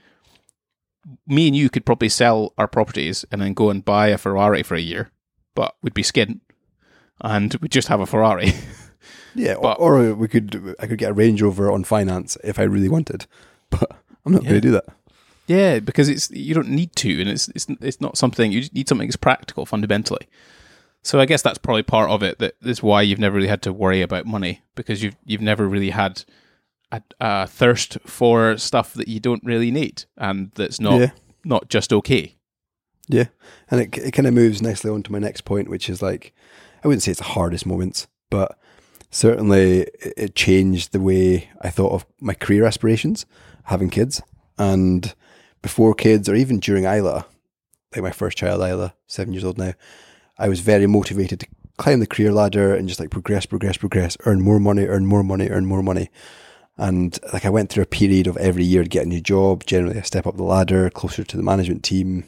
me 1.27 1.47
and 1.47 1.55
you 1.55 1.69
could 1.69 1.85
probably 1.85 2.09
sell 2.09 2.53
our 2.57 2.67
properties 2.67 3.25
and 3.31 3.41
then 3.41 3.53
go 3.53 3.69
and 3.69 3.85
buy 3.85 4.07
a 4.07 4.17
ferrari 4.17 4.61
for 4.63 4.75
a 4.75 4.81
year 4.81 5.09
but 5.55 5.75
we'd 5.81 5.93
be 5.93 6.03
skint 6.03 6.39
and 7.21 7.55
we'd 7.61 7.71
just 7.71 7.87
have 7.87 7.99
a 7.99 8.05
ferrari 8.05 8.53
Yeah, 9.33 9.55
But- 9.61 9.79
or, 9.79 9.97
or 9.97 10.13
we 10.13 10.27
could 10.27 10.75
I 10.79 10.87
could 10.87 10.97
get 10.99 11.11
a 11.11 11.13
Range 11.13 11.41
Rover 11.41 11.71
on 11.71 11.85
finance 11.85 12.37
if 12.43 12.59
I 12.59 12.63
really 12.63 12.89
wanted, 12.89 13.27
but 13.69 13.89
I'm 14.25 14.33
not 14.33 14.43
Yeah. 14.43 14.49
going 14.49 14.61
to 14.61 14.67
do 14.67 14.71
that. 14.73 14.85
Yeah, 15.47 15.79
because 15.79 16.09
it's 16.09 16.29
you 16.31 16.53
don't 16.53 16.67
need 16.69 16.93
to, 16.97 17.21
and 17.21 17.29
it's 17.29 17.47
it's 17.55 17.65
it's 17.79 18.01
not 18.01 18.17
something 18.17 18.51
you 18.51 18.63
need 18.73 18.89
something 18.89 19.07
that's 19.07 19.15
practical 19.15 19.65
fundamentally. 19.65 20.27
So 21.03 21.19
I 21.19 21.25
guess 21.25 21.41
that's 21.41 21.57
probably 21.57 21.83
part 21.83 22.09
of 22.11 22.21
it. 22.23 22.39
That 22.39 22.53
is 22.61 22.83
why 22.83 23.01
you've 23.01 23.19
never 23.19 23.35
really 23.35 23.47
had 23.47 23.61
to 23.63 23.73
worry 23.73 24.01
about 24.01 24.25
money 24.25 24.61
because 24.75 25.01
you've 25.03 25.15
you've 25.25 25.41
never 25.41 25.67
really 25.67 25.89
had 25.89 26.23
a, 26.91 27.01
a 27.19 27.47
thirst 27.47 27.97
for 28.05 28.57
stuff 28.57 28.93
that 28.93 29.07
you 29.07 29.19
don't 29.19 29.43
really 29.43 29.71
need 29.71 30.03
and 30.17 30.51
that's 30.55 30.79
not 30.79 30.99
Yeah. 30.99 31.11
not 31.43 31.69
just 31.69 31.91
okay. 31.93 32.35
Yeah, 33.07 33.25
and 33.69 33.81
it 33.81 33.97
it 33.97 34.11
kind 34.11 34.27
of 34.27 34.33
moves 34.33 34.61
nicely 34.61 34.91
on 34.91 35.03
to 35.03 35.11
my 35.11 35.19
next 35.19 35.41
point, 35.41 35.69
which 35.69 35.89
is 35.89 36.01
like 36.01 36.33
I 36.83 36.87
wouldn't 36.87 37.03
say 37.03 37.11
it's 37.11 37.19
the 37.19 37.25
hardest 37.25 37.65
moments, 37.65 38.07
but 38.29 38.57
certainly 39.09 39.81
it, 39.81 40.13
it 40.17 40.35
changed 40.35 40.91
the 40.91 40.99
way 41.01 41.49
I 41.61 41.69
thought 41.69 41.91
of 41.93 42.05
my 42.19 42.33
career 42.33 42.63
aspirations, 42.65 43.25
having 43.65 43.89
kids, 43.89 44.21
and 44.57 45.13
before 45.61 45.93
kids 45.93 46.29
or 46.29 46.35
even 46.35 46.59
during 46.59 46.85
Isla, 46.85 47.25
like 47.93 48.03
my 48.03 48.11
first 48.11 48.37
child, 48.37 48.61
Isla, 48.61 48.93
seven 49.07 49.33
years 49.33 49.43
old 49.43 49.57
now, 49.57 49.73
I 50.41 50.49
was 50.49 50.59
very 50.59 50.87
motivated 50.87 51.41
to 51.41 51.47
climb 51.77 51.99
the 51.99 52.07
career 52.07 52.31
ladder 52.31 52.73
and 52.73 52.87
just 52.87 52.99
like 52.99 53.11
progress, 53.11 53.45
progress, 53.45 53.77
progress, 53.77 54.17
earn 54.25 54.41
more 54.41 54.59
money, 54.59 54.85
earn 54.85 55.05
more 55.05 55.23
money, 55.23 55.49
earn 55.49 55.67
more 55.67 55.83
money. 55.83 56.09
And 56.77 57.17
like 57.31 57.45
I 57.45 57.51
went 57.51 57.69
through 57.69 57.83
a 57.83 57.97
period 57.99 58.25
of 58.25 58.37
every 58.37 58.63
year 58.63 58.81
to 58.81 58.89
get 58.89 59.05
a 59.05 59.09
new 59.09 59.21
job, 59.21 59.65
generally 59.65 59.99
a 59.99 60.03
step 60.03 60.25
up 60.25 60.37
the 60.37 60.43
ladder, 60.43 60.89
closer 60.89 61.23
to 61.23 61.37
the 61.37 61.43
management 61.43 61.83
team. 61.83 62.23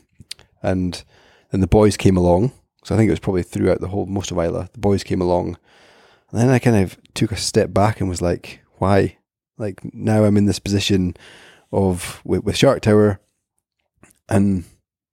And 0.62 1.04
then 1.49 1.62
the 1.62 1.67
boys 1.67 1.97
came 1.97 2.15
along. 2.15 2.52
So 2.84 2.93
I 2.93 2.97
think 2.99 3.08
it 3.08 3.13
was 3.13 3.19
probably 3.19 3.41
throughout 3.41 3.82
the 3.82 3.88
whole 3.88 4.06
most 4.06 4.30
of 4.30 4.38
Isla. 4.38 4.69
The 4.73 4.80
boys 4.80 5.04
came 5.04 5.21
along. 5.21 5.58
And 6.30 6.39
then 6.39 6.49
I 6.49 6.60
kind 6.60 6.84
of 6.84 6.95
took 7.15 7.32
a 7.32 7.36
step 7.36 7.73
back 7.73 7.99
and 7.99 8.10
was 8.10 8.21
like, 8.21 8.62
why? 8.78 9.17
Like 9.58 9.82
now 9.91 10.23
I'm 10.23 10.38
in 10.38 10.45
this 10.45 10.60
position 10.60 11.17
of 11.71 12.21
with, 12.23 12.43
with 12.43 12.58
Shark 12.58 12.82
Tower 12.82 13.19
and 14.30 14.65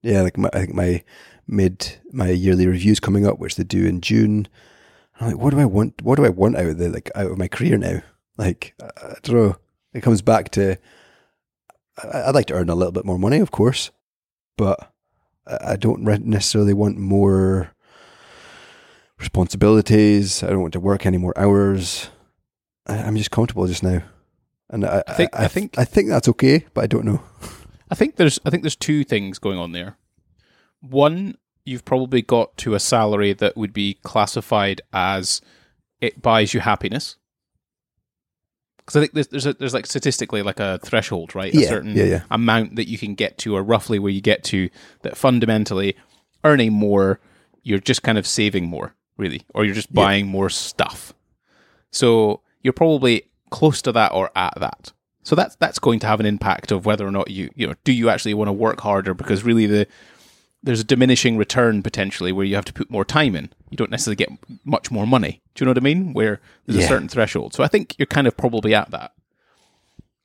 yeah, 0.03 0.21
like 0.21 0.37
my, 0.37 0.49
I 0.53 0.59
think 0.59 0.73
my 0.75 1.03
mid 1.47 1.97
my 2.11 2.29
yearly 2.29 2.67
reviews 2.67 2.99
coming 2.99 3.25
up, 3.25 3.39
which 3.39 3.55
they 3.55 3.63
do 3.63 3.85
in 3.85 4.01
June. 4.01 4.47
I'm 5.19 5.27
like, 5.27 5.37
what 5.37 5.51
do 5.51 5.59
I 5.59 5.65
want? 5.65 6.01
What 6.01 6.15
do 6.15 6.25
I 6.25 6.29
want 6.29 6.57
out 6.57 6.65
of 6.65 6.77
the 6.77 6.89
like 6.89 7.11
out 7.15 7.31
of 7.31 7.37
my 7.37 7.47
career 7.47 7.77
now? 7.77 8.01
Like, 8.37 8.73
I, 8.81 9.13
don't 9.23 9.35
know. 9.35 9.55
It 9.93 10.01
comes 10.01 10.21
back 10.21 10.49
to 10.51 10.77
I, 12.03 12.23
I'd 12.23 12.35
like 12.35 12.47
to 12.47 12.53
earn 12.53 12.69
a 12.69 12.75
little 12.75 12.91
bit 12.93 13.05
more 13.05 13.19
money, 13.19 13.39
of 13.39 13.51
course, 13.51 13.91
but 14.57 14.91
I, 15.45 15.75
don't 15.75 16.01
necessarily 16.03 16.73
want 16.73 16.97
more 16.97 17.71
responsibilities. 19.19 20.43
I 20.43 20.47
don't 20.49 20.61
want 20.61 20.73
to 20.73 20.79
work 20.79 21.05
any 21.05 21.17
more 21.17 21.37
hours. 21.37 22.09
I, 22.87 22.97
I'm 22.97 23.17
just 23.17 23.31
comfortable 23.31 23.67
just 23.67 23.83
now, 23.83 24.01
and 24.69 24.85
I, 24.85 25.03
I 25.07 25.13
think- 25.13 25.29
I, 25.33 25.43
I 25.43 25.47
think- 25.47 25.77
I 25.77 25.85
think 25.85 26.09
that's 26.09 26.27
okay, 26.29 26.65
but 26.73 26.83
I 26.83 26.87
don't 26.87 27.05
know. 27.05 27.21
I 27.89 27.95
think 27.95 28.15
there's 28.15 28.39
I 28.45 28.49
think 28.49 28.63
there's 28.63 28.75
two 28.77 29.03
things 29.03 29.37
going 29.37 29.57
on 29.59 29.73
there. 29.73 29.97
One, 30.81 31.37
you've 31.65 31.85
probably 31.85 32.21
got 32.21 32.57
to 32.57 32.73
a 32.73 32.79
salary 32.79 33.33
that 33.33 33.55
would 33.55 33.73
be 33.73 33.95
classified 34.03 34.81
as 34.91 35.41
it 35.99 36.21
buys 36.21 36.53
you 36.53 36.59
happiness. 36.59 37.17
Because 38.77 38.95
I 38.95 38.99
think 39.01 39.13
there's 39.13 39.27
there's, 39.27 39.45
a, 39.45 39.53
there's 39.53 39.73
like 39.73 39.85
statistically 39.85 40.41
like 40.41 40.59
a 40.59 40.79
threshold, 40.83 41.35
right? 41.35 41.53
A 41.53 41.57
Yeah, 41.61 41.67
certain 41.69 41.95
yeah, 41.95 42.03
yeah. 42.05 42.21
amount 42.31 42.75
that 42.77 42.87
you 42.89 42.97
can 42.97 43.13
get 43.13 43.37
to, 43.39 43.55
or 43.55 43.63
roughly 43.63 43.99
where 43.99 44.11
you 44.11 44.21
get 44.21 44.43
to, 44.45 44.69
that 45.03 45.15
fundamentally 45.15 45.95
earning 46.43 46.73
more, 46.73 47.19
you're 47.61 47.79
just 47.79 48.01
kind 48.01 48.17
of 48.17 48.25
saving 48.25 48.65
more, 48.65 48.95
really, 49.17 49.43
or 49.53 49.63
you're 49.63 49.75
just 49.75 49.93
buying 49.93 50.25
more 50.27 50.49
stuff. 50.49 51.13
So 51.91 52.41
you're 52.63 52.73
probably 52.73 53.29
close 53.51 53.81
to 53.83 53.91
that 53.91 54.11
or 54.13 54.31
at 54.35 54.55
that. 54.59 54.93
So 55.23 55.35
that's 55.35 55.55
that's 55.57 55.77
going 55.77 55.99
to 55.99 56.07
have 56.07 56.19
an 56.19 56.25
impact 56.25 56.71
of 56.71 56.87
whether 56.87 57.05
or 57.05 57.11
not 57.11 57.29
you 57.29 57.51
you 57.55 57.67
know 57.67 57.75
do 57.83 57.93
you 57.93 58.09
actually 58.09 58.33
want 58.33 58.47
to 58.47 58.53
work 58.53 58.81
harder 58.81 59.13
because 59.13 59.43
really 59.43 59.67
the 59.67 59.87
there's 60.63 60.79
a 60.79 60.85
diminishing 60.85 61.37
return 61.37 61.81
potentially 61.81 62.31
where 62.31 62.45
you 62.45 62.55
have 62.55 62.65
to 62.65 62.73
put 62.73 62.91
more 62.91 63.05
time 63.05 63.35
in. 63.35 63.49
You 63.69 63.77
don't 63.77 63.89
necessarily 63.89 64.15
get 64.15 64.29
much 64.63 64.91
more 64.91 65.07
money. 65.07 65.41
Do 65.55 65.63
you 65.63 65.65
know 65.65 65.71
what 65.71 65.77
I 65.77 65.81
mean? 65.81 66.13
Where 66.13 66.39
there's 66.65 66.83
a 66.83 66.87
certain 66.87 67.07
threshold. 67.07 67.53
So 67.53 67.63
I 67.63 67.67
think 67.67 67.95
you're 67.97 68.05
kind 68.05 68.27
of 68.27 68.37
probably 68.37 68.75
at 68.75 68.91
that. 68.91 69.13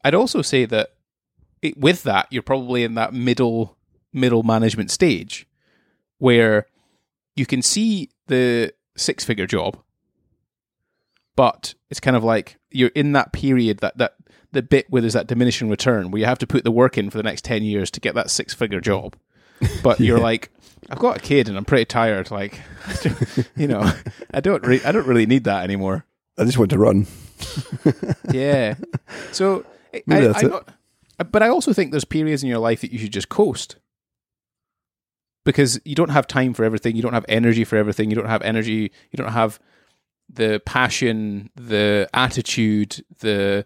I'd 0.04 0.14
also 0.14 0.42
say 0.42 0.66
that 0.66 0.90
it, 1.62 1.78
with 1.78 2.02
that 2.04 2.28
you're 2.30 2.42
probably 2.42 2.84
in 2.84 2.94
that 2.94 3.12
middle 3.12 3.76
middle 4.12 4.42
management 4.42 4.90
stage 4.90 5.46
where 6.18 6.66
you 7.34 7.46
can 7.46 7.62
see 7.62 8.10
the 8.28 8.72
six 8.96 9.24
figure 9.24 9.46
job 9.46 9.78
but 11.34 11.74
it's 11.90 12.00
kind 12.00 12.16
of 12.16 12.24
like 12.24 12.56
you're 12.70 12.90
in 12.94 13.12
that 13.12 13.32
period 13.32 13.78
that 13.78 13.96
that 13.98 14.14
the 14.52 14.62
bit 14.62 14.86
where 14.88 15.02
there's 15.02 15.12
that 15.12 15.26
diminishing 15.26 15.68
return 15.68 16.10
where 16.10 16.20
you 16.20 16.26
have 16.26 16.38
to 16.38 16.46
put 16.46 16.64
the 16.64 16.70
work 16.70 16.96
in 16.96 17.10
for 17.10 17.18
the 17.18 17.22
next 17.22 17.44
10 17.44 17.62
years 17.62 17.90
to 17.90 18.00
get 18.00 18.14
that 18.14 18.30
six 18.30 18.54
figure 18.54 18.80
job 18.80 19.16
but 19.82 20.00
you're 20.00 20.18
like 20.18 20.50
i've 20.90 20.98
got 20.98 21.16
a 21.16 21.20
kid 21.20 21.48
and 21.48 21.56
i'm 21.56 21.64
pretty 21.64 21.84
tired 21.84 22.30
like 22.30 22.60
you 23.56 23.66
know 23.66 23.92
i 24.32 24.40
don't 24.40 24.66
re- 24.66 24.82
i 24.84 24.92
don't 24.92 25.06
really 25.06 25.26
need 25.26 25.44
that 25.44 25.64
anymore 25.64 26.04
I 26.38 26.44
just 26.44 26.58
want 26.58 26.70
to 26.72 26.78
run. 26.78 27.06
yeah 28.30 28.74
so 29.32 29.64
I, 29.94 30.02
Maybe 30.06 30.26
I, 30.28 30.40
it. 30.40 30.50
not- 30.50 30.68
uh, 31.18 31.24
but 31.24 31.42
i 31.42 31.48
also 31.48 31.72
think 31.72 31.90
there's 31.90 32.04
periods 32.04 32.42
in 32.42 32.48
your 32.48 32.58
life 32.58 32.82
that 32.82 32.92
you 32.92 32.98
should 32.98 33.12
just 33.12 33.28
coast 33.30 33.76
because 35.44 35.80
you 35.84 35.94
don't 35.94 36.10
have 36.10 36.26
time 36.26 36.52
for 36.54 36.64
everything 36.64 36.96
you 36.96 37.02
don't 37.02 37.12
have 37.14 37.24
energy 37.28 37.64
for 37.64 37.76
everything 37.76 38.10
you 38.10 38.16
don't 38.16 38.28
have 38.28 38.42
energy 38.42 38.92
you 39.10 39.16
don't 39.16 39.32
have 39.32 39.58
the 40.28 40.60
passion 40.66 41.50
the 41.54 42.08
attitude 42.12 43.04
the 43.20 43.64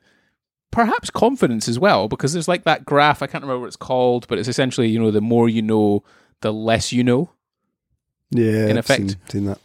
perhaps 0.71 1.11
confidence 1.11 1.69
as 1.69 1.79
well 1.79 2.07
because 2.09 2.33
there's 2.33 2.47
like 2.49 2.63
that 2.65 2.85
graph 2.85 3.23
i 3.23 3.27
can't 3.27 3.43
remember 3.43 3.61
what 3.61 3.67
it's 3.67 3.77
called 3.77 4.27
but 4.29 4.39
it's 4.39 4.49
essentially 4.49 4.89
you 4.89 4.99
know 5.01 5.11
the 5.11 5.21
more 5.21 5.49
you 5.49 5.61
know 5.63 6.03
the 6.43 6.53
less 6.53 6.93
you 6.93 7.03
know 7.05 7.31
Yeah, 8.31 8.67
In 8.67 8.71
I've 8.73 8.85
effect. 8.85 9.01
seen, 9.01 9.17
seen 9.29 9.45
that. 9.47 9.59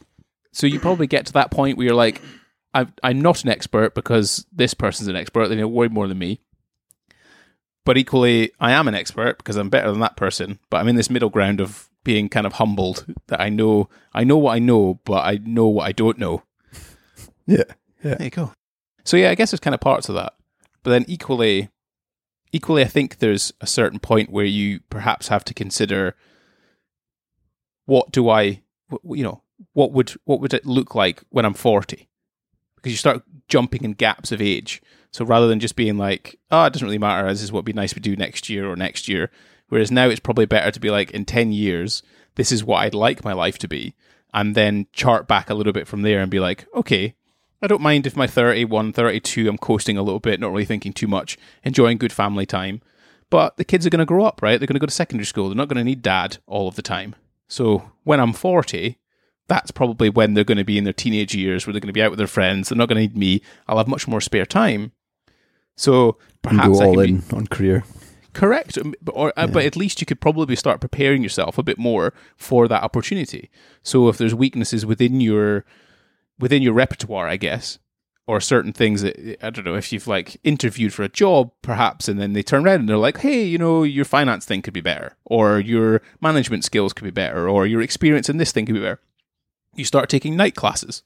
so 0.52 0.66
you 0.68 0.80
probably 0.80 1.06
get 1.08 1.26
to 1.28 1.34
that 1.34 1.52
point 1.52 1.78
where 1.78 1.86
you're 1.86 1.96
like, 1.96 2.22
I've, 2.74 2.92
I'm 3.04 3.22
not 3.22 3.44
an 3.44 3.50
expert 3.52 3.94
because 3.94 4.46
this 4.52 4.74
person's 4.74 5.08
an 5.08 5.16
expert. 5.16 5.48
They 5.48 5.56
know 5.56 5.68
way 5.68 5.88
more 5.88 6.08
than 6.08 6.18
me. 6.18 6.40
But 7.86 7.98
equally, 7.98 8.52
I 8.60 8.72
am 8.72 8.88
an 8.88 8.96
expert 8.96 9.38
because 9.38 9.56
I'm 9.56 9.70
better 9.70 9.92
than 9.92 10.00
that 10.02 10.18
person. 10.18 10.60
But 10.72 10.78
I'm 10.78 10.88
in 10.88 10.96
this 10.96 11.10
middle 11.12 11.30
ground 11.30 11.62
of 11.62 11.88
being 12.04 12.28
kind 12.28 12.46
of 12.48 12.54
humbled 12.54 13.06
that 13.28 13.40
I 13.40 13.50
know 13.50 13.88
I 14.14 14.24
know 14.24 14.38
what 14.38 14.56
I 14.56 14.60
know, 14.60 15.00
but 15.06 15.24
I 15.24 15.40
know 15.44 15.68
what 15.68 15.86
I 15.88 15.92
don't 15.92 16.18
know. 16.18 16.44
Yeah, 17.46 17.64
yeah, 18.04 18.16
There 18.16 18.24
you 18.24 18.30
go. 18.32 18.52
So 19.04 19.18
yeah, 19.18 19.30
I 19.30 19.36
guess 19.36 19.52
there's 19.52 19.60
kind 19.60 19.76
of 19.76 19.80
parts 19.80 20.10
of 20.10 20.16
that. 20.16 20.34
But 20.86 20.92
then 20.92 21.06
equally, 21.08 21.70
equally, 22.52 22.84
I 22.84 22.88
think 22.88 23.18
there's 23.18 23.52
a 23.60 23.66
certain 23.66 23.98
point 23.98 24.30
where 24.30 24.46
you 24.46 24.82
perhaps 24.92 25.30
have 25.30 25.44
to 25.46 25.54
consider 25.56 26.16
what 27.88 28.12
do 28.12 28.30
I, 28.30 28.62
you 29.04 29.24
know, 29.24 29.42
what 29.74 29.92
would 29.94 30.14
what 30.26 30.40
would 30.42 30.54
it 30.54 30.64
look 30.64 30.94
like 30.94 31.24
when 31.30 31.44
I'm 31.44 31.56
40? 31.56 32.08
Because 32.76 32.92
you 32.92 32.98
start 32.98 33.24
jumping 33.48 33.84
in 33.84 33.94
gaps 33.94 34.32
of 34.32 34.44
age. 34.44 34.80
So 35.10 35.26
rather 35.26 35.48
than 35.48 35.60
just 35.60 35.76
being 35.76 35.98
like, 35.98 36.40
oh, 36.52 36.66
it 36.66 36.74
doesn't 36.74 36.86
really 36.86 37.00
matter, 37.00 37.28
this 37.30 37.42
is 37.42 37.52
what 37.52 37.60
would 37.60 37.66
be 37.66 37.74
nice 37.74 37.94
to 37.94 38.00
do 38.00 38.16
next 38.16 38.48
year 38.48 38.70
or 38.70 38.76
next 38.76 39.08
year. 39.08 39.32
Whereas 39.70 39.90
now 39.90 40.08
it's 40.08 40.20
probably 40.20 40.46
better 40.46 40.70
to 40.70 40.80
be 40.80 40.92
like, 40.92 41.10
in 41.10 41.26
10 41.26 41.52
years, 41.52 42.04
this 42.36 42.52
is 42.52 42.64
what 42.64 42.84
I'd 42.84 42.94
like 42.94 43.24
my 43.24 43.34
life 43.34 43.58
to 43.60 43.68
be. 43.68 43.96
And 44.36 44.54
then 44.54 44.86
chart 44.94 45.28
back 45.28 45.50
a 45.50 45.56
little 45.56 45.74
bit 45.74 45.88
from 45.88 46.04
there 46.04 46.20
and 46.20 46.30
be 46.30 46.40
like, 46.40 46.68
okay, 46.76 47.16
I 47.62 47.68
don't 47.68 47.82
mind 47.82 48.06
if 48.06 48.16
my 48.16 48.28
31, 48.28 48.94
32, 48.94 49.48
I'm 49.48 49.58
coasting 49.58 49.98
a 49.98 50.04
little 50.04 50.20
bit, 50.20 50.40
not 50.40 50.52
really 50.52 50.66
thinking 50.66 50.94
too 50.94 51.08
much, 51.08 51.38
enjoying 51.64 51.98
good 51.98 52.14
family 52.14 52.46
time. 52.46 52.82
But 53.30 53.58
the 53.58 53.66
kids 53.66 53.86
are 53.86 53.90
going 53.90 54.00
to 54.00 54.06
grow 54.06 54.24
up, 54.26 54.42
right? 54.42 54.60
They're 54.60 54.68
going 54.68 54.76
to 54.76 54.80
go 54.80 54.86
to 54.86 54.92
secondary 54.92 55.26
school. 55.26 55.50
They're 55.50 55.56
not 55.56 55.68
going 55.68 55.78
to 55.78 55.84
need 55.84 56.02
dad 56.02 56.38
all 56.46 56.68
of 56.68 56.76
the 56.76 56.82
time. 56.82 57.16
So 57.48 57.92
when 58.04 58.20
I'm 58.20 58.34
40, 58.34 58.98
that's 59.48 59.72
probably 59.72 60.10
when 60.10 60.34
they're 60.34 60.44
going 60.44 60.58
to 60.58 60.64
be 60.64 60.78
in 60.78 60.84
their 60.84 60.94
teenage 60.94 61.34
years 61.34 61.66
where 61.66 61.74
they're 61.74 61.80
going 61.80 61.88
to 61.90 61.94
be 61.94 62.04
out 62.04 62.12
with 62.12 62.18
their 62.18 62.28
friends. 62.28 62.70
They're 62.70 62.78
not 62.78 62.90
going 62.90 62.98
to 62.98 63.02
need 63.02 63.18
me. 63.18 63.42
I'll 63.68 63.78
have 63.78 63.88
much 63.88 64.08
more 64.08 64.22
spare 64.22 64.46
time. 64.46 64.92
So 65.76 66.18
perhaps 66.42 66.80
go 66.80 66.84
I 66.84 66.86
all 66.86 66.94
can 66.96 67.04
be- 67.04 67.10
in 67.12 67.24
on 67.34 67.48
career. 67.48 67.84
Correct, 68.34 68.78
or 69.14 69.32
uh, 69.38 69.48
but 69.48 69.64
at 69.64 69.78
least 69.78 70.02
you 70.02 70.06
could 70.06 70.20
probably 70.20 70.58
start 70.58 70.82
preparing 70.82 71.24
yourself 71.24 71.58
a 71.58 71.64
bit 71.64 71.78
more 71.78 72.14
for 72.36 72.68
that 72.68 72.84
opportunity. 72.84 73.50
So 73.82 74.10
if 74.10 74.18
there's 74.18 74.36
weaknesses 74.36 74.86
within 74.86 75.22
your 75.22 75.64
within 76.40 76.62
your 76.62 76.74
repertoire, 76.74 77.28
I 77.28 77.38
guess, 77.38 77.80
or 78.28 78.42
certain 78.42 78.74
things 78.74 79.02
that 79.02 79.38
I 79.42 79.50
don't 79.50 79.66
know 79.66 79.76
if 79.76 79.94
you've 79.94 80.08
like 80.08 80.38
interviewed 80.44 80.94
for 80.94 81.04
a 81.04 81.10
job, 81.10 81.52
perhaps, 81.62 82.08
and 82.08 82.20
then 82.20 82.34
they 82.34 82.44
turn 82.44 82.66
around 82.66 82.82
and 82.82 82.90
they're 82.90 82.98
like, 82.98 83.20
"Hey, 83.20 83.44
you 83.44 83.58
know, 83.58 83.84
your 83.84 84.06
finance 84.06 84.46
thing 84.46 84.62
could 84.62 84.74
be 84.74 84.82
better, 84.82 85.16
or 85.26 85.60
your 85.60 86.02
management 86.22 86.64
skills 86.64 86.94
could 86.94 87.04
be 87.04 87.12
better, 87.12 87.48
or 87.48 87.68
your 87.68 87.82
experience 87.82 88.30
in 88.30 88.38
this 88.38 88.52
thing 88.52 88.66
could 88.66 88.76
be 88.76 88.82
better." 88.82 89.00
You 89.76 89.86
start 89.86 90.10
taking 90.10 90.36
night 90.36 90.56
classes, 90.56 91.04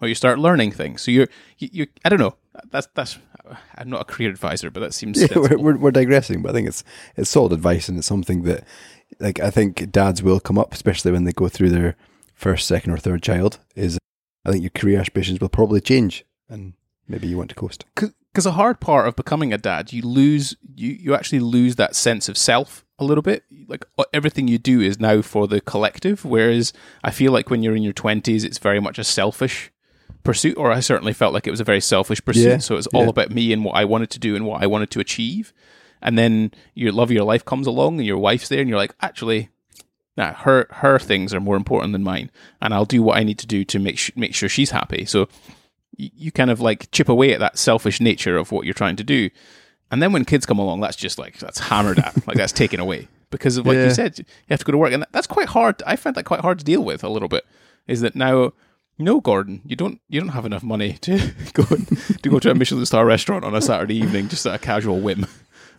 or 0.00 0.08
you 0.08 0.14
start 0.14 0.38
learning 0.38 0.72
things. 0.72 1.02
So 1.02 1.10
you're 1.10 1.28
you, 1.58 1.68
you 1.72 1.86
I 2.04 2.08
don't 2.08 2.20
know. 2.20 2.36
That's 2.70 2.88
that's 2.94 3.18
I'm 3.76 3.90
not 3.90 4.02
a 4.02 4.04
career 4.04 4.30
advisor, 4.30 4.70
but 4.70 4.80
that 4.80 4.94
seems 4.94 5.20
Yeah, 5.20 5.38
we're, 5.38 5.58
we're, 5.58 5.76
we're 5.76 5.90
digressing, 5.90 6.42
but 6.42 6.50
I 6.50 6.54
think 6.54 6.68
it's 6.68 6.84
it's 7.16 7.30
solid 7.30 7.52
advice, 7.52 7.88
and 7.88 7.98
it's 7.98 8.06
something 8.06 8.42
that, 8.42 8.64
like, 9.20 9.40
I 9.40 9.50
think 9.50 9.90
dads 9.90 10.22
will 10.22 10.40
come 10.40 10.58
up, 10.58 10.72
especially 10.72 11.12
when 11.12 11.24
they 11.24 11.32
go 11.32 11.48
through 11.48 11.70
their 11.70 11.96
first, 12.34 12.66
second, 12.66 12.92
or 12.92 12.98
third 12.98 13.22
child. 13.22 13.58
Is 13.74 13.98
I 14.44 14.50
think 14.50 14.62
your 14.62 14.70
career 14.70 15.00
aspirations 15.00 15.40
will 15.40 15.48
probably 15.48 15.80
change, 15.80 16.24
and 16.48 16.74
maybe 17.06 17.28
you 17.28 17.36
want 17.36 17.50
to 17.50 17.56
coast. 17.56 17.84
because 17.94 18.46
a 18.46 18.52
hard 18.52 18.80
part 18.80 19.06
of 19.06 19.16
becoming 19.16 19.52
a 19.52 19.58
dad, 19.58 19.92
you 19.92 20.02
lose 20.02 20.56
you 20.74 20.90
you 20.90 21.14
actually 21.14 21.40
lose 21.40 21.76
that 21.76 21.94
sense 21.94 22.28
of 22.28 22.38
self 22.38 22.84
a 22.98 23.04
little 23.04 23.22
bit. 23.22 23.44
Like 23.68 23.84
uh, 23.98 24.04
everything 24.12 24.48
you 24.48 24.58
do 24.58 24.80
is 24.80 24.98
now 24.98 25.22
for 25.22 25.46
the 25.46 25.60
collective, 25.60 26.24
whereas 26.24 26.72
I 27.04 27.10
feel 27.10 27.32
like 27.32 27.50
when 27.50 27.62
you're 27.62 27.76
in 27.76 27.82
your 27.82 27.92
twenties, 27.92 28.44
it's 28.44 28.58
very 28.58 28.80
much 28.80 28.98
a 28.98 29.04
selfish 29.04 29.70
pursuit. 30.24 30.56
Or 30.56 30.72
I 30.72 30.80
certainly 30.80 31.12
felt 31.12 31.34
like 31.34 31.46
it 31.46 31.50
was 31.50 31.60
a 31.60 31.64
very 31.64 31.80
selfish 31.80 32.24
pursuit. 32.24 32.48
Yeah, 32.48 32.58
so 32.58 32.76
it's 32.76 32.86
all 32.88 33.04
yeah. 33.04 33.10
about 33.10 33.30
me 33.30 33.52
and 33.52 33.64
what 33.64 33.76
I 33.76 33.84
wanted 33.84 34.10
to 34.10 34.18
do 34.18 34.34
and 34.34 34.46
what 34.46 34.62
I 34.62 34.66
wanted 34.66 34.90
to 34.92 35.00
achieve. 35.00 35.52
And 36.00 36.18
then 36.18 36.50
your 36.74 36.90
love 36.90 37.10
of 37.10 37.14
your 37.14 37.24
life 37.24 37.44
comes 37.44 37.68
along, 37.68 37.98
and 37.98 38.06
your 38.06 38.18
wife's 38.18 38.48
there, 38.48 38.58
and 38.58 38.68
you're 38.68 38.78
like, 38.78 38.94
actually, 39.00 39.50
nah, 40.16 40.32
her 40.34 40.66
her 40.70 40.98
things 40.98 41.32
are 41.34 41.40
more 41.40 41.56
important 41.56 41.92
than 41.92 42.02
mine, 42.02 42.30
and 42.60 42.72
I'll 42.74 42.84
do 42.84 43.02
what 43.02 43.16
I 43.18 43.22
need 43.22 43.38
to 43.38 43.46
do 43.46 43.64
to 43.64 43.78
make 43.78 43.98
sh- 43.98 44.10
make 44.16 44.34
sure 44.34 44.48
she's 44.48 44.70
happy. 44.70 45.04
So 45.04 45.28
you, 45.96 46.10
you 46.14 46.32
kind 46.32 46.50
of 46.50 46.60
like 46.60 46.90
chip 46.90 47.08
away 47.08 47.32
at 47.32 47.40
that 47.40 47.58
selfish 47.58 48.00
nature 48.00 48.36
of 48.36 48.52
what 48.52 48.64
you're 48.64 48.74
trying 48.74 48.96
to 48.96 49.04
do. 49.04 49.30
And 49.90 50.02
then 50.02 50.12
when 50.12 50.24
kids 50.24 50.46
come 50.46 50.58
along, 50.58 50.80
that's 50.80 50.96
just 50.96 51.18
like 51.18 51.38
that's 51.38 51.58
hammered 51.58 51.98
at, 51.98 52.26
like 52.26 52.36
that's 52.36 52.52
taken 52.52 52.80
away 52.80 53.08
because 53.30 53.56
of 53.58 53.66
like 53.66 53.76
Yeah. 53.76 53.84
you 53.84 53.90
said, 53.90 54.18
you 54.18 54.24
have 54.48 54.58
to 54.60 54.64
go 54.64 54.72
to 54.72 54.78
work, 54.78 54.92
and 54.92 55.02
that, 55.02 55.12
that's 55.12 55.26
quite 55.26 55.48
hard. 55.48 55.82
I 55.86 55.96
find 55.96 56.16
that 56.16 56.24
quite 56.24 56.40
hard 56.40 56.58
to 56.60 56.64
deal 56.64 56.82
with 56.82 57.04
a 57.04 57.08
little 57.10 57.28
bit. 57.28 57.44
Is 57.86 58.00
that 58.00 58.14
now? 58.16 58.52
No, 58.98 59.20
Gordon, 59.20 59.62
you 59.66 59.74
don't. 59.74 60.00
You 60.08 60.20
don't 60.20 60.28
have 60.30 60.46
enough 60.46 60.62
money 60.62 60.94
to 61.00 61.32
go 61.54 61.64
to 61.64 62.28
go 62.30 62.38
to 62.38 62.50
a 62.50 62.54
Michelin 62.54 62.86
star 62.86 63.04
restaurant 63.04 63.44
on 63.44 63.54
a 63.54 63.60
Saturday 63.62 63.96
evening 63.96 64.28
just 64.28 64.46
at 64.46 64.54
a 64.54 64.58
casual 64.58 65.00
whim. 65.00 65.26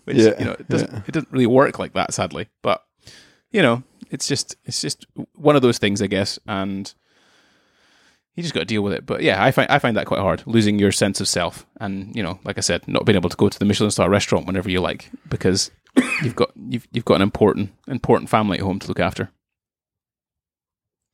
Which 0.05 0.17
Yeah, 0.17 0.38
you 0.38 0.45
know 0.45 0.51
it 0.53 0.67
doesn't. 0.67 0.93
It 1.07 1.11
doesn't 1.11 1.31
really 1.31 1.45
work 1.47 1.79
like 1.79 1.93
that, 1.93 2.13
sadly. 2.13 2.49
But 2.61 2.84
you 3.51 3.61
know, 3.61 3.84
it's 4.14 4.28
just 4.28 4.55
it's 4.64 4.80
just 4.80 5.05
one 5.34 5.55
of 5.55 5.61
those 5.64 5.80
things, 5.80 6.01
I 6.01 6.07
guess, 6.07 6.38
and 6.47 6.93
you 8.36 8.43
just 8.43 8.53
got 8.53 8.61
to 8.61 8.66
deal 8.66 8.84
with 8.84 8.93
it. 8.93 9.05
But 9.05 9.24
yeah, 9.24 9.43
I 9.43 9.51
find 9.51 9.70
I 9.70 9.80
find 9.80 9.97
that 9.97 10.05
quite 10.05 10.22
hard, 10.22 10.43
losing 10.45 10.78
your 10.78 10.91
sense 10.91 11.20
of 11.20 11.28
self, 11.28 11.66
and 11.82 12.16
you 12.16 12.22
know, 12.22 12.39
like 12.43 12.57
I 12.59 12.61
said, 12.61 12.88
not 12.88 13.05
being 13.05 13.16
able 13.16 13.30
to 13.30 13.38
go 13.38 13.49
to 13.49 13.59
the 13.59 13.66
Michelin 13.66 13.91
star 13.91 14.09
restaurant 14.09 14.45
whenever 14.45 14.70
you 14.70 14.80
like, 14.82 15.09
because 15.28 15.72
you've 16.24 16.36
got 16.36 16.51
you've 16.55 16.88
you've 16.91 17.05
got 17.05 17.16
an 17.16 17.22
important 17.24 17.72
important 17.88 18.30
family 18.30 18.59
at 18.59 18.64
home 18.64 18.80
to 18.80 18.88
look 18.88 18.99
after. 18.99 19.32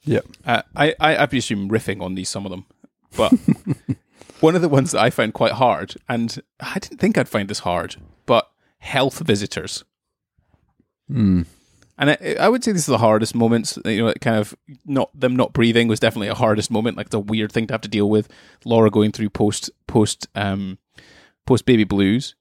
Yeah, 0.04 0.22
Uh, 0.45 0.62
I 0.76 0.93
I 1.00 1.24
I 1.24 1.26
presume 1.26 1.70
riffing 1.70 2.02
on 2.02 2.16
these 2.16 2.30
some 2.30 2.45
of 2.45 2.52
them, 2.52 2.66
but 3.16 3.34
one 4.41 4.56
of 4.56 4.62
the 4.62 4.70
ones 4.70 4.91
that 4.91 5.02
I 5.02 5.10
found 5.10 5.34
quite 5.34 5.54
hard, 5.54 5.95
and 6.08 6.41
I 6.60 6.80
didn't 6.80 7.00
think 7.00 7.18
I'd 7.18 7.30
find 7.30 7.50
this 7.50 7.60
hard, 7.60 7.95
but 8.26 8.50
health 8.80 9.20
visitors. 9.20 9.84
Hmm. 11.10 11.43
And 12.00 12.12
I, 12.12 12.38
I 12.39 12.47
would 12.47 12.64
say 12.64 12.72
this 12.72 12.84
is 12.84 12.88
the 12.88 12.97
hardest 12.97 13.36
moments. 13.36 13.78
You 13.84 14.06
know, 14.06 14.14
kind 14.22 14.38
of 14.38 14.56
not 14.86 15.12
them 15.14 15.36
not 15.36 15.54
breathing 15.54 15.89
was 15.89 16.00
definitely 16.00 16.30
a 16.30 16.34
hardest 16.34 16.72
moment. 16.72 16.95
Like 16.97 17.08
it's 17.08 17.16
a 17.16 17.20
weird 17.20 17.52
thing 17.52 17.68
to 17.68 17.74
have 17.74 17.82
to 17.82 17.89
deal 17.89 18.10
with. 18.10 18.30
Laura 18.64 18.89
going 18.89 19.12
through 19.12 19.30
post 19.30 19.70
post 19.86 20.28
um 20.34 20.80
post 21.45 21.66
baby 21.66 21.84
blues. 21.84 22.36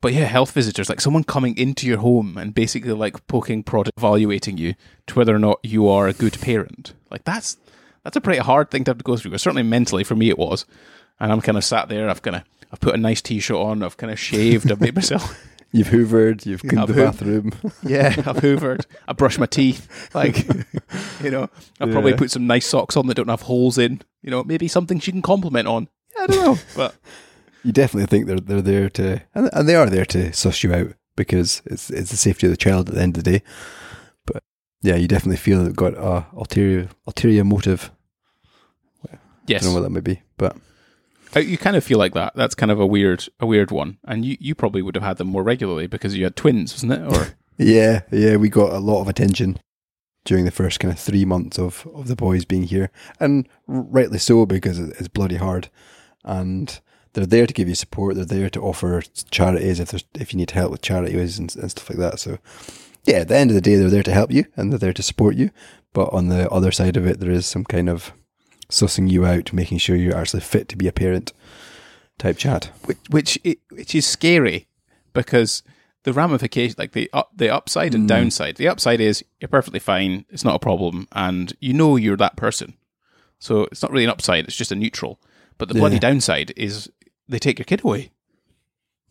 But 0.00 0.12
yeah, 0.12 0.26
health 0.26 0.52
visitors, 0.52 0.88
like 0.88 1.00
someone 1.00 1.24
coming 1.24 1.56
into 1.56 1.86
your 1.86 1.96
home 1.98 2.36
and 2.36 2.54
basically 2.54 2.92
like 2.92 3.26
poking, 3.26 3.62
prod, 3.62 3.90
evaluating 3.96 4.58
you 4.58 4.74
to 5.06 5.14
whether 5.14 5.34
or 5.34 5.38
not 5.38 5.60
you 5.62 5.88
are 5.88 6.06
a 6.06 6.12
good 6.12 6.38
parent. 6.40 6.92
Like 7.10 7.24
that's 7.24 7.56
that's 8.04 8.16
a 8.16 8.20
pretty 8.20 8.40
hard 8.40 8.70
thing 8.70 8.84
to 8.84 8.90
have 8.90 8.98
to 8.98 9.04
go 9.04 9.16
through. 9.16 9.36
Certainly 9.38 9.64
mentally 9.64 10.04
for 10.04 10.14
me 10.14 10.28
it 10.28 10.38
was. 10.38 10.66
And 11.18 11.32
I'm 11.32 11.40
kind 11.40 11.58
of 11.58 11.64
sat 11.64 11.88
there. 11.88 12.08
I've 12.08 12.22
kind 12.22 12.36
of 12.36 12.42
I've 12.70 12.80
put 12.80 12.94
a 12.94 12.98
nice 12.98 13.22
t-shirt 13.22 13.56
on. 13.56 13.82
I've 13.82 13.96
kind 13.96 14.12
of 14.12 14.20
shaved. 14.20 14.70
I've 14.70 14.80
made 14.80 14.94
myself. 15.00 15.36
You've 15.76 15.88
hoovered, 15.88 16.46
you've 16.46 16.60
cleaned 16.60 16.78
I've 16.78 16.86
the 16.88 16.94
hoo- 16.94 17.04
bathroom. 17.04 17.52
Yeah, 17.82 18.08
I've 18.18 18.36
hoovered. 18.36 18.86
I 19.08 19.12
brush 19.12 19.38
my 19.38 19.46
teeth. 19.46 20.14
Like, 20.14 20.46
you 21.22 21.30
know, 21.30 21.48
I've 21.80 21.90
probably 21.90 22.12
Yeah. 22.12 22.16
put 22.18 22.30
some 22.30 22.46
nice 22.46 22.66
socks 22.66 22.96
on 22.96 23.08
that 23.08 23.14
don't 23.14 23.28
have 23.28 23.42
holes 23.42 23.76
in. 23.76 24.00
You 24.22 24.30
know, 24.30 24.44
maybe 24.44 24.68
something 24.68 25.00
she 25.00 25.10
can 25.10 25.20
compliment 25.22 25.66
on. 25.66 25.88
I 26.18 26.26
don't 26.28 26.36
know, 26.44 26.58
but 26.76 26.94
you 27.64 27.72
definitely 27.72 28.06
think 28.06 28.26
they're 28.26 28.38
they're 28.38 28.62
there 28.62 28.88
to 28.90 29.22
and, 29.34 29.50
and 29.52 29.68
they 29.68 29.74
are 29.74 29.90
there 29.90 30.04
to 30.06 30.32
suss 30.32 30.62
you 30.62 30.72
out 30.72 30.92
because 31.16 31.60
it's 31.66 31.90
it's 31.90 32.10
the 32.12 32.16
safety 32.16 32.46
of 32.46 32.52
the 32.52 32.56
child 32.56 32.88
at 32.88 32.94
the 32.94 33.02
end 33.02 33.16
of 33.18 33.24
the 33.24 33.30
day. 33.38 33.44
But 34.26 34.44
yeah, 34.82 34.94
you 34.94 35.08
definitely 35.08 35.38
feel 35.38 35.64
they've 35.64 35.74
got 35.74 35.94
a 35.94 36.26
ulterior 36.36 36.88
ulterior 37.06 37.42
motive. 37.42 37.90
Yes. 39.46 39.62
I 39.62 39.64
don't 39.64 39.74
know 39.74 39.80
what 39.80 39.82
that 39.82 39.90
might 39.90 40.04
be, 40.04 40.22
but 40.38 40.56
Uh, 41.34 41.40
you 41.40 41.58
kind 41.58 41.76
of 41.76 41.84
feel 41.84 41.98
like 41.98 42.14
that. 42.14 42.34
That's 42.34 42.54
kind 42.54 42.70
of 42.70 42.80
a 42.80 42.86
weird, 42.86 43.26
a 43.40 43.46
weird 43.46 43.70
one. 43.70 43.98
And 44.04 44.24
you, 44.24 44.36
you 44.40 44.54
probably 44.54 44.82
would 44.82 44.94
have 44.94 45.04
had 45.04 45.16
them 45.16 45.28
more 45.28 45.42
regularly 45.42 45.86
because 45.86 46.16
you 46.16 46.24
had 46.24 46.36
twins, 46.36 46.72
wasn't 46.72 46.92
it? 46.92 47.12
Or 47.12 47.36
yeah, 47.58 48.02
yeah, 48.10 48.36
we 48.36 48.48
got 48.48 48.72
a 48.72 48.78
lot 48.78 49.00
of 49.00 49.08
attention 49.08 49.58
during 50.24 50.44
the 50.44 50.50
first 50.50 50.80
kind 50.80 50.92
of 50.92 50.98
three 50.98 51.24
months 51.24 51.58
of 51.58 51.86
of 51.94 52.08
the 52.08 52.16
boys 52.16 52.44
being 52.44 52.62
here, 52.62 52.90
and 53.20 53.48
rightly 53.66 54.18
so 54.18 54.46
because 54.46 54.78
it's 54.78 55.08
bloody 55.08 55.36
hard, 55.36 55.68
and 56.24 56.80
they're 57.12 57.26
there 57.26 57.46
to 57.46 57.54
give 57.54 57.68
you 57.68 57.74
support. 57.74 58.16
They're 58.16 58.24
there 58.24 58.50
to 58.50 58.60
offer 58.60 59.02
charities 59.30 59.80
if 59.80 59.90
there's 59.90 60.04
if 60.14 60.32
you 60.32 60.38
need 60.38 60.52
help 60.52 60.70
with 60.70 60.82
charities 60.82 61.38
and, 61.38 61.54
and 61.56 61.70
stuff 61.70 61.90
like 61.90 61.98
that. 61.98 62.20
So 62.20 62.38
yeah, 63.04 63.18
at 63.18 63.28
the 63.28 63.36
end 63.36 63.50
of 63.50 63.54
the 63.54 63.60
day, 63.60 63.76
they're 63.76 63.90
there 63.90 64.02
to 64.02 64.12
help 64.12 64.30
you 64.30 64.46
and 64.56 64.72
they're 64.72 64.78
there 64.78 64.92
to 64.92 65.02
support 65.02 65.36
you. 65.36 65.50
But 65.92 66.12
on 66.12 66.28
the 66.28 66.50
other 66.50 66.72
side 66.72 66.96
of 66.96 67.06
it, 67.06 67.20
there 67.20 67.30
is 67.30 67.46
some 67.46 67.64
kind 67.64 67.88
of 67.88 68.12
sussing 68.70 69.10
you 69.10 69.24
out, 69.26 69.52
making 69.52 69.78
sure 69.78 69.96
you're 69.96 70.16
actually 70.16 70.40
fit 70.40 70.68
to 70.68 70.76
be 70.76 70.88
a 70.88 70.92
parent 70.92 71.32
type 72.18 72.36
chat. 72.38 72.70
which, 72.84 72.98
which, 73.10 73.38
i- 73.44 73.56
which 73.70 73.94
is 73.94 74.06
scary 74.06 74.66
because 75.12 75.62
the 76.04 76.12
ramification, 76.12 76.76
like 76.78 76.92
the 76.92 77.08
up, 77.12 77.30
the 77.34 77.48
upside 77.50 77.94
and 77.94 78.04
mm. 78.04 78.08
downside. 78.08 78.56
The 78.56 78.68
upside 78.68 79.00
is 79.00 79.24
you're 79.40 79.48
perfectly 79.48 79.80
fine. 79.80 80.24
It's 80.28 80.44
not 80.44 80.54
a 80.54 80.58
problem, 80.58 81.08
and 81.12 81.52
you 81.60 81.72
know 81.72 81.96
you're 81.96 82.16
that 82.18 82.36
person. 82.36 82.74
So 83.38 83.64
it's 83.64 83.82
not 83.82 83.90
really 83.90 84.04
an 84.04 84.10
upside. 84.10 84.44
It's 84.44 84.56
just 84.56 84.72
a 84.72 84.76
neutral. 84.76 85.18
But 85.56 85.68
the 85.68 85.74
bloody 85.74 85.98
downside 85.98 86.52
is 86.56 86.90
they 87.28 87.38
take 87.38 87.58
your 87.58 87.64
kid 87.64 87.84
away. 87.84 88.10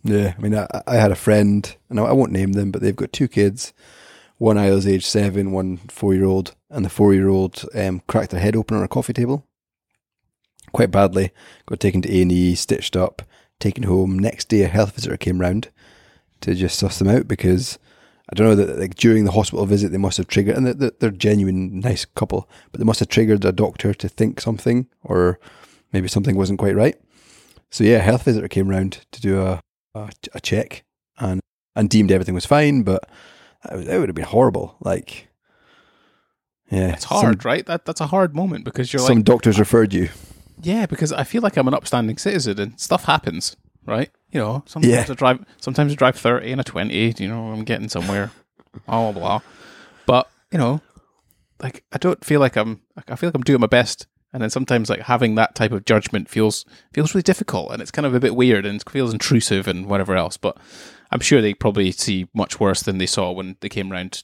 Yeah, 0.03 0.33
I 0.37 0.41
mean, 0.41 0.53
I, 0.55 0.67
I 0.85 0.95
had 0.95 1.11
a 1.11 1.15
friend, 1.15 1.75
and 1.89 1.99
I 1.99 2.11
won't 2.11 2.31
name 2.31 2.51
them, 2.51 2.71
but 2.71 2.81
they've 2.81 2.95
got 2.95 3.13
two 3.13 3.27
kids. 3.27 3.73
One 4.37 4.57
Isla's 4.57 4.85
age 4.85 5.05
seven, 5.05 5.51
one 5.51 5.77
four 5.77 6.13
year 6.13 6.25
old, 6.25 6.53
and 6.73 6.83
the 6.83 6.89
four 6.89 7.13
year 7.13 7.29
old 7.29 7.63
um, 7.75 8.01
cracked 8.07 8.31
their 8.31 8.39
head 8.41 8.55
open 8.55 8.75
on 8.75 8.83
a 8.83 8.87
coffee 8.87 9.13
table 9.13 9.47
quite 10.73 10.91
badly. 10.91 11.31
Got 11.65 11.79
taken 11.79 12.01
to 12.01 12.13
A 12.13 12.21
and 12.21 12.31
E, 12.31 12.55
stitched 12.55 12.97
up, 12.97 13.21
taken 13.59 13.83
home. 13.83 14.19
Next 14.19 14.49
day, 14.49 14.63
a 14.63 14.67
health 14.67 14.95
visitor 14.95 15.15
came 15.15 15.39
round 15.39 15.69
to 16.41 16.53
just 16.53 16.77
suss 16.77 16.99
them 16.99 17.07
out 17.07 17.27
because 17.27 17.79
I 18.29 18.35
don't 18.35 18.47
know 18.47 18.55
that 18.55 18.79
like 18.79 18.95
during 18.95 19.23
the 19.23 19.31
hospital 19.31 19.65
visit 19.65 19.91
they 19.91 19.97
must 19.97 20.17
have 20.17 20.27
triggered, 20.27 20.57
and 20.57 20.67
they're, 20.67 20.91
they're 20.99 21.11
genuine 21.11 21.79
nice 21.79 22.03
couple, 22.03 22.49
but 22.71 22.79
they 22.79 22.85
must 22.85 22.99
have 22.99 23.09
triggered 23.09 23.45
a 23.45 23.51
doctor 23.53 23.93
to 23.93 24.09
think 24.09 24.41
something, 24.41 24.87
or 25.03 25.39
maybe 25.93 26.07
something 26.07 26.35
wasn't 26.35 26.59
quite 26.59 26.75
right. 26.75 26.99
So 27.71 27.83
yeah, 27.83 27.97
a 27.97 28.01
health 28.01 28.23
visitor 28.23 28.47
came 28.47 28.67
round 28.67 29.05
to 29.11 29.21
do 29.21 29.41
a 29.41 29.61
a, 29.95 30.09
a 30.33 30.41
check 30.41 30.83
and 31.19 31.39
and 31.75 31.89
deemed 31.89 32.11
everything 32.11 32.35
was 32.35 32.45
fine, 32.45 32.83
but 32.83 33.07
that 33.63 33.99
would 33.99 34.09
have 34.09 34.15
been 34.15 34.25
horrible. 34.25 34.75
Like, 34.81 35.27
yeah, 36.73 36.93
It's 36.93 37.05
hard, 37.05 37.45
right? 37.45 37.65
That 37.65 37.85
that's 37.85 38.01
a 38.01 38.07
hard 38.07 38.35
moment 38.35 38.65
because 38.65 38.91
you're 38.91 38.99
Some, 38.99 39.07
some 39.07 39.17
like, 39.17 39.25
doctors 39.25 39.59
referred 39.59 39.93
you. 39.93 40.09
yeah, 40.61 40.85
because 40.85 41.11
I 41.13 41.23
feel 41.23 41.41
like 41.41 41.57
I'm 41.57 41.67
an 41.67 41.73
upstanding 41.73 42.17
citizen 42.17 42.59
and 42.59 42.79
stuff 42.79 43.05
happens, 43.05 43.55
right? 43.85 44.09
You 44.31 44.39
know, 44.39 44.63
sometimes 44.65 44.93
Yeah. 44.93 45.05
I 45.09 45.13
drive, 45.13 45.45
sometimes 45.59 45.91
I 45.91 45.95
drive 45.95 46.15
thirty 46.17 46.51
and 46.51 46.59
a 46.61 46.63
twenty. 46.63 47.13
You 47.17 47.27
know, 47.27 47.51
I'm 47.51 47.63
getting 47.63 47.89
somewhere, 47.89 48.31
blah 48.87 49.11
blah 49.11 49.19
blah. 49.19 49.39
But 50.05 50.29
you 50.51 50.57
know, 50.57 50.81
like 51.61 51.83
I 51.91 51.97
don't 51.97 52.23
feel 52.25 52.39
like 52.39 52.55
I'm. 52.57 52.81
I 53.07 53.15
feel 53.15 53.27
like 53.29 53.35
I'm 53.35 53.41
doing 53.41 53.61
my 53.61 53.67
best, 53.67 54.07
and 54.33 54.41
then 54.41 54.49
sometimes 54.49 54.89
like 54.89 55.01
having 55.01 55.35
that 55.35 55.55
type 55.55 55.71
of 55.71 55.85
judgment 55.85 56.29
feels 56.29 56.65
feels 56.93 57.13
really 57.13 57.23
difficult, 57.23 57.71
and 57.71 57.81
it's 57.81 57.91
kind 57.91 58.05
of 58.05 58.13
a 58.15 58.19
bit 58.19 58.35
weird 58.35 58.65
and 58.65 58.81
it 58.81 58.89
feels 58.89 59.13
intrusive 59.13 59.67
and 59.67 59.85
whatever 59.87 60.15
else. 60.15 60.37
But 60.37 60.57
I'm 61.11 61.19
sure 61.19 61.41
they 61.41 61.53
probably 61.53 61.91
see 61.91 62.27
much 62.33 62.59
worse 62.59 62.81
than 62.81 62.97
they 62.97 63.05
saw 63.05 63.31
when 63.31 63.55
they 63.61 63.69
came 63.69 63.91
round 63.91 64.23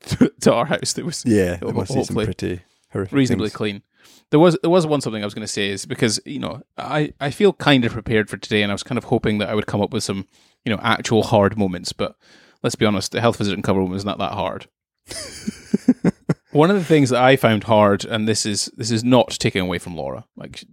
to 0.40 0.52
our 0.52 0.66
house. 0.66 0.92
That 0.94 1.04
was 1.04 1.24
Yeah, 1.26 1.56
they 1.56 1.72
must 1.72 1.92
see 1.92 2.04
some 2.04 2.16
pretty 2.16 2.62
horrific 2.90 3.12
reasonably 3.12 3.48
things. 3.48 3.56
clean. 3.56 3.82
There 4.30 4.40
was 4.40 4.58
there 4.62 4.70
was 4.70 4.86
one 4.86 5.00
something 5.00 5.22
I 5.22 5.26
was 5.26 5.34
going 5.34 5.46
to 5.46 5.52
say 5.52 5.70
is 5.70 5.86
because 5.86 6.20
you 6.24 6.38
know 6.38 6.62
I 6.78 7.12
I 7.20 7.30
feel 7.30 7.52
kind 7.52 7.84
of 7.84 7.92
prepared 7.92 8.30
for 8.30 8.36
today, 8.36 8.62
and 8.62 8.70
I 8.70 8.74
was 8.74 8.82
kind 8.82 8.98
of 8.98 9.04
hoping 9.04 9.38
that 9.38 9.48
I 9.48 9.54
would 9.54 9.66
come 9.66 9.80
up 9.80 9.92
with 9.92 10.04
some 10.04 10.26
you 10.64 10.72
know 10.72 10.80
actual 10.82 11.22
hard 11.22 11.58
moments. 11.58 11.92
But 11.92 12.16
let's 12.62 12.76
be 12.76 12.86
honest, 12.86 13.12
the 13.12 13.20
health 13.20 13.36
visit 13.36 13.54
and 13.54 13.64
cover 13.64 13.80
room 13.80 13.94
is 13.94 14.04
not 14.04 14.18
that 14.18 14.32
hard. 14.32 14.66
one 16.52 16.70
of 16.70 16.76
the 16.76 16.84
things 16.84 17.10
that 17.10 17.22
I 17.22 17.36
found 17.36 17.64
hard, 17.64 18.04
and 18.04 18.26
this 18.28 18.46
is 18.46 18.70
this 18.76 18.90
is 18.90 19.04
not 19.04 19.30
taken 19.30 19.60
away 19.60 19.78
from 19.78 19.96
Laura, 19.96 20.24
like 20.36 20.64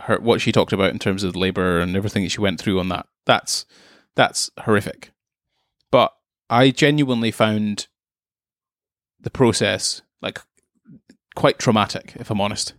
her 0.00 0.18
what 0.20 0.40
she 0.40 0.52
talked 0.52 0.72
about 0.72 0.92
in 0.92 0.98
terms 0.98 1.24
of 1.24 1.36
labour 1.36 1.80
and 1.80 1.96
everything 1.96 2.22
that 2.22 2.30
she 2.30 2.40
went 2.40 2.60
through 2.60 2.78
on 2.78 2.88
that. 2.90 3.06
That's 3.26 3.64
that's 4.14 4.50
horrific. 4.60 5.12
But 5.90 6.12
I 6.50 6.70
genuinely 6.70 7.30
found 7.30 7.88
the 9.20 9.30
process 9.30 10.02
like 10.20 10.40
quite 11.34 11.58
traumatic, 11.58 12.14
if 12.16 12.30
I'm 12.30 12.40
honest. 12.40 12.74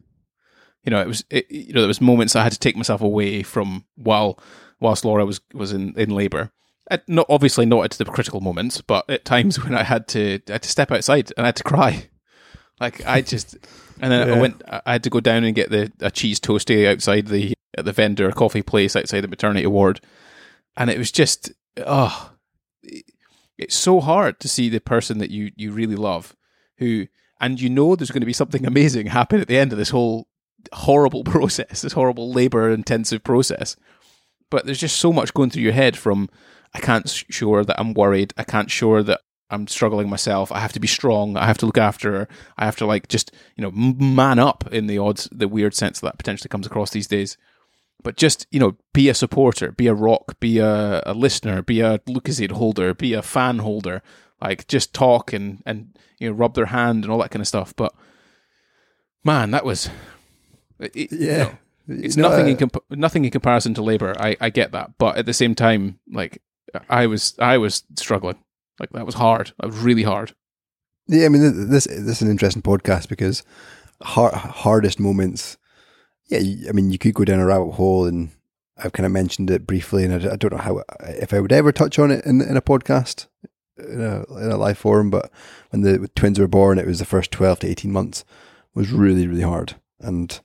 You 0.84 0.92
know, 0.92 1.02
it 1.02 1.08
was 1.08 1.24
it, 1.30 1.50
you 1.50 1.74
know 1.74 1.82
there 1.82 1.88
was 1.88 2.02
moments 2.02 2.36
I 2.36 2.44
had 2.44 2.52
to 2.52 2.60
take 2.60 2.76
myself 2.76 3.02
away 3.02 3.44
from 3.44 3.86
while 3.96 4.40
whilst 4.80 5.06
Laura 5.06 5.26
was 5.26 5.42
was 5.54 5.72
in 5.72 5.94
in 5.98 6.10
labour. 6.10 6.52
At, 6.92 7.08
not 7.08 7.28
obviously 7.30 7.66
not 7.66 7.84
at 7.86 7.92
the 7.92 8.06
critical 8.06 8.42
moments, 8.42 8.82
but 8.82 9.08
at 9.10 9.26
times 9.26 9.64
when 9.64 9.76
I 9.76 9.84
had 9.84 10.08
to 10.10 10.40
I 10.50 10.54
had 10.54 10.64
to 10.64 10.70
step 10.70 10.92
outside 10.92 11.32
and 11.38 11.46
I 11.46 11.50
had 11.50 11.56
to 11.58 11.64
cry. 11.64 12.10
Like 12.80 13.06
I 13.06 13.22
just 13.22 13.58
and 14.00 14.12
then 14.12 14.30
I 14.30 14.40
went 14.40 14.62
I 14.68 14.94
had 14.94 15.04
to 15.04 15.10
go 15.10 15.20
down 15.20 15.44
and 15.44 15.56
get 15.56 15.70
the 15.70 15.92
a 16.00 16.10
cheese 16.10 16.40
toasty 16.40 16.88
outside 16.88 17.28
the 17.28 17.54
at 17.78 17.86
the 17.86 17.92
vendor 17.92 18.32
coffee 18.32 18.62
place 18.62 18.96
outside 18.96 19.22
the 19.22 19.28
maternity 19.28 19.68
ward. 19.68 20.00
And 20.78 20.90
it 20.90 20.98
was 20.98 21.12
just 21.12 21.52
oh 21.78 22.32
it's 23.60 23.76
so 23.76 23.99
hard 23.99 24.39
to 24.39 24.47
see 24.47 24.70
the 24.70 24.80
person 24.80 25.20
that 25.20 25.30
you 25.30 25.51
you 25.55 25.72
really 25.72 25.95
love 25.95 26.36
who 26.78 27.07
and 27.39 27.62
you 27.62 27.70
know 27.70 27.95
there's 27.95 28.12
going 28.12 28.22
to 28.22 28.26
be 28.26 28.34
something 28.34 28.66
amazing 28.66 29.07
happen 29.07 29.39
at 29.39 29.47
the 29.47 29.57
end 29.57 29.72
of 29.72 29.78
this 29.78 29.89
whole 29.89 30.28
horrible 30.74 31.24
process 31.36 31.82
this 31.82 31.93
horrible 31.93 32.32
labor 32.32 32.70
intensive 32.70 33.24
process. 33.24 33.76
But 34.51 34.66
there's 34.66 34.80
just 34.80 34.97
so 34.97 35.14
much 35.14 35.36
going 35.36 35.51
through 35.51 35.62
your 35.62 35.74
head 35.74 35.95
from 35.97 36.30
i 36.74 36.80
can't 36.80 37.10
sure 37.10 37.64
that 37.64 37.80
i'm 37.80 37.93
worried. 37.93 38.34
I 38.38 38.43
can't 38.43 38.72
sure 38.72 39.03
that 39.03 39.22
i'm 39.49 39.68
struggling 39.68 40.10
myself. 40.10 40.51
I 40.51 40.60
have 40.60 40.74
to 40.74 40.80
be 40.80 40.88
strong. 40.88 41.38
I 41.38 41.45
have 41.45 41.57
to 41.60 41.66
look 41.66 41.78
after 41.78 42.12
her. 42.14 42.28
I 42.57 42.66
have 42.66 42.78
to 42.78 42.86
like 42.86 43.07
just 43.07 43.32
you 43.55 43.62
know 43.62 43.72
man 43.72 44.39
up 44.39 44.68
in 44.72 44.88
the 44.88 44.97
odds 44.97 45.30
the 45.32 45.47
weird 45.47 45.76
sense 45.76 45.99
that 45.99 46.18
potentially 46.18 46.49
comes 46.49 46.66
across 46.66 46.91
these 46.91 47.07
days 47.07 47.38
but 48.04 48.16
just 48.18 48.47
you 48.52 48.60
know 48.60 48.76
be 48.93 49.10
a 49.10 49.14
supporter 49.14 49.72
be 49.72 49.88
a 49.88 49.93
rock 49.93 50.39
be 50.39 50.58
a, 50.60 51.02
a 51.06 51.14
listener 51.14 51.62
be 51.62 51.82
a 51.82 52.00
Lucozade 52.00 52.52
holder 52.52 52.93
be 52.93 53.14
a 53.14 53.22
fan 53.22 53.60
holder. 53.60 54.02
Like 54.41 54.68
just 54.68 54.93
talk 54.93 55.34
and 55.34 55.62
and 55.66 55.97
you 56.20 56.30
know 56.30 56.36
rub 56.36 56.54
their 56.56 56.68
hand 56.68 57.04
and 57.04 57.12
all 57.12 57.20
that 57.20 57.32
kind 57.32 57.41
of 57.41 57.47
stuff. 57.47 57.76
But 57.76 57.93
man 59.24 59.52
that 59.52 59.66
was 59.66 59.89
it- 60.80 60.91
it- 60.95 61.12
you 61.12 61.28
Yeah. 61.28 61.43
know, 61.43 61.58
it's 61.88 62.16
know, 62.18 62.30
nothing 62.30 62.45
uh, 62.45 62.50
in 62.50 62.58
comp- 62.58 62.84
nothing 62.91 63.26
in 63.26 63.32
comparison 63.32 63.74
to 63.74 63.82
labor 63.82 64.14
i 64.20 64.36
i 64.39 64.50
get 64.50 64.72
that. 64.72 64.91
But 64.97 65.18
at 65.18 65.26
the 65.26 65.34
same 65.34 65.56
time 65.56 66.00
like 66.12 66.41
i 66.89 67.06
was 67.08 67.36
i 67.39 67.58
was 67.58 67.84
struggling. 67.97 68.38
Like 68.80 68.91
that 68.91 69.06
was 69.06 69.16
hard. 69.16 69.52
That 69.60 69.68
was 69.68 69.80
really 69.80 70.04
hard. 70.04 70.34
Yeah, 71.08 71.26
I 71.26 71.30
mean, 71.30 71.70
this 71.70 71.86
this 71.86 72.18
is 72.18 72.22
an 72.22 72.30
interesting 72.32 72.62
podcast 72.62 73.10
because 73.10 73.43
har- 74.02 74.32
hardest 74.36 75.00
moments. 75.00 75.58
Yeah, 76.30 76.70
I 76.70 76.72
mean, 76.72 76.92
you 76.92 76.98
could 76.98 77.14
go 77.14 77.26
down 77.26 77.40
a 77.40 77.46
rabbit 77.46 77.72
hole 77.72 78.06
and 78.06 78.30
I've 78.82 78.94
kind 78.94 79.06
of 79.06 79.12
mentioned 79.12 79.50
it 79.52 79.68
briefly, 79.68 80.06
and 80.06 80.14
I, 80.14 80.36
don't 80.36 80.54
know 80.54 80.58
how 80.58 80.84
if 81.02 81.34
I 81.34 81.40
would 81.40 81.52
ever 81.52 81.72
touch 81.72 82.00
on 82.00 82.12
it 82.12 82.26
in 82.26 82.42
in 82.42 82.56
a 82.56 82.62
podcast 82.62 83.28
in 83.78 84.02
a, 84.02 84.24
in 84.38 84.52
a 84.52 84.58
live 84.58 84.78
forum. 84.78 85.10
But 85.10 85.32
when 85.70 85.82
the 85.82 86.10
twins 86.16 86.40
were 86.40 86.48
born, 86.48 86.80
it 86.80 86.88
was 86.88 87.00
the 87.00 87.06
first 87.06 87.32
twelve 87.32 87.60
to 87.60 87.68
eighteen 87.68 87.92
months 87.92 88.24
was 88.74 88.92
really 88.92 89.28
really 89.28 89.42
hard, 89.42 89.76
and 90.00 90.40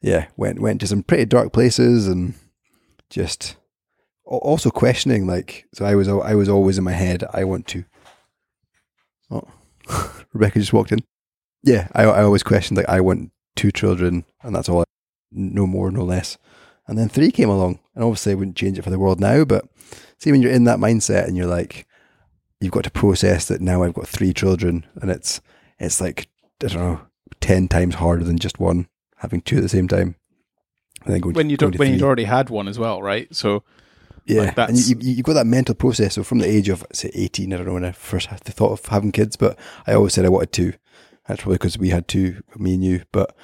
yeah, 0.00 0.28
went 0.36 0.60
went 0.60 0.80
to 0.80 0.86
some 0.86 1.02
pretty 1.02 1.26
dark 1.26 1.52
places, 1.52 2.08
and 2.08 2.34
just 3.10 3.56
also 4.24 4.70
questioning 4.70 5.26
like. 5.26 5.66
So 5.74 5.84
I 5.84 5.94
was 5.94 6.08
I 6.08 6.34
was 6.34 6.48
always 6.48 6.78
in 6.78 6.84
my 6.84 6.92
head. 6.92 7.24
I 7.34 7.44
want 7.44 7.66
to. 7.68 7.84
Oh, 9.30 9.46
Rebecca 10.32 10.58
just 10.58 10.72
walked 10.72 10.92
in. 10.92 11.00
Yeah, 11.62 11.88
I 11.92 12.04
I 12.04 12.22
always 12.22 12.42
questioned 12.42 12.78
like 12.78 12.88
I 12.88 13.00
want 13.02 13.30
two 13.56 13.72
children, 13.72 14.24
and 14.42 14.54
that's 14.54 14.70
all. 14.70 14.84
No 15.30 15.66
more, 15.66 15.90
no 15.90 16.04
less. 16.04 16.38
And 16.86 16.98
then 16.98 17.08
three 17.08 17.30
came 17.30 17.50
along, 17.50 17.80
and 17.94 18.02
obviously 18.02 18.32
I 18.32 18.34
wouldn't 18.36 18.56
change 18.56 18.78
it 18.78 18.82
for 18.82 18.90
the 18.90 18.98
world 18.98 19.20
now. 19.20 19.44
But 19.44 19.66
see, 20.16 20.32
when 20.32 20.40
you're 20.40 20.52
in 20.52 20.64
that 20.64 20.78
mindset 20.78 21.26
and 21.26 21.36
you're 21.36 21.46
like, 21.46 21.86
you've 22.60 22.72
got 22.72 22.84
to 22.84 22.90
process 22.90 23.46
that 23.48 23.60
now 23.60 23.82
I've 23.82 23.94
got 23.94 24.08
three 24.08 24.32
children, 24.32 24.86
and 25.00 25.10
it's 25.10 25.40
it's 25.78 26.00
like 26.00 26.28
I 26.62 26.68
don't 26.68 26.76
know, 26.76 27.00
ten 27.40 27.68
times 27.68 27.96
harder 27.96 28.24
than 28.24 28.38
just 28.38 28.58
one 28.58 28.88
having 29.16 29.40
two 29.40 29.56
at 29.56 29.62
the 29.62 29.68
same 29.68 29.88
time. 29.88 30.16
And 31.04 31.14
then 31.14 31.20
going 31.20 31.34
when 31.34 31.50
you 31.50 31.56
don't, 31.56 31.78
when 31.78 31.92
you'd 31.92 32.02
already 32.02 32.24
had 32.24 32.50
one 32.50 32.68
as 32.68 32.78
well, 32.78 33.02
right? 33.02 33.32
So 33.34 33.64
yeah, 34.24 34.52
like 34.56 34.68
and 34.70 34.78
you, 34.78 34.96
you, 35.00 35.16
have 35.16 35.24
got 35.24 35.32
that 35.34 35.46
mental 35.46 35.74
process. 35.74 36.14
So 36.14 36.24
from 36.24 36.38
the 36.38 36.48
age 36.48 36.68
of 36.68 36.84
say 36.92 37.10
eighteen, 37.14 37.52
I 37.52 37.56
don't 37.56 37.66
know 37.66 37.74
when 37.74 37.84
I 37.84 37.92
first 37.92 38.26
had 38.26 38.40
the 38.40 38.52
thought 38.52 38.72
of 38.72 38.86
having 38.86 39.12
kids, 39.12 39.36
but 39.36 39.58
I 39.86 39.94
always 39.94 40.14
said 40.14 40.24
I 40.24 40.30
wanted 40.30 40.52
two. 40.52 40.72
That's 41.26 41.42
probably 41.42 41.56
because 41.56 41.78
we 41.78 41.90
had 41.90 42.08
two, 42.08 42.42
me 42.56 42.74
and 42.74 42.84
you. 42.84 43.02
But 43.12 43.36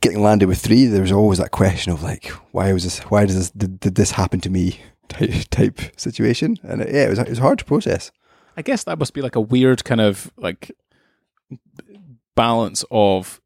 getting 0.00 0.22
landed 0.22 0.48
with 0.48 0.60
three, 0.60 0.86
there 0.86 1.02
was 1.02 1.12
always 1.12 1.38
that 1.38 1.50
question 1.50 1.92
of 1.92 2.02
like, 2.02 2.26
why 2.52 2.72
was 2.72 2.84
this? 2.84 2.98
Why 3.00 3.26
does 3.26 3.36
this? 3.36 3.50
Did, 3.50 3.80
did 3.80 3.94
this 3.94 4.12
happen 4.12 4.40
to 4.40 4.50
me? 4.50 4.80
Type, 5.08 5.30
type 5.52 5.80
situation, 5.96 6.58
and 6.64 6.82
it, 6.82 6.92
yeah, 6.92 7.04
it 7.04 7.10
was 7.10 7.20
it 7.20 7.28
was 7.28 7.38
hard 7.38 7.60
to 7.60 7.64
process. 7.64 8.10
I 8.56 8.62
guess 8.62 8.82
that 8.84 8.98
must 8.98 9.14
be 9.14 9.22
like 9.22 9.36
a 9.36 9.40
weird 9.40 9.84
kind 9.84 10.00
of 10.00 10.32
like 10.36 10.72
balance 12.34 12.84
of 12.90 13.40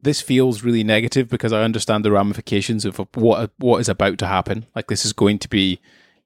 this 0.00 0.20
feels 0.20 0.62
really 0.62 0.84
negative 0.84 1.28
because 1.28 1.52
I 1.52 1.64
understand 1.64 2.04
the 2.04 2.12
ramifications 2.12 2.84
of 2.84 2.98
what 3.16 3.50
what 3.58 3.80
is 3.80 3.88
about 3.88 4.18
to 4.18 4.28
happen. 4.28 4.66
Like 4.76 4.86
this 4.86 5.04
is 5.04 5.12
going 5.12 5.40
to 5.40 5.48
be 5.48 5.80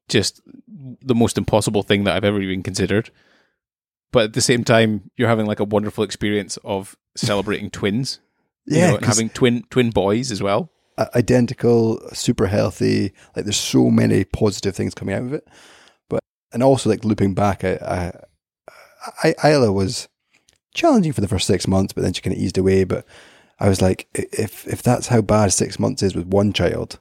just 0.07 0.39
the 0.75 1.15
most 1.15 1.37
impossible 1.37 1.81
thing 1.81 2.03
that 2.03 2.15
I've 2.15 2.23
ever 2.23 2.41
even 2.41 2.61
considered. 2.61 3.09
But 4.11 4.25
at 4.25 4.33
the 4.33 4.41
same 4.41 4.63
time, 4.63 5.09
you're 5.17 5.29
having 5.29 5.47
like 5.47 5.59
a 5.59 5.65
wonderful 5.65 6.03
experience 6.03 6.57
of 6.63 6.95
celebrating 7.15 7.69
twins 7.71 8.19
yeah, 8.65 8.93
you 8.93 8.99
know, 8.99 9.07
having 9.07 9.29
twin 9.29 9.63
twin 9.69 9.89
boys 9.89 10.31
as 10.31 10.41
well. 10.41 10.69
Identical, 11.15 11.99
super 12.13 12.47
healthy. 12.47 13.13
Like 13.35 13.45
there's 13.45 13.57
so 13.57 13.89
many 13.89 14.23
positive 14.23 14.75
things 14.75 14.93
coming 14.93 15.15
out 15.15 15.23
of 15.23 15.33
it. 15.33 15.47
But 16.07 16.21
and 16.51 16.61
also 16.61 16.89
like 16.89 17.03
looping 17.03 17.33
back, 17.33 17.63
I, 17.63 18.13
I, 19.23 19.33
I 19.43 19.51
Isla 19.51 19.71
was 19.71 20.07
challenging 20.73 21.13
for 21.13 21.21
the 21.21 21.27
first 21.27 21.47
six 21.47 21.67
months, 21.67 21.93
but 21.93 22.03
then 22.03 22.13
she 22.13 22.21
kind 22.21 22.35
of 22.35 22.41
eased 22.41 22.57
away. 22.57 22.83
But 22.83 23.05
I 23.59 23.69
was 23.69 23.81
like, 23.81 24.07
if 24.13 24.67
if 24.67 24.83
that's 24.83 25.07
how 25.07 25.21
bad 25.21 25.51
six 25.51 25.79
months 25.79 26.03
is 26.03 26.15
with 26.15 26.27
one 26.27 26.53
child, 26.53 26.99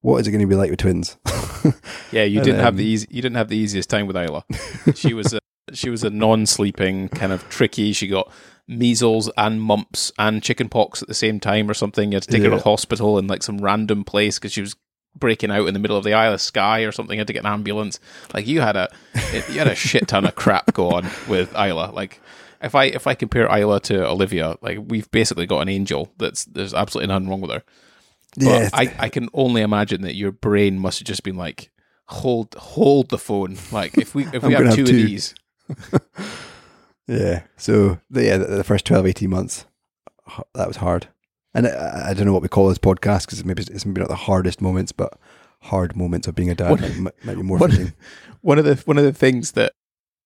what 0.00 0.18
is 0.18 0.26
it 0.26 0.30
going 0.30 0.40
to 0.40 0.46
be 0.46 0.54
like 0.54 0.70
with 0.70 0.80
twins? 0.80 1.16
yeah, 2.12 2.24
you 2.24 2.40
didn't 2.40 2.60
um, 2.60 2.64
have 2.64 2.76
the 2.76 2.84
easy, 2.84 3.06
you 3.10 3.22
didn't 3.22 3.36
have 3.36 3.48
the 3.48 3.56
easiest 3.56 3.90
time 3.90 4.06
with 4.06 4.16
Isla. 4.16 4.44
she 4.94 5.14
was 5.14 5.32
a 5.34 5.40
she 5.74 5.90
was 5.90 6.04
a 6.04 6.10
non-sleeping 6.10 7.10
kind 7.10 7.32
of 7.32 7.48
tricky. 7.48 7.92
She 7.92 8.06
got 8.06 8.30
measles 8.66 9.30
and 9.36 9.60
mumps 9.60 10.10
and 10.18 10.42
chickenpox 10.42 11.02
at 11.02 11.08
the 11.08 11.14
same 11.14 11.40
time 11.40 11.70
or 11.70 11.74
something. 11.74 12.10
You 12.10 12.16
had 12.16 12.22
to 12.24 12.30
take 12.30 12.42
yeah. 12.42 12.50
her 12.50 12.58
to 12.58 12.62
hospital 12.62 13.18
in 13.18 13.26
like 13.26 13.42
some 13.42 13.58
random 13.58 14.04
place 14.04 14.38
because 14.38 14.52
she 14.52 14.60
was 14.60 14.76
breaking 15.16 15.50
out 15.50 15.66
in 15.66 15.74
the 15.74 15.80
middle 15.80 15.96
of 15.96 16.04
the 16.04 16.14
Isle 16.14 16.34
of 16.34 16.40
Skye 16.40 16.80
or 16.80 16.92
something. 16.92 17.16
You 17.16 17.20
had 17.20 17.26
to 17.28 17.32
get 17.32 17.44
an 17.44 17.52
ambulance. 17.52 18.00
Like 18.32 18.46
you 18.46 18.60
had 18.60 18.76
a 18.76 18.88
you 19.50 19.58
had 19.58 19.68
a 19.68 19.74
shit 19.74 20.08
ton 20.08 20.24
of 20.24 20.34
crap 20.34 20.72
go 20.72 20.90
on 20.90 21.08
with 21.28 21.54
Isla. 21.54 21.90
Like 21.92 22.20
if 22.62 22.74
I 22.74 22.84
if 22.84 23.06
I 23.06 23.14
compare 23.14 23.46
Isla 23.46 23.80
to 23.82 24.06
Olivia, 24.06 24.56
like 24.62 24.78
we've 24.86 25.10
basically 25.10 25.46
got 25.46 25.60
an 25.60 25.68
angel 25.68 26.12
that's 26.18 26.44
there's 26.46 26.74
absolutely 26.74 27.08
nothing 27.08 27.28
wrong 27.28 27.40
with 27.40 27.50
her. 27.50 27.62
But 28.36 28.44
yeah, 28.44 28.70
I, 28.72 28.94
I 28.98 29.08
can 29.10 29.28
only 29.32 29.62
imagine 29.62 30.02
that 30.02 30.16
your 30.16 30.32
brain 30.32 30.78
must 30.78 30.98
have 30.98 31.06
just 31.06 31.22
been 31.22 31.36
like, 31.36 31.70
hold 32.06 32.54
hold 32.54 33.10
the 33.10 33.18
phone. 33.18 33.56
Like 33.70 33.96
if 33.96 34.14
we 34.14 34.26
if 34.32 34.42
we 34.42 34.54
have 34.54 34.62
two, 34.62 34.66
have 34.66 34.74
two 34.74 34.82
of 34.82 34.88
these. 34.88 35.34
Yeah. 37.06 37.42
So 37.56 38.00
the, 38.10 38.24
yeah, 38.24 38.36
the, 38.38 38.46
the, 38.46 38.64
first 38.64 38.86
12, 38.86 39.06
18 39.06 39.30
months, 39.30 39.66
that 40.54 40.68
was 40.68 40.78
hard. 40.78 41.08
And 41.52 41.66
I, 41.66 42.10
I 42.10 42.14
don't 42.14 42.26
know 42.26 42.32
what 42.32 42.42
we 42.42 42.48
call 42.48 42.68
this 42.68 42.78
podcast 42.78 43.26
because 43.26 43.44
maybe 43.44 43.62
it's 43.62 43.86
maybe 43.86 44.00
not 44.00 44.08
the 44.08 44.16
hardest 44.16 44.60
moments, 44.60 44.92
but 44.92 45.18
hard 45.60 45.96
moments 45.96 46.26
of 46.26 46.34
being 46.34 46.50
a 46.50 46.54
dad 46.54 46.70
one, 46.70 47.02
might, 47.02 47.24
might, 47.24 47.36
be 47.36 47.42
more 47.42 47.58
one, 47.60 47.94
one 48.40 48.58
of 48.58 48.64
the 48.64 48.76
one 48.86 48.98
of 48.98 49.04
the 49.04 49.12
things 49.12 49.52
that 49.52 49.72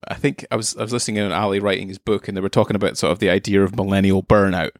I 0.06 0.14
think 0.14 0.46
I 0.50 0.56
was 0.56 0.76
I 0.76 0.82
was 0.82 0.92
listening 0.92 1.16
to 1.16 1.34
Ali 1.34 1.60
writing 1.60 1.88
his 1.88 1.98
book, 1.98 2.28
and 2.28 2.36
they 2.36 2.40
were 2.40 2.48
talking 2.48 2.76
about 2.76 2.96
sort 2.96 3.12
of 3.12 3.18
the 3.18 3.30
idea 3.30 3.62
of 3.62 3.76
millennial 3.76 4.22
burnout, 4.22 4.70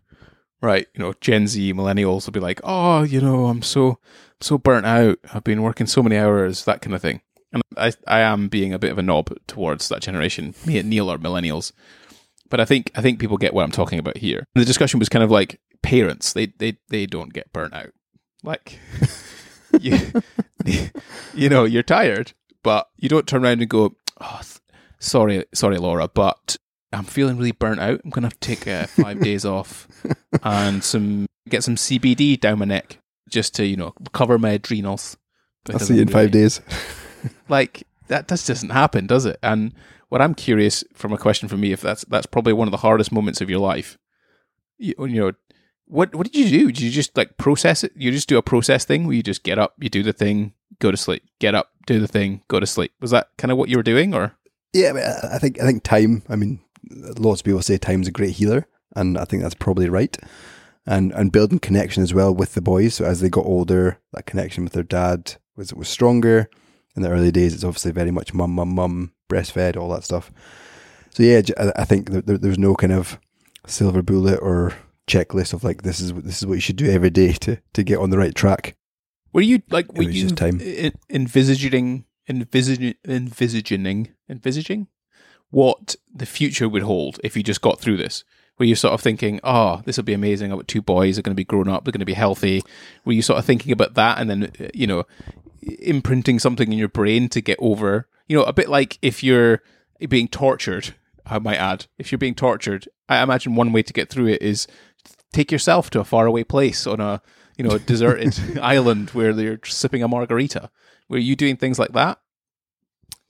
right? 0.63 0.87
You 0.95 1.05
know, 1.05 1.15
Gen 1.21 1.47
Z 1.49 1.75
millennials 1.75 2.27
will 2.27 2.33
be 2.33 2.41
like, 2.41 2.61
"Oh, 2.65 3.03
you 3.03 3.21
know, 3.21 3.47
I'm 3.47 3.63
so 3.63 3.99
so 4.41 4.57
burnt 4.57 4.87
out. 4.87 5.19
I've 5.35 5.45
been 5.45 5.63
working 5.63 5.87
so 5.87 6.03
many 6.03 6.17
hours, 6.17 6.65
that 6.65 6.81
kind 6.81 6.95
of 6.95 7.03
thing." 7.03 7.21
And 7.53 7.63
I, 7.77 7.93
I 8.07 8.21
am 8.21 8.49
being 8.49 8.73
a 8.73 8.79
bit 8.79 8.91
of 8.91 8.99
a 8.99 9.03
knob 9.03 9.35
towards 9.47 9.89
that 9.89 10.03
generation. 10.03 10.55
Me 10.67 10.79
and 10.79 10.91
Neil 10.91 11.11
are 11.11 11.19
millennials, 11.19 11.73
but 12.51 12.61
I 12.61 12.65
think 12.65 12.91
I 12.95 13.03
think 13.03 13.19
people 13.19 13.37
get 13.37 13.55
what 13.55 13.65
I'm 13.65 13.71
talking 13.71 13.99
about 13.99 14.19
here. 14.19 14.45
And 14.55 14.63
the 14.63 14.67
discussion 14.67 14.99
was 14.99 15.09
kind 15.09 15.23
of 15.23 15.31
like 15.31 15.61
parents; 15.83 16.33
they 16.33 16.47
they 16.59 16.79
they 16.89 17.07
don't 17.07 17.33
get 17.33 17.53
burnt 17.53 17.75
out. 17.75 17.91
Like 18.43 18.79
you, 19.81 19.99
you 21.35 21.49
know, 21.49 21.65
you're 21.65 21.83
tired, 21.83 22.33
but 22.63 22.89
you 22.97 23.09
don't 23.09 23.27
turn 23.27 23.45
around 23.45 23.61
and 23.61 23.71
go, 23.71 23.97
"Oh, 24.21 24.41
sorry, 24.99 25.45
sorry, 25.55 25.79
Laura, 25.79 26.09
but 26.09 26.57
I'm 26.93 27.05
feeling 27.05 27.37
really 27.37 27.53
burnt 27.53 27.81
out. 27.81 28.01
I'm 28.05 28.11
gonna 28.11 28.27
have 28.27 28.41
to 28.41 28.49
take 28.55 28.69
uh, 28.69 28.87
five 28.87 29.21
days 29.21 29.45
off 29.45 29.89
and 30.43 30.85
some 30.85 31.27
get 31.49 31.65
some 31.65 31.77
CBD 31.77 32.39
down 32.39 32.59
my 32.59 32.67
neck 32.67 32.99
just 33.31 33.55
to 33.55 33.67
you 33.67 33.77
know 33.77 33.95
recover 34.01 34.39
my 34.39 34.51
adrenals." 34.51 35.17
I'll 35.71 35.79
see 35.79 35.97
you 35.97 36.03
in 36.03 36.09
five 36.09 36.31
days 36.31 36.63
like 37.49 37.85
that 38.09 38.29
just 38.29 38.47
doesn't 38.47 38.71
happen, 38.71 39.07
does 39.07 39.27
it? 39.27 39.39
And 39.43 39.73
what 40.09 40.23
I'm 40.23 40.35
curious 40.35 40.85
from 40.95 41.13
a 41.13 41.19
question 41.19 41.49
from 41.49 41.61
me, 41.61 41.73
if 41.73 41.81
that's 41.81 42.05
that's 42.07 42.27
probably 42.27 42.53
one 42.53 42.69
of 42.69 42.73
the 42.73 42.79
hardest 42.79 43.13
moments 43.13 43.41
of 43.41 43.51
your 43.51 43.61
life. 43.61 43.99
You, 44.79 44.95
you 45.01 45.21
know, 45.21 45.33
what 45.87 46.15
what 46.15 46.31
did 46.31 46.37
you 46.37 46.61
do? 46.61 46.67
Did 46.73 46.81
you 46.81 46.91
just 46.91 47.17
like 47.17 47.37
process 47.37 47.85
it? 47.85 47.93
You 47.97 48.11
just 48.11 48.29
do 48.29 48.39
a 48.39 48.43
process 48.43 48.85
thing 48.85 49.07
where 49.07 49.17
you 49.17 49.23
just 49.23 49.43
get 49.43 49.59
up, 49.59 49.75
you 49.79 49.89
do 49.89 50.03
the 50.03 50.13
thing, 50.13 50.55
go 50.79 50.91
to 50.91 50.97
sleep, 50.97 51.23
get 51.39 51.55
up, 51.55 51.71
do 51.87 52.01
the 52.01 52.09
thing, 52.09 52.43
go 52.49 52.61
to 52.61 52.67
sleep. 52.67 52.93
Was 53.01 53.11
that 53.11 53.29
kind 53.37 53.53
of 53.53 53.59
what 53.59 53.69
you 53.69 53.77
were 53.77 53.83
doing, 53.83 54.15
or? 54.15 54.35
Yeah, 54.73 54.93
I 55.33 55.39
think 55.39 55.61
I 55.61 55.67
think 55.67 55.83
time. 55.83 56.23
I 56.29 56.37
mean, 56.37 56.61
lots 56.91 57.41
of 57.41 57.45
people 57.45 57.63
say 57.63 57.79
time's 57.79 58.09
a 58.09 58.13
great 58.13 58.35
healer, 58.37 58.67
and 58.95 59.19
I 59.19 59.25
think 59.25 59.43
that's 59.43 59.55
probably 59.55 59.89
right. 59.89 60.17
And 60.87 61.13
and 61.13 61.33
building 61.33 61.59
connection 61.59 62.03
as 62.03 62.15
well 62.15 62.35
with 62.35 62.55
the 62.55 62.63
boys. 62.63 62.95
So 62.95 63.05
as 63.05 63.21
they 63.21 63.29
got 63.29 63.45
older, 63.45 63.99
that 64.13 64.27
connection 64.27 64.65
with 64.65 64.73
their 64.73 64.83
dad 64.83 65.35
was 65.57 65.75
was 65.75 65.89
stronger 65.89 66.49
in 66.99 67.03
the 67.03 67.11
early 67.11 67.31
days, 67.31 67.55
it's 67.55 67.65
obviously 67.65 67.93
very 67.93 68.11
much 68.11 68.35
mum, 68.35 68.53
mum, 68.53 68.75
mum, 68.75 69.13
breastfed, 69.31 69.77
all 69.77 69.89
that 69.91 70.05
stuff. 70.05 70.31
So 71.11 71.23
yeah, 71.23 71.41
I 71.77 71.85
think 71.85 72.11
there, 72.11 72.39
there's 72.39 72.59
no 72.59 72.75
kind 72.75 72.93
of 72.93 73.19
silver 73.67 74.03
bullet 74.03 74.39
or 74.43 74.75
checklist 75.07 75.53
of 75.53 75.65
like 75.65 75.83
this 75.83 76.01
is 76.01 76.13
this 76.15 76.39
is 76.39 76.47
what 76.47 76.55
you 76.55 76.61
should 76.61 76.77
do 76.77 76.91
every 76.91 77.11
day 77.11 77.33
to 77.33 77.57
to 77.73 77.83
get 77.83 77.99
on 77.99 78.11
the 78.11 78.19
right 78.19 78.35
track. 78.35 78.77
Were 79.33 79.41
you 79.41 79.63
like 79.71 79.93
were 79.95 80.03
you 80.03 80.29
time. 80.31 80.61
envisaging 81.09 82.05
envisaging 82.29 82.95
envisaging 83.07 84.09
envisaging 84.29 84.89
what 85.51 85.97
the 86.13 86.27
future 86.27 86.69
would 86.69 86.83
hold 86.83 87.19
if 87.25 87.37
you 87.37 87.43
just 87.43 87.63
got 87.63 87.81
through 87.81 87.97
this? 87.97 88.25
Were 88.59 88.65
you 88.65 88.75
sort 88.75 88.93
of 88.93 89.01
thinking, 89.01 89.39
oh, 89.45 89.83
this 89.85 89.97
will 89.97 90.05
be 90.05 90.15
amazing? 90.15 90.51
I've 90.51 90.59
got 90.59 90.69
two 90.69 90.83
boys, 90.83 91.15
they're 91.15 91.23
going 91.23 91.35
to 91.35 91.41
be 91.41 91.45
grown 91.45 91.69
up, 91.69 91.85
they're 91.85 91.93
going 91.93 92.01
to 92.01 92.05
be 92.05 92.13
healthy. 92.13 92.63
Were 93.05 93.13
you 93.13 93.23
sort 93.23 93.39
of 93.39 93.45
thinking 93.45 93.71
about 93.71 93.95
that? 93.95 94.19
And 94.19 94.29
then, 94.29 94.53
uh, 94.61 94.69
you 94.75 94.87
know, 94.87 95.05
imprinting 95.81 96.39
something 96.39 96.73
in 96.73 96.79
your 96.79 96.89
brain 96.89 97.29
to 97.31 97.41
get 97.41 97.59
over. 97.61 98.09
You 98.27 98.37
know, 98.37 98.45
a 98.45 98.53
bit 98.53 98.69
like 98.69 98.99
if 99.03 99.23
you're 99.23 99.63
being 100.09 100.29
tortured, 100.29 100.95
I 101.27 101.39
might 101.39 101.57
add, 101.57 101.87
if 101.99 102.11
you're 102.13 102.19
being 102.19 102.35
tortured, 102.35 102.89
I 103.09 103.23
imagine 103.23 103.55
one 103.55 103.73
way 103.73 103.83
to 103.83 103.93
get 103.93 104.09
through 104.09 104.29
it 104.29 104.43
is 104.43 104.67
take 105.33 105.53
yourself 105.53 105.91
to 105.91 106.01
a 106.01 106.05
faraway 106.05 106.45
place 106.45 106.87
on 106.87 107.01
a, 107.01 107.23
you 107.57 107.65
know, 107.65 107.75
a 107.75 107.79
deserted 107.79 108.59
island 108.63 109.11
where 109.11 109.31
you're 109.31 109.61
sipping 109.65 110.03
a 110.03 110.09
margarita. 110.09 110.71
Were 111.09 111.19
you 111.19 111.37
doing 111.37 111.57
things 111.57 111.79
like 111.79 111.93
that? 111.93 112.19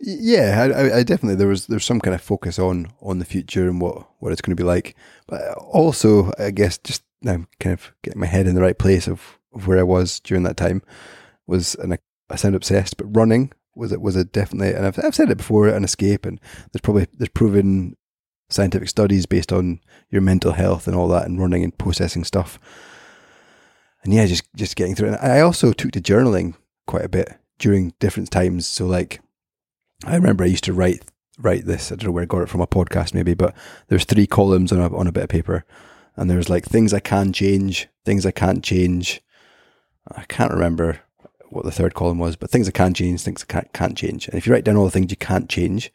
Yeah, 0.00 0.70
I, 0.74 0.98
I, 0.98 1.02
definitely 1.02 1.34
there 1.34 1.48
was 1.48 1.66
there's 1.66 1.84
some 1.84 2.00
kind 2.00 2.14
of 2.14 2.20
focus 2.20 2.56
on 2.56 2.92
on 3.00 3.18
the 3.18 3.24
future 3.24 3.68
and 3.68 3.80
what 3.80 4.08
what 4.20 4.30
it's 4.30 4.40
going 4.40 4.56
to 4.56 4.60
be 4.60 4.66
like, 4.66 4.94
but 5.26 5.42
also 5.54 6.30
I 6.38 6.52
guess 6.52 6.78
just 6.78 7.02
now 7.20 7.44
kind 7.58 7.72
of 7.72 7.92
getting 8.02 8.20
my 8.20 8.26
head 8.26 8.46
in 8.46 8.54
the 8.54 8.60
right 8.60 8.78
place 8.78 9.08
of, 9.08 9.38
of 9.52 9.66
where 9.66 9.78
I 9.78 9.82
was 9.82 10.20
during 10.20 10.44
that 10.44 10.56
time 10.56 10.82
was 11.48 11.74
an 11.76 11.92
I 12.30 12.36
sound 12.36 12.54
obsessed, 12.54 12.96
but 12.96 13.16
running 13.16 13.52
was 13.74 13.92
it 13.92 14.00
was 14.00 14.16
a 14.16 14.24
definitely, 14.24 14.74
and 14.74 14.86
I've, 14.86 14.98
I've 15.02 15.14
said 15.14 15.30
it 15.30 15.38
before, 15.38 15.68
an 15.68 15.84
escape. 15.84 16.26
And 16.26 16.40
there's 16.72 16.82
probably 16.82 17.06
there's 17.16 17.28
proven 17.28 17.96
scientific 18.50 18.88
studies 18.88 19.26
based 19.26 19.52
on 19.52 19.80
your 20.10 20.22
mental 20.22 20.52
health 20.52 20.86
and 20.86 20.96
all 20.96 21.08
that, 21.08 21.26
and 21.26 21.40
running 21.40 21.62
and 21.64 21.76
processing 21.76 22.24
stuff. 22.24 22.58
and 24.04 24.12
yeah, 24.14 24.26
just 24.26 24.44
just 24.54 24.76
getting 24.76 24.94
through. 24.94 25.08
And 25.08 25.16
I 25.16 25.40
also 25.40 25.72
took 25.72 25.92
to 25.92 26.00
journaling 26.00 26.54
quite 26.86 27.04
a 27.04 27.08
bit 27.08 27.28
during 27.58 27.92
different 27.98 28.30
times. 28.30 28.66
So 28.66 28.86
like, 28.86 29.20
I 30.04 30.14
remember 30.14 30.44
I 30.44 30.48
used 30.48 30.64
to 30.64 30.72
write 30.72 31.04
write 31.38 31.66
this. 31.66 31.92
I 31.92 31.96
don't 31.96 32.06
know 32.06 32.12
where 32.12 32.22
I 32.22 32.26
got 32.26 32.42
it 32.42 32.48
from 32.48 32.60
a 32.60 32.66
podcast 32.66 33.14
maybe, 33.14 33.34
but 33.34 33.54
there's 33.88 34.04
three 34.04 34.26
columns 34.26 34.72
on 34.72 34.80
a 34.80 34.96
on 34.96 35.06
a 35.06 35.12
bit 35.12 35.24
of 35.24 35.28
paper, 35.28 35.64
and 36.16 36.30
there's 36.30 36.48
like 36.48 36.64
things 36.64 36.94
I 36.94 37.00
can 37.00 37.32
change, 37.32 37.88
things 38.04 38.26
I 38.26 38.30
can't 38.30 38.64
change. 38.64 39.20
I 40.10 40.24
can't 40.24 40.52
remember 40.52 41.00
what 41.50 41.64
the 41.64 41.70
third 41.70 41.94
column 41.94 42.18
was, 42.18 42.36
but 42.36 42.50
things 42.50 42.68
I 42.68 42.72
can 42.72 42.94
change, 42.94 43.22
things 43.22 43.44
I 43.48 43.52
can't, 43.52 43.72
can't 43.72 43.96
change. 43.96 44.28
And 44.28 44.36
if 44.36 44.46
you 44.46 44.52
write 44.52 44.64
down 44.64 44.76
all 44.76 44.84
the 44.84 44.90
things 44.90 45.10
you 45.10 45.16
can't 45.16 45.48
change, 45.48 45.92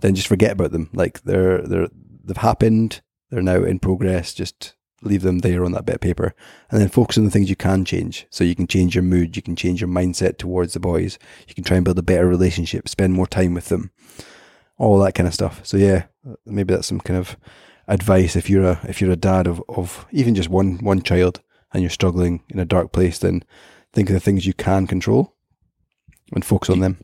then 0.00 0.14
just 0.14 0.28
forget 0.28 0.52
about 0.52 0.72
them. 0.72 0.90
Like 0.92 1.22
they're 1.22 1.62
they're 1.62 1.88
they've 2.24 2.36
happened, 2.36 3.00
they're 3.30 3.42
now 3.42 3.62
in 3.62 3.78
progress. 3.78 4.34
Just 4.34 4.74
leave 5.02 5.22
them 5.22 5.40
there 5.40 5.64
on 5.64 5.72
that 5.72 5.84
bit 5.84 5.96
of 5.96 6.00
paper, 6.00 6.34
and 6.70 6.80
then 6.80 6.88
focus 6.88 7.18
on 7.18 7.24
the 7.24 7.30
things 7.30 7.50
you 7.50 7.56
can 7.56 7.84
change. 7.84 8.26
So 8.30 8.44
you 8.44 8.54
can 8.54 8.66
change 8.66 8.94
your 8.94 9.04
mood, 9.04 9.36
you 9.36 9.42
can 9.42 9.56
change 9.56 9.80
your 9.80 9.88
mindset 9.90 10.38
towards 10.38 10.72
the 10.72 10.80
boys, 10.80 11.18
you 11.46 11.54
can 11.54 11.64
try 11.64 11.76
and 11.76 11.84
build 11.84 11.98
a 11.98 12.02
better 12.02 12.26
relationship, 12.26 12.88
spend 12.88 13.12
more 13.12 13.26
time 13.26 13.54
with 13.54 13.68
them, 13.68 13.90
all 14.78 14.98
that 15.00 15.14
kind 15.14 15.26
of 15.26 15.34
stuff. 15.34 15.60
So 15.64 15.76
yeah, 15.76 16.04
maybe 16.44 16.74
that's 16.74 16.88
some 16.88 17.00
kind 17.00 17.18
of 17.18 17.36
advice 17.88 18.34
if 18.34 18.50
you're 18.50 18.64
a 18.64 18.80
if 18.88 19.00
you're 19.00 19.12
a 19.12 19.16
dad 19.16 19.46
of 19.46 19.62
of 19.68 20.06
even 20.10 20.34
just 20.34 20.48
one 20.48 20.78
one 20.78 21.00
child 21.02 21.40
and 21.72 21.82
you're 21.82 21.90
struggling 21.90 22.42
in 22.48 22.58
a 22.58 22.64
dark 22.64 22.92
place, 22.92 23.18
then 23.18 23.44
think 23.96 24.10
of 24.10 24.14
the 24.14 24.20
things 24.20 24.46
you 24.46 24.52
can 24.52 24.86
control 24.86 25.34
and 26.34 26.44
focus 26.44 26.68
on 26.68 26.80
them. 26.80 26.98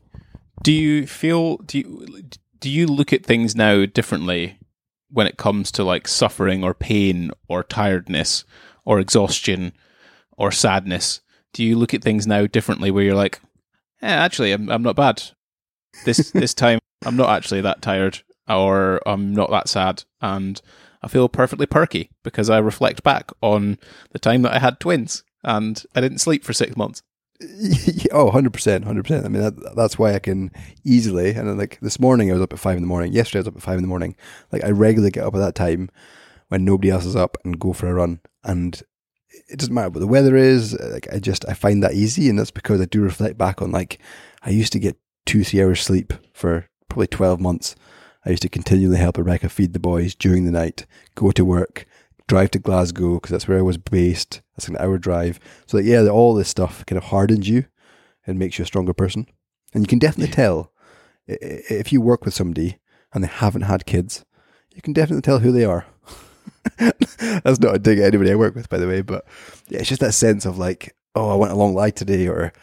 Do 0.61 0.71
you 0.71 1.07
feel 1.07 1.57
do 1.57 1.79
you 1.79 2.23
do 2.59 2.69
you 2.69 2.85
look 2.85 3.11
at 3.11 3.25
things 3.25 3.55
now 3.55 3.85
differently 3.87 4.59
when 5.09 5.25
it 5.25 5.37
comes 5.37 5.71
to 5.71 5.83
like 5.83 6.07
suffering 6.07 6.63
or 6.63 6.75
pain 6.75 7.31
or 7.49 7.63
tiredness 7.63 8.45
or 8.85 8.99
exhaustion 8.99 9.73
or 10.37 10.51
sadness? 10.51 11.21
Do 11.51 11.63
you 11.63 11.75
look 11.75 11.95
at 11.95 12.03
things 12.03 12.27
now 12.27 12.45
differently 12.45 12.91
where 12.91 13.03
you're 13.03 13.15
like, 13.15 13.41
yeah, 14.01 14.23
actually, 14.23 14.51
I'm 14.51 14.69
I'm 14.69 14.83
not 14.83 14.95
bad. 14.95 15.23
This 16.05 16.29
this 16.33 16.53
time, 16.53 16.77
I'm 17.03 17.17
not 17.17 17.31
actually 17.31 17.61
that 17.61 17.81
tired 17.81 18.21
or 18.47 19.01
I'm 19.07 19.33
not 19.33 19.49
that 19.49 19.67
sad, 19.67 20.03
and 20.21 20.61
I 21.01 21.07
feel 21.07 21.27
perfectly 21.27 21.65
perky 21.65 22.11
because 22.23 22.51
I 22.51 22.59
reflect 22.59 23.01
back 23.01 23.31
on 23.41 23.79
the 24.11 24.19
time 24.19 24.43
that 24.43 24.53
I 24.53 24.59
had 24.59 24.79
twins 24.79 25.23
and 25.43 25.83
I 25.95 26.01
didn't 26.01 26.19
sleep 26.19 26.43
for 26.43 26.53
six 26.53 26.75
months. 26.75 27.01
oh, 28.11 28.31
100%, 28.31 28.85
100%. 28.85 29.25
I 29.25 29.27
mean, 29.27 29.41
that, 29.41 29.75
that's 29.75 29.97
why 29.97 30.13
I 30.13 30.19
can 30.19 30.51
easily, 30.83 31.31
and 31.31 31.47
then, 31.47 31.57
like 31.57 31.79
this 31.81 31.99
morning 31.99 32.29
I 32.29 32.33
was 32.33 32.41
up 32.41 32.53
at 32.53 32.59
five 32.59 32.77
in 32.77 32.83
the 32.83 32.87
morning. 32.87 33.11
Yesterday 33.11 33.39
I 33.39 33.41
was 33.41 33.47
up 33.49 33.57
at 33.57 33.63
five 33.63 33.77
in 33.77 33.81
the 33.81 33.87
morning. 33.87 34.15
Like 34.51 34.63
I 34.63 34.69
regularly 34.69 35.11
get 35.11 35.25
up 35.25 35.35
at 35.35 35.39
that 35.39 35.55
time 35.55 35.89
when 36.49 36.63
nobody 36.63 36.89
else 36.89 37.05
is 37.05 37.15
up 37.15 37.37
and 37.43 37.59
go 37.59 37.73
for 37.73 37.87
a 37.87 37.93
run. 37.93 38.21
And 38.43 38.81
it 39.49 39.59
doesn't 39.59 39.73
matter 39.73 39.89
what 39.89 39.99
the 39.99 40.07
weather 40.07 40.35
is. 40.35 40.79
Like 40.79 41.07
I 41.11 41.19
just, 41.19 41.47
I 41.49 41.53
find 41.53 41.83
that 41.83 41.93
easy. 41.93 42.29
And 42.29 42.39
that's 42.39 42.51
because 42.51 42.79
I 42.79 42.85
do 42.85 43.01
reflect 43.01 43.37
back 43.37 43.61
on 43.61 43.71
like, 43.71 43.99
I 44.43 44.51
used 44.51 44.73
to 44.73 44.79
get 44.79 44.97
two, 45.25 45.43
three 45.43 45.61
hours 45.63 45.81
sleep 45.81 46.13
for 46.33 46.67
probably 46.87 47.07
12 47.07 47.39
months. 47.39 47.75
I 48.25 48.29
used 48.29 48.43
to 48.43 48.49
continually 48.49 48.97
help 48.97 49.17
Rebecca 49.17 49.49
feed 49.49 49.73
the 49.73 49.79
boys 49.79 50.15
during 50.15 50.45
the 50.45 50.51
night, 50.51 50.85
go 51.15 51.31
to 51.31 51.43
work, 51.43 51.85
drive 52.27 52.51
to 52.51 52.59
Glasgow 52.59 53.15
because 53.15 53.31
that's 53.31 53.47
where 53.47 53.57
I 53.57 53.63
was 53.63 53.77
based. 53.77 54.41
That's 54.55 54.67
an 54.67 54.77
hour 54.77 54.97
drive. 54.97 55.39
So 55.67 55.77
like, 55.77 55.85
yeah, 55.85 56.07
all 56.07 56.33
this 56.33 56.49
stuff 56.49 56.85
kind 56.85 56.97
of 56.97 57.05
hardens 57.05 57.49
you 57.49 57.65
and 58.25 58.39
makes 58.39 58.57
you 58.57 58.63
a 58.63 58.65
stronger 58.65 58.93
person. 58.93 59.27
And 59.73 59.83
you 59.83 59.87
can 59.87 59.99
definitely 59.99 60.29
yeah. 60.29 60.35
tell 60.35 60.71
if 61.27 61.91
you 61.91 62.01
work 62.01 62.25
with 62.25 62.33
somebody 62.33 62.79
and 63.13 63.23
they 63.23 63.27
haven't 63.27 63.63
had 63.63 63.85
kids, 63.85 64.25
you 64.73 64.81
can 64.81 64.93
definitely 64.93 65.21
tell 65.21 65.39
who 65.39 65.51
they 65.51 65.65
are. 65.65 65.85
that's 66.77 67.59
not 67.59 67.75
a 67.75 67.79
dig 67.79 67.99
at 67.99 68.05
anybody 68.05 68.31
I 68.31 68.35
work 68.35 68.55
with, 68.55 68.69
by 68.69 68.77
the 68.77 68.87
way, 68.87 69.01
but 69.01 69.25
yeah, 69.69 69.79
it's 69.79 69.89
just 69.89 70.01
that 70.01 70.13
sense 70.13 70.45
of 70.45 70.57
like, 70.57 70.95
oh, 71.15 71.29
I 71.29 71.35
went 71.35 71.51
a 71.51 71.55
long 71.55 71.73
lie 71.73 71.91
today, 71.91 72.27
or 72.27 72.53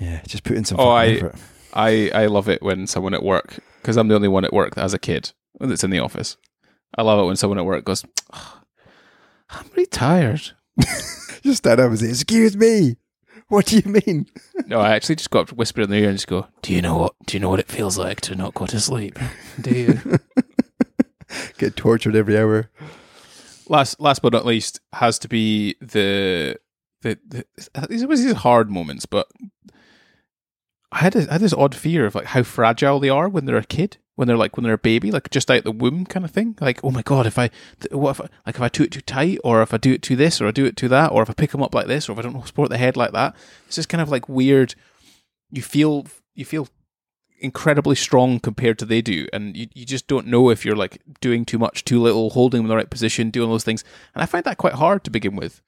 yeah, 0.00 0.22
just 0.26 0.44
put 0.44 0.56
in 0.56 0.64
some. 0.64 0.78
Oh, 0.80 0.90
I, 0.90 1.06
effort. 1.08 1.34
I, 1.72 2.10
I 2.14 2.26
love 2.26 2.48
it 2.48 2.62
when 2.62 2.86
someone 2.86 3.14
at 3.14 3.22
work 3.22 3.58
because 3.80 3.96
I'm 3.96 4.08
the 4.08 4.14
only 4.14 4.28
one 4.28 4.44
at 4.44 4.52
work 4.52 4.74
that 4.74 4.82
has 4.82 4.94
a 4.94 4.98
kid 4.98 5.32
that's 5.58 5.84
in 5.84 5.90
the 5.90 5.98
office. 5.98 6.36
I 6.96 7.02
love 7.02 7.20
it 7.20 7.26
when 7.26 7.36
someone 7.36 7.58
at 7.58 7.64
work 7.64 7.84
goes, 7.84 8.04
oh, 8.32 8.60
"I'm 9.50 9.66
really 9.72 9.86
tired." 9.86 10.52
just 11.42 11.58
stand 11.58 11.80
up 11.80 11.90
and 11.90 11.98
say, 11.98 12.08
"Excuse 12.08 12.56
me." 12.56 12.96
What 13.48 13.66
do 13.66 13.76
you 13.76 14.00
mean? 14.06 14.26
no, 14.66 14.80
I 14.80 14.94
actually 14.94 15.16
just 15.16 15.30
go 15.30 15.40
up, 15.40 15.52
whisper 15.52 15.82
in 15.82 15.90
their 15.90 16.04
ear, 16.04 16.08
and 16.08 16.16
just 16.16 16.26
go, 16.26 16.46
"Do 16.62 16.72
you 16.72 16.80
know 16.80 16.96
what? 16.96 17.14
Do 17.26 17.36
you 17.36 17.40
know 17.40 17.50
what 17.50 17.60
it 17.60 17.68
feels 17.68 17.98
like 17.98 18.20
to 18.22 18.34
not 18.34 18.54
go 18.54 18.66
to 18.66 18.80
sleep? 18.80 19.18
Do 19.60 19.70
you?" 19.70 20.18
Get 21.58 21.76
tortured 21.76 22.14
every 22.14 22.38
hour. 22.38 22.70
Last, 23.68 24.00
last 24.00 24.20
but 24.22 24.32
not 24.32 24.44
least, 24.44 24.80
has 24.92 25.18
to 25.20 25.28
be 25.28 25.76
the 25.80 26.58
the, 27.02 27.18
the 27.26 27.44
these 27.88 28.06
was 28.06 28.22
these 28.22 28.32
hard 28.34 28.70
moments, 28.70 29.06
but 29.06 29.28
I 30.92 30.98
had 30.98 31.16
a, 31.16 31.28
I 31.28 31.32
had 31.32 31.40
this 31.40 31.54
odd 31.54 31.74
fear 31.74 32.06
of 32.06 32.14
like 32.14 32.26
how 32.26 32.42
fragile 32.42 33.00
they 33.00 33.08
are 33.08 33.28
when 33.28 33.46
they're 33.46 33.56
a 33.56 33.64
kid 33.64 33.96
when 34.14 34.28
they're 34.28 34.36
like 34.36 34.56
when 34.56 34.64
they're 34.64 34.74
a 34.74 34.78
baby, 34.78 35.10
like 35.10 35.30
just 35.30 35.50
out 35.50 35.64
the 35.64 35.72
womb 35.72 36.04
kind 36.04 36.24
of 36.24 36.30
thing. 36.30 36.56
Like, 36.60 36.80
oh 36.84 36.90
my 36.90 37.02
god, 37.02 37.26
if 37.26 37.38
I 37.38 37.50
what 37.90 38.10
if 38.10 38.20
I, 38.20 38.28
like 38.46 38.56
if 38.56 38.60
I 38.60 38.68
do 38.68 38.82
it 38.82 38.92
too 38.92 39.00
tight, 39.00 39.38
or 39.42 39.62
if 39.62 39.72
I 39.72 39.78
do 39.78 39.92
it 39.92 40.02
to 40.02 40.16
this, 40.16 40.40
or 40.40 40.46
I 40.46 40.50
do 40.50 40.64
it 40.64 40.76
to 40.76 40.88
that, 40.88 41.12
or 41.12 41.22
if 41.22 41.30
I 41.30 41.32
pick 41.32 41.50
them 41.50 41.62
up 41.62 41.74
like 41.74 41.86
this, 41.86 42.08
or 42.08 42.12
if 42.12 42.18
I 42.18 42.22
don't 42.22 42.46
support 42.46 42.68
the 42.68 42.78
head 42.78 42.96
like 42.96 43.12
that, 43.12 43.34
it's 43.66 43.76
just 43.76 43.88
kind 43.88 44.02
of 44.02 44.10
like 44.10 44.28
weird. 44.28 44.74
You 45.50 45.62
feel 45.62 46.06
you 46.34 46.44
feel 46.44 46.68
incredibly 47.40 47.96
strong 47.96 48.38
compared 48.38 48.78
to 48.80 48.84
they 48.84 49.00
do, 49.00 49.26
and 49.32 49.56
you 49.56 49.68
you 49.72 49.86
just 49.86 50.08
don't 50.08 50.26
know 50.26 50.50
if 50.50 50.64
you're 50.64 50.76
like 50.76 51.00
doing 51.20 51.44
too 51.44 51.58
much, 51.58 51.84
too 51.84 52.00
little, 52.00 52.30
holding 52.30 52.58
them 52.58 52.66
in 52.66 52.68
the 52.68 52.76
right 52.76 52.90
position, 52.90 53.30
doing 53.30 53.48
those 53.48 53.64
things, 53.64 53.82
and 54.14 54.22
I 54.22 54.26
find 54.26 54.44
that 54.44 54.58
quite 54.58 54.74
hard 54.74 55.04
to 55.04 55.10
begin 55.10 55.36
with. 55.36 55.62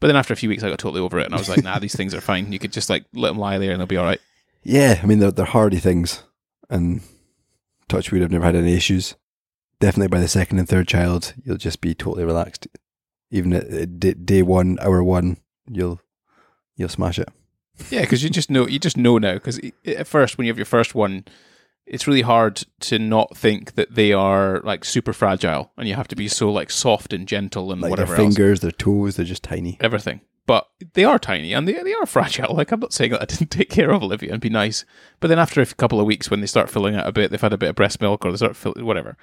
But 0.00 0.06
then 0.06 0.16
after 0.16 0.32
a 0.32 0.36
few 0.36 0.48
weeks, 0.48 0.62
I 0.62 0.70
got 0.70 0.78
totally 0.78 1.02
over 1.02 1.18
it, 1.18 1.26
and 1.26 1.34
I 1.34 1.38
was 1.38 1.48
like, 1.48 1.62
nah, 1.62 1.78
these 1.78 1.94
things 1.94 2.14
are 2.14 2.22
fine. 2.22 2.52
You 2.52 2.58
could 2.58 2.72
just 2.72 2.88
like 2.88 3.04
let 3.14 3.28
them 3.28 3.38
lie 3.38 3.58
there, 3.58 3.72
and 3.72 3.80
they'll 3.80 3.86
be 3.86 3.96
all 3.96 4.04
right. 4.04 4.20
Yeah, 4.62 5.00
I 5.02 5.06
mean 5.06 5.18
they're 5.18 5.30
they're 5.30 5.46
hardy 5.46 5.78
things, 5.78 6.22
and 6.68 7.00
touch 7.88 8.12
wood, 8.12 8.22
I've 8.22 8.30
never 8.30 8.44
had 8.44 8.56
any 8.56 8.74
issues. 8.74 9.14
Definitely 9.80 10.08
by 10.08 10.20
the 10.20 10.28
second 10.28 10.58
and 10.58 10.68
third 10.68 10.88
child, 10.88 11.34
you'll 11.42 11.56
just 11.56 11.80
be 11.80 11.94
totally 11.94 12.24
relaxed. 12.24 12.68
Even 13.30 13.52
at 13.52 14.26
day 14.26 14.42
one, 14.42 14.78
hour 14.80 15.02
one, 15.02 15.38
you'll 15.68 16.00
you'll 16.76 16.88
smash 16.88 17.18
it. 17.18 17.28
Yeah, 17.90 18.02
because 18.02 18.22
you 18.22 18.28
just 18.28 18.50
know 18.50 18.66
you 18.66 18.78
just 18.78 18.96
know 18.96 19.18
now. 19.18 19.34
Because 19.34 19.58
at 19.86 20.06
first, 20.06 20.36
when 20.36 20.46
you 20.46 20.50
have 20.52 20.58
your 20.58 20.66
first 20.66 20.94
one, 20.94 21.24
it's 21.90 22.06
really 22.06 22.22
hard 22.22 22.64
to 22.80 22.98
not 22.98 23.36
think 23.36 23.74
that 23.74 23.94
they 23.94 24.12
are 24.12 24.60
like 24.60 24.84
super 24.84 25.12
fragile, 25.12 25.72
and 25.76 25.88
you 25.88 25.94
have 25.94 26.08
to 26.08 26.16
be 26.16 26.28
so 26.28 26.50
like 26.50 26.70
soft 26.70 27.12
and 27.12 27.28
gentle 27.28 27.72
and 27.72 27.82
like 27.82 27.90
whatever. 27.90 28.16
Their 28.16 28.24
fingers, 28.24 28.58
else. 28.58 28.60
their 28.60 28.70
toes, 28.72 29.16
they're 29.16 29.26
just 29.26 29.42
tiny. 29.42 29.76
Everything 29.80 30.20
but 30.50 30.68
they 30.94 31.04
are 31.04 31.20
tiny 31.20 31.52
and 31.52 31.68
they, 31.68 31.74
they 31.74 31.94
are 31.94 32.06
fragile. 32.06 32.56
Like, 32.56 32.72
I'm 32.72 32.80
not 32.80 32.92
saying 32.92 33.12
that 33.12 33.22
I 33.22 33.24
didn't 33.24 33.50
take 33.52 33.70
care 33.70 33.92
of 33.92 34.02
Olivia 34.02 34.32
and 34.32 34.40
be 34.40 34.50
nice, 34.50 34.84
but 35.20 35.28
then 35.28 35.38
after 35.38 35.60
a 35.60 35.66
couple 35.66 36.00
of 36.00 36.06
weeks, 36.06 36.28
when 36.28 36.40
they 36.40 36.48
start 36.48 36.68
filling 36.68 36.96
out 36.96 37.06
a 37.06 37.12
bit, 37.12 37.30
they've 37.30 37.40
had 37.40 37.52
a 37.52 37.58
bit 37.58 37.68
of 37.68 37.76
breast 37.76 38.00
milk 38.00 38.24
or 38.24 38.32
they 38.32 38.36
start 38.36 38.56
filling, 38.56 38.84
whatever, 38.84 39.16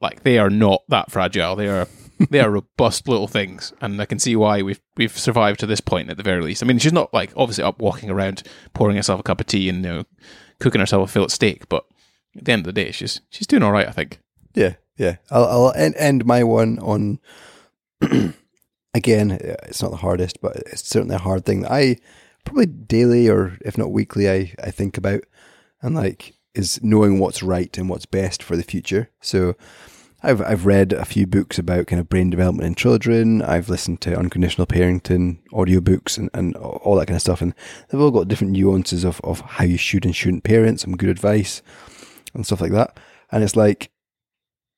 like, 0.00 0.24
they 0.24 0.36
are 0.36 0.50
not 0.50 0.82
that 0.88 1.12
fragile. 1.12 1.54
They 1.54 1.68
are. 1.68 1.86
they 2.30 2.38
are 2.38 2.50
robust 2.50 3.08
little 3.08 3.26
things, 3.26 3.72
and 3.80 4.00
I 4.00 4.04
can 4.04 4.20
see 4.20 4.36
why 4.36 4.62
we've 4.62 4.80
we've 4.96 5.18
survived 5.18 5.58
to 5.60 5.66
this 5.66 5.80
point 5.80 6.10
at 6.10 6.16
the 6.16 6.22
very 6.22 6.42
least. 6.42 6.62
I 6.62 6.66
mean, 6.66 6.78
she's 6.78 6.92
not 6.92 7.12
like 7.12 7.32
obviously 7.36 7.64
up 7.64 7.80
walking 7.80 8.08
around, 8.08 8.44
pouring 8.72 8.96
herself 8.96 9.18
a 9.18 9.24
cup 9.24 9.40
of 9.40 9.46
tea 9.46 9.68
and 9.68 9.78
you 9.78 9.82
know, 9.82 10.04
cooking 10.60 10.80
herself 10.80 11.08
a 11.08 11.12
fillet 11.12 11.28
steak, 11.28 11.68
but 11.68 11.84
at 12.36 12.44
the 12.44 12.52
end 12.52 12.60
of 12.60 12.74
the 12.74 12.84
day, 12.84 12.90
she's 12.90 13.20
she's 13.30 13.46
doing 13.46 13.62
all 13.62 13.72
right, 13.72 13.88
I 13.88 13.92
think. 13.92 14.18
Yeah, 14.54 14.74
yeah. 14.96 15.16
I'll, 15.30 15.44
I'll 15.44 15.72
end, 15.74 15.94
end 15.96 16.24
my 16.24 16.44
one 16.44 16.78
on 16.78 17.20
again, 18.94 19.32
uh, 19.32 19.56
it's 19.64 19.82
not 19.82 19.90
the 19.90 19.98
hardest, 19.98 20.40
but 20.40 20.56
it's 20.56 20.88
certainly 20.88 21.16
a 21.16 21.20
hard 21.20 21.44
thing 21.44 21.62
that 21.62 21.72
I 21.72 21.98
probably 22.44 22.66
daily 22.66 23.28
or 23.28 23.56
if 23.62 23.78
not 23.78 23.90
weekly 23.90 24.30
I, 24.30 24.54
I 24.62 24.70
think 24.70 24.98
about 24.98 25.22
and 25.80 25.94
like 25.94 26.34
is 26.54 26.78
knowing 26.82 27.18
what's 27.18 27.42
right 27.42 27.76
and 27.78 27.88
what's 27.88 28.06
best 28.06 28.42
for 28.42 28.56
the 28.56 28.62
future. 28.62 29.10
So 29.20 29.56
I've 30.22 30.40
I've 30.40 30.66
read 30.66 30.92
a 30.92 31.04
few 31.04 31.26
books 31.26 31.58
about 31.58 31.86
kind 31.86 32.00
of 32.00 32.08
brain 32.08 32.30
development 32.30 32.66
in 32.66 32.74
children. 32.74 33.42
I've 33.42 33.68
listened 33.68 34.00
to 34.02 34.16
unconditional 34.16 34.66
parenting 34.66 35.38
audiobooks 35.52 36.16
and, 36.16 36.30
and 36.32 36.56
all 36.56 36.96
that 36.96 37.06
kind 37.06 37.16
of 37.16 37.22
stuff. 37.22 37.42
And 37.42 37.54
they've 37.88 38.00
all 38.00 38.10
got 38.10 38.28
different 38.28 38.52
nuances 38.52 39.04
of, 39.04 39.20
of 39.22 39.40
how 39.40 39.64
you 39.64 39.76
should 39.76 40.04
and 40.04 40.14
shouldn't 40.14 40.44
parent, 40.44 40.80
some 40.80 40.96
good 40.96 41.10
advice 41.10 41.60
and 42.34 42.44
stuff 42.44 42.60
like 42.60 42.72
that. 42.72 42.98
And 43.30 43.42
it's 43.42 43.56
like 43.56 43.90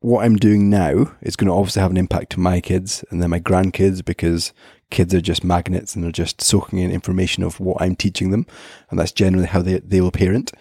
what 0.00 0.24
I'm 0.24 0.36
doing 0.36 0.70
now 0.70 1.16
is 1.22 1.36
going 1.36 1.48
to 1.48 1.54
obviously 1.54 1.82
have 1.82 1.90
an 1.90 1.96
impact 1.96 2.30
to 2.32 2.40
my 2.40 2.60
kids 2.60 3.04
and 3.10 3.22
then 3.22 3.30
my 3.30 3.40
grandkids 3.40 4.04
because 4.04 4.52
kids 4.90 5.12
are 5.14 5.20
just 5.20 5.42
magnets 5.42 5.94
and 5.94 6.04
they're 6.04 6.12
just 6.12 6.40
soaking 6.40 6.78
in 6.78 6.90
information 6.90 7.42
of 7.42 7.58
what 7.58 7.80
I'm 7.80 7.96
teaching 7.96 8.30
them. 8.30 8.46
And 8.90 8.98
that's 8.98 9.12
generally 9.12 9.46
how 9.46 9.62
they, 9.62 9.80
they 9.80 10.00
will 10.00 10.12
parent. 10.12 10.52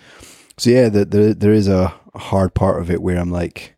So 0.58 0.70
yeah, 0.70 0.90
the, 0.90 1.06
the, 1.06 1.36
there 1.36 1.54
is 1.54 1.68
a 1.68 1.94
hard 2.16 2.54
part 2.54 2.82
of 2.82 2.90
it 2.90 3.02
where 3.02 3.20
I'm 3.20 3.32
like, 3.32 3.76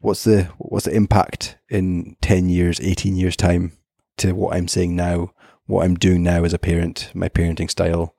what's 0.00 0.24
the, 0.24 0.44
what's 0.58 0.86
the 0.86 0.94
impact 0.94 1.58
in 1.68 2.16
10 2.22 2.48
years, 2.48 2.80
18 2.80 3.16
years 3.16 3.36
time 3.36 3.72
to 4.18 4.32
what 4.32 4.54
I'm 4.54 4.68
saying 4.68 4.94
now, 4.94 5.32
what 5.66 5.84
I'm 5.84 5.96
doing 5.96 6.22
now 6.22 6.44
as 6.44 6.52
a 6.52 6.58
parent, 6.58 7.10
my 7.12 7.28
parenting 7.28 7.70
style 7.70 8.14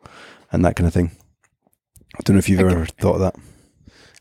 and 0.52 0.66
that 0.66 0.76
kind 0.76 0.88
of 0.88 0.94
thing. 0.94 1.12
I 2.16 2.20
don't 2.24 2.36
know 2.36 2.40
if 2.40 2.50
you've 2.50 2.60
ever 2.60 2.86
thought 2.86 3.16
of 3.16 3.22
that. 3.22 3.36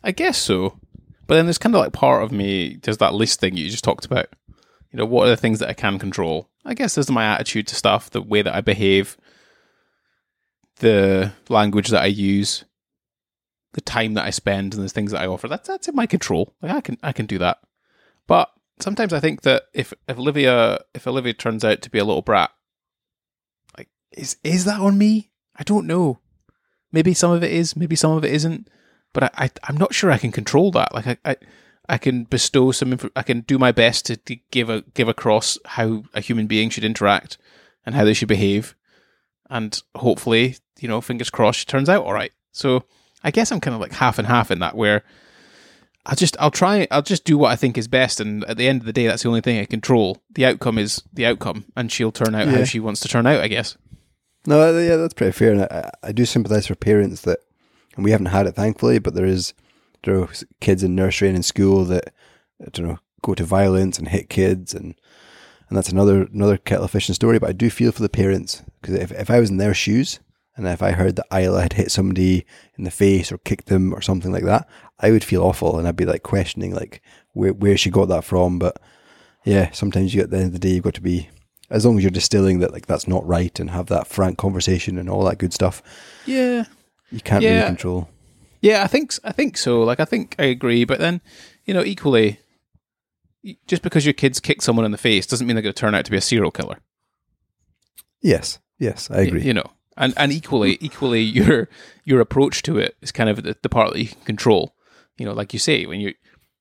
I 0.05 0.12
guess 0.12 0.38
so. 0.38 0.78
But 1.26 1.36
then 1.36 1.46
there's 1.46 1.59
kind 1.59 1.74
of 1.74 1.80
like 1.80 1.92
part 1.92 2.22
of 2.22 2.30
me, 2.30 2.78
there's 2.82 2.98
that 2.98 3.14
list 3.14 3.40
thing 3.40 3.57
you 3.57 3.70
just 3.70 3.82
talked 3.82 4.05
about. 4.05 4.26
You 4.92 4.98
know, 4.98 5.07
what 5.07 5.26
are 5.26 5.30
the 5.30 5.36
things 5.36 5.59
that 5.59 5.70
I 5.70 5.72
can 5.72 5.98
control? 5.98 6.50
I 6.64 6.74
guess 6.74 6.94
there's 6.94 7.11
my 7.11 7.24
attitude 7.24 7.66
to 7.68 7.74
stuff, 7.74 8.11
the 8.11 8.22
way 8.22 8.42
that 8.42 8.55
I 8.55 8.61
behave, 8.61 9.16
the 10.76 11.32
language 11.48 11.88
that 11.88 12.02
I 12.02 12.07
use, 12.07 12.64
the 13.72 13.80
time 13.80 14.14
that 14.14 14.24
I 14.24 14.30
spend, 14.30 14.74
and 14.74 14.84
the 14.84 14.88
things 14.88 15.12
that 15.12 15.20
I 15.20 15.26
offer. 15.26 15.48
That's 15.48 15.66
that's 15.66 15.88
in 15.88 15.96
my 15.96 16.07
control. 16.07 16.55
Like 16.62 16.72
I 16.72 16.80
can 16.80 16.98
I 17.02 17.12
can 17.12 17.26
do 17.26 17.38
that. 17.38 17.59
But 18.26 18.50
sometimes 18.80 19.12
I 19.12 19.20
think 19.20 19.42
that 19.42 19.64
if 19.72 19.92
if 20.09 20.18
Olivia 20.18 20.78
if 20.94 21.07
Olivia 21.07 21.32
turns 21.32 21.64
out 21.64 21.82
to 21.82 21.90
be 21.90 21.98
a 21.98 22.05
little 22.05 22.22
brat, 22.22 22.50
like 23.76 23.88
is 24.12 24.36
is 24.44 24.64
that 24.64 24.80
on 24.80 24.96
me? 24.96 25.32
I 25.57 25.64
don't 25.64 25.86
know. 25.86 26.20
Maybe 26.92 27.14
some 27.14 27.32
of 27.32 27.42
it 27.42 27.50
is, 27.50 27.76
maybe 27.76 27.96
some 27.96 28.12
of 28.12 28.24
it 28.24 28.32
isn't. 28.32 28.68
But 29.14 29.24
I, 29.24 29.30
I 29.44 29.50
I'm 29.64 29.76
not 29.78 29.94
sure 29.94 30.10
I 30.10 30.18
can 30.18 30.30
control 30.32 30.70
that. 30.72 30.92
Like 30.94 31.06
I, 31.06 31.16
I 31.24 31.36
I 31.88 31.96
can 31.98 32.24
bestow 32.24 32.70
some. 32.72 32.92
Inf- 32.92 33.10
I 33.16 33.22
can 33.22 33.40
do 33.40 33.58
my 33.58 33.72
best 33.72 34.04
to, 34.06 34.16
to 34.18 34.36
give 34.50 34.68
a 34.68 34.82
give 34.92 35.08
across 35.08 35.56
how 35.64 36.02
a 36.12 36.20
human 36.20 36.46
being 36.46 36.68
should 36.68 36.84
interact 36.84 37.38
and 37.86 37.94
how 37.94 38.04
they 38.04 38.12
should 38.14 38.28
behave, 38.28 38.74
and 39.48 39.80
hopefully, 39.94 40.56
you 40.80 40.88
know, 40.88 41.00
fingers 41.00 41.30
crossed, 41.30 41.62
it 41.62 41.70
turns 41.70 41.88
out 41.88 42.04
all 42.04 42.12
right. 42.12 42.32
So 42.52 42.84
I 43.22 43.30
guess 43.30 43.50
I'm 43.52 43.60
kind 43.60 43.74
of 43.74 43.80
like 43.80 43.92
half 43.92 44.18
and 44.18 44.26
half 44.28 44.50
in 44.50 44.58
that, 44.60 44.74
where 44.76 45.02
I'll 46.06 46.16
just 46.16 46.36
I'll 46.40 46.50
try 46.50 46.86
I'll 46.90 47.02
just 47.02 47.24
do 47.24 47.38
what 47.38 47.52
I 47.52 47.56
think 47.56 47.78
is 47.78 47.88
best, 47.88 48.20
and 48.20 48.44
at 48.44 48.56
the 48.56 48.68
end 48.68 48.80
of 48.80 48.86
the 48.86 48.92
day, 48.92 49.06
that's 49.06 49.22
the 49.22 49.28
only 49.28 49.40
thing 49.40 49.58
I 49.60 49.64
control. 49.64 50.22
The 50.30 50.44
outcome 50.46 50.78
is 50.78 51.02
the 51.12 51.26
outcome, 51.26 51.66
and 51.76 51.90
she'll 51.92 52.12
turn 52.12 52.34
out 52.34 52.46
Yeah. 52.48 52.58
how 52.58 52.64
she 52.64 52.80
wants 52.80 53.00
to 53.00 53.08
turn 53.08 53.26
out. 53.26 53.40
I 53.40 53.48
guess. 53.48 53.76
No, 54.46 54.78
yeah, 54.78 54.96
that's 54.96 55.14
pretty 55.14 55.32
fair. 55.32 55.52
And 55.52 55.62
I, 55.62 55.90
I 56.02 56.12
do 56.12 56.24
sympathise 56.26 56.66
for 56.66 56.74
parents 56.74 57.22
that, 57.22 57.38
and 57.97 58.05
we 58.05 58.11
haven't 58.11 58.26
had 58.26 58.47
it 58.47 58.55
thankfully, 58.55 58.99
but 58.99 59.14
there 59.14 59.26
is 59.26 59.55
there 60.03 60.20
are 60.20 60.28
kids 60.61 60.82
in 60.82 60.95
nursery 60.95 61.28
and 61.28 61.36
in 61.36 61.42
school 61.42 61.84
that 61.84 62.12
I 62.61 62.70
don't 62.72 62.86
know 62.86 62.99
go 63.22 63.34
to 63.34 63.45
violence 63.45 63.99
and 63.99 64.09
hit 64.09 64.28
kids, 64.28 64.74
and 64.74 64.95
and 65.68 65.76
that's 65.76 65.88
another 65.88 66.24
another 66.32 66.57
kettle 66.57 66.84
of 66.84 66.90
fish 66.90 67.09
and 67.09 67.14
story. 67.14 67.38
But 67.38 67.51
I 67.51 67.53
do 67.53 67.70
feel 67.70 67.92
for 67.92 68.03
the 68.03 68.09
parents 68.09 68.62
because 68.80 68.95
if 68.97 69.12
if 69.12 69.30
I 69.30 69.40
was 69.40 69.51
in 69.51 69.57
their 69.57 69.74
shoes 69.74 70.20
and 70.57 70.66
if 70.68 70.82
I 70.82 70.92
heard 70.92 71.16
that 71.16 71.26
Isla 71.32 71.62
had 71.62 71.72
hit 71.72 71.90
somebody 71.90 72.47
in 72.78 72.84
the 72.84 72.90
face 72.90 73.32
or 73.32 73.38
kicked 73.38 73.66
them 73.66 73.92
or 73.92 74.01
something 74.01 74.30
like 74.30 74.45
that, 74.45 74.68
I 75.01 75.11
would 75.11 75.24
feel 75.24 75.42
awful 75.42 75.78
and 75.78 75.88
I'd 75.88 75.97
be 75.97 76.05
like 76.05 76.22
questioning 76.22 76.74
like 76.74 77.03
where 77.32 77.53
where 77.53 77.76
she 77.76 77.90
got 77.90 78.09
that 78.09 78.24
from. 78.24 78.59
But 78.59 78.80
yeah, 79.45 79.70
sometimes 79.72 80.14
you 80.14 80.22
at 80.22 80.30
the 80.30 80.36
end 80.36 80.47
of 80.47 80.53
the 80.53 80.59
day 80.59 80.70
you've 80.70 80.84
got 80.84 80.95
to 80.95 81.01
be 81.01 81.28
as 81.70 81.84
long 81.84 81.97
as 81.97 82.05
you're 82.05 82.11
distilling 82.11 82.61
that 82.61 82.72
like 82.72 82.86
that's 82.86 83.09
not 83.09 83.26
right 83.26 83.59
and 83.59 83.70
have 83.70 83.86
that 83.86 84.07
frank 84.07 84.38
conversation 84.38 84.99
and 84.99 85.09
all 85.09 85.24
that 85.24 85.38
good 85.38 85.53
stuff, 85.53 85.82
Yeah. 86.26 86.64
You 87.14 87.20
can't 87.20 87.42
really 87.44 87.56
Yeah. 87.56 87.66
control. 87.66 88.08
Yeah, 88.60 88.82
I 88.82 88.86
think 88.86 89.12
I 89.24 89.32
think 89.32 89.56
so. 89.58 89.82
Like 89.82 90.00
I 90.00 90.04
think 90.04 90.34
I 90.38 90.44
agree, 90.44 90.84
but 90.84 90.98
then 90.98 91.20
you 91.66 91.74
know, 91.74 91.84
equally, 91.84 92.38
just 93.66 93.82
because 93.82 94.06
your 94.06 94.14
kids 94.14 94.40
kick 94.40 94.62
someone 94.62 94.84
in 94.86 94.90
the 94.92 94.98
face 94.98 95.26
doesn't 95.26 95.46
mean 95.46 95.54
they're 95.54 95.62
going 95.62 95.74
to 95.74 95.78
turn 95.80 95.94
out 95.94 96.04
to 96.06 96.10
be 96.10 96.16
a 96.16 96.20
serial 96.22 96.50
killer. 96.50 96.78
Yes, 98.22 98.58
yes, 98.78 99.10
I 99.10 99.20
agree. 99.20 99.42
You 99.42 99.52
know, 99.54 99.70
and 99.96 100.14
and 100.16 100.32
equally, 100.32 100.78
equally, 100.80 101.20
your 101.22 101.68
your 102.04 102.20
approach 102.20 102.62
to 102.62 102.78
it 102.78 102.96
is 103.02 103.12
kind 103.12 103.28
of 103.28 103.42
the, 103.42 103.56
the 103.62 103.68
part 103.68 103.92
that 103.92 104.00
you 104.00 104.08
can 104.08 104.20
control. 104.22 104.74
You 105.18 105.26
know, 105.26 105.32
like 105.34 105.52
you 105.52 105.58
say 105.58 105.84
when 105.86 106.00
you 106.00 106.14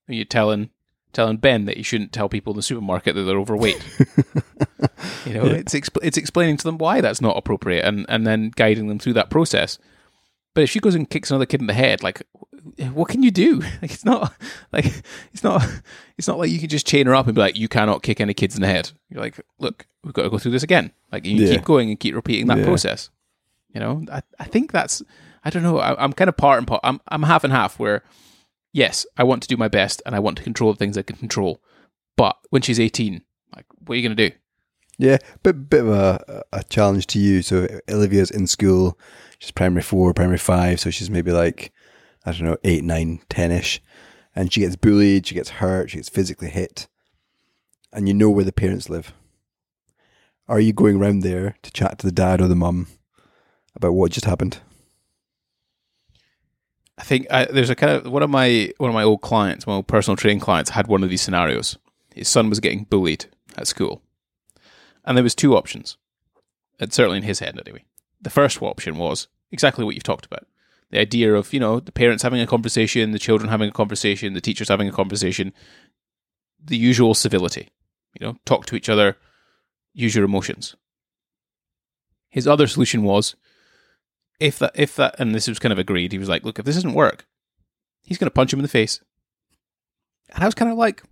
when 0.05 0.17
you're 0.17 0.25
telling 0.25 0.69
telling 1.13 1.37
Ben 1.37 1.65
that 1.65 1.77
you 1.77 1.83
shouldn't 1.83 2.11
tell 2.11 2.27
people 2.27 2.51
in 2.53 2.57
the 2.57 2.63
supermarket 2.63 3.15
that 3.15 3.23
they're 3.23 3.39
overweight. 3.39 3.81
you 5.25 5.33
know, 5.33 5.45
it's 5.45 5.73
expl- 5.73 6.03
it's 6.03 6.17
explaining 6.17 6.57
to 6.57 6.63
them 6.65 6.77
why 6.77 6.99
that's 6.99 7.21
not 7.21 7.37
appropriate, 7.37 7.85
and 7.85 8.05
and 8.09 8.27
then 8.27 8.51
guiding 8.55 8.87
them 8.89 8.99
through 8.99 9.13
that 9.13 9.29
process. 9.29 9.77
But 10.55 10.63
if 10.63 10.69
she 10.69 10.79
goes 10.79 10.93
and 10.95 11.09
kicks 11.09 11.31
another 11.31 11.45
kid 11.47 11.61
in 11.61 11.67
the 11.67 11.73
head, 11.73 12.03
like, 12.03 12.21
what 12.93 13.09
can 13.09 13.23
you 13.23 13.31
do? 13.31 13.61
Like, 13.81 13.91
it's 13.91 14.05
not 14.05 14.33
like 14.71 14.85
it's 15.33 15.43
not 15.43 15.65
it's 16.17 16.27
not 16.27 16.37
like 16.37 16.49
you 16.51 16.59
can 16.59 16.69
just 16.69 16.87
chain 16.87 17.07
her 17.07 17.15
up 17.15 17.25
and 17.27 17.35
be 17.35 17.41
like, 17.41 17.57
you 17.57 17.67
cannot 17.67 18.03
kick 18.03 18.21
any 18.21 18.33
kids 18.33 18.55
in 18.55 18.61
the 18.61 18.67
head. 18.67 18.91
You're 19.09 19.21
like, 19.21 19.39
look, 19.59 19.87
we've 20.03 20.13
got 20.13 20.23
to 20.23 20.29
go 20.29 20.37
through 20.37 20.51
this 20.51 20.63
again. 20.63 20.91
Like, 21.11 21.25
you 21.25 21.35
Yeah. 21.43 21.55
keep 21.55 21.65
going 21.65 21.89
and 21.89 21.99
keep 21.99 22.13
repeating 22.15 22.47
that 22.47 22.59
Yeah. 22.59 22.65
process. 22.65 23.09
You 23.73 23.79
know, 23.79 24.05
I, 24.11 24.21
I 24.39 24.43
think 24.45 24.71
that's 24.71 25.01
I 25.43 25.49
don't 25.49 25.63
know. 25.63 25.79
I, 25.79 26.01
I'm 26.01 26.13
kind 26.13 26.29
of 26.29 26.37
part 26.37 26.59
and 26.59 26.67
part. 26.67 26.81
I'm 26.83 27.01
I'm 27.07 27.23
half 27.23 27.43
and 27.43 27.51
half. 27.51 27.79
Where 27.79 28.03
yes, 28.71 29.05
I 29.17 29.23
want 29.23 29.41
to 29.43 29.47
do 29.47 29.57
my 29.57 29.67
best 29.67 30.01
and 30.05 30.15
I 30.15 30.19
want 30.19 30.37
to 30.37 30.43
control 30.43 30.71
the 30.71 30.77
things 30.77 30.97
I 30.97 31.01
can 31.01 31.15
control. 31.17 31.61
But 32.15 32.37
when 32.51 32.61
she's 32.61 32.79
18, 32.79 33.23
like, 33.55 33.65
what 33.85 33.93
are 33.93 33.97
you 33.97 34.07
going 34.07 34.15
to 34.15 34.29
do? 34.29 34.35
Yeah, 34.99 35.17
bit 35.41 35.69
bit 35.69 35.81
of 35.81 35.87
a, 35.89 36.43
a 36.53 36.63
challenge 36.65 37.07
to 37.07 37.19
you. 37.19 37.41
So 37.41 37.67
Olivia's 37.89 38.29
in 38.29 38.45
school, 38.45 38.97
she's 39.43 39.51
primary 39.51 39.81
four, 39.81 40.13
primary 40.13 40.37
five, 40.37 40.79
so 40.79 40.89
she's 40.89 41.09
maybe 41.09 41.33
like 41.33 41.73
I 42.25 42.31
don't 42.31 42.43
know 42.43 42.57
eight, 42.63 42.83
nine, 42.83 43.19
ten 43.27 43.51
ish, 43.51 43.81
and 44.33 44.51
she 44.51 44.61
gets 44.61 44.77
bullied, 44.77 45.27
she 45.27 45.35
gets 45.35 45.49
hurt, 45.49 45.89
she 45.89 45.97
gets 45.97 46.07
physically 46.07 46.49
hit, 46.49 46.87
and 47.91 48.07
you 48.07 48.13
know 48.13 48.29
where 48.29 48.45
the 48.45 48.53
parents 48.53 48.89
live. 48.89 49.11
Are 50.47 50.61
you 50.61 50.71
going 50.71 50.97
round 50.97 51.23
there 51.23 51.57
to 51.61 51.71
chat 51.71 51.99
to 51.99 52.05
the 52.05 52.13
dad 52.13 52.39
or 52.39 52.47
the 52.47 52.55
mum 52.55 52.87
about 53.75 53.91
what 53.91 54.11
just 54.13 54.25
happened? 54.25 54.59
I 56.97 57.03
think 57.03 57.27
I, 57.29 57.43
there's 57.45 57.69
a 57.69 57.75
kind 57.75 57.91
of 57.91 58.09
one 58.09 58.23
of 58.23 58.29
my 58.29 58.71
one 58.77 58.89
of 58.89 58.93
my 58.93 59.03
old 59.03 59.21
clients, 59.21 59.67
my 59.67 59.73
old 59.73 59.87
personal 59.87 60.15
training 60.15 60.39
clients, 60.39 60.69
had 60.69 60.87
one 60.87 61.03
of 61.03 61.09
these 61.09 61.21
scenarios. 61.21 61.77
His 62.15 62.29
son 62.29 62.49
was 62.49 62.61
getting 62.61 62.85
bullied 62.85 63.25
at 63.57 63.67
school, 63.67 64.01
and 65.03 65.17
there 65.17 65.23
was 65.23 65.35
two 65.35 65.57
options. 65.57 65.97
And 66.79 66.93
certainly 66.93 67.17
in 67.17 67.23
his 67.23 67.39
head, 67.39 67.59
anyway. 67.59 67.83
The 68.24 68.30
first 68.30 68.61
option 68.61 68.97
was 68.97 69.28
exactly 69.51 69.86
what 69.86 69.95
you've 69.95 70.03
talked 70.03 70.26
about: 70.26 70.45
the 70.89 70.99
idea 70.99 71.34
of 71.34 71.53
you 71.53 71.59
know 71.59 71.80
the 71.80 71.91
parents 71.91 72.24
having 72.24 72.41
a 72.41 72.47
conversation, 72.47 73.11
the 73.11 73.19
children 73.19 73.49
having 73.49 73.69
a 73.69 73.74
conversation, 73.74 74.34
the 74.34 74.41
teachers 74.41 74.69
having 74.69 74.88
a 74.88 74.91
conversation, 74.91 75.53
the 76.63 76.78
usual 76.78 77.13
civility. 77.13 77.69
You 78.19 78.26
know, 78.28 78.38
talk 78.45 78.65
to 78.67 78.76
each 78.76 78.89
other, 78.89 79.17
use 79.93 80.15
your 80.15 80.26
emotions. 80.26 80.76
His 82.30 82.47
other 82.47 82.67
solution 82.67 83.03
was 83.03 83.36
if 84.39 84.59
that 84.59 84.71
if 84.76 84.95
that 84.95 85.15
and 85.19 85.34
this 85.34 85.47
was 85.47 85.59
kind 85.59 85.71
of 85.71 85.80
agreed 85.80 86.11
he 86.11 86.17
was 86.17 86.30
like 86.30 86.43
look 86.43 86.59
if 86.59 86.65
this 86.65 86.76
doesn't 86.76 86.93
work 86.95 87.28
he's 88.03 88.17
going 88.17 88.28
to 88.28 88.34
punch 88.34 88.51
him 88.51 88.59
in 88.59 88.63
the 88.63 88.67
face 88.67 88.99
and 90.34 90.43
i 90.43 90.47
was 90.47 90.55
kind 90.55 90.71
of 90.71 90.78
like 90.78 91.03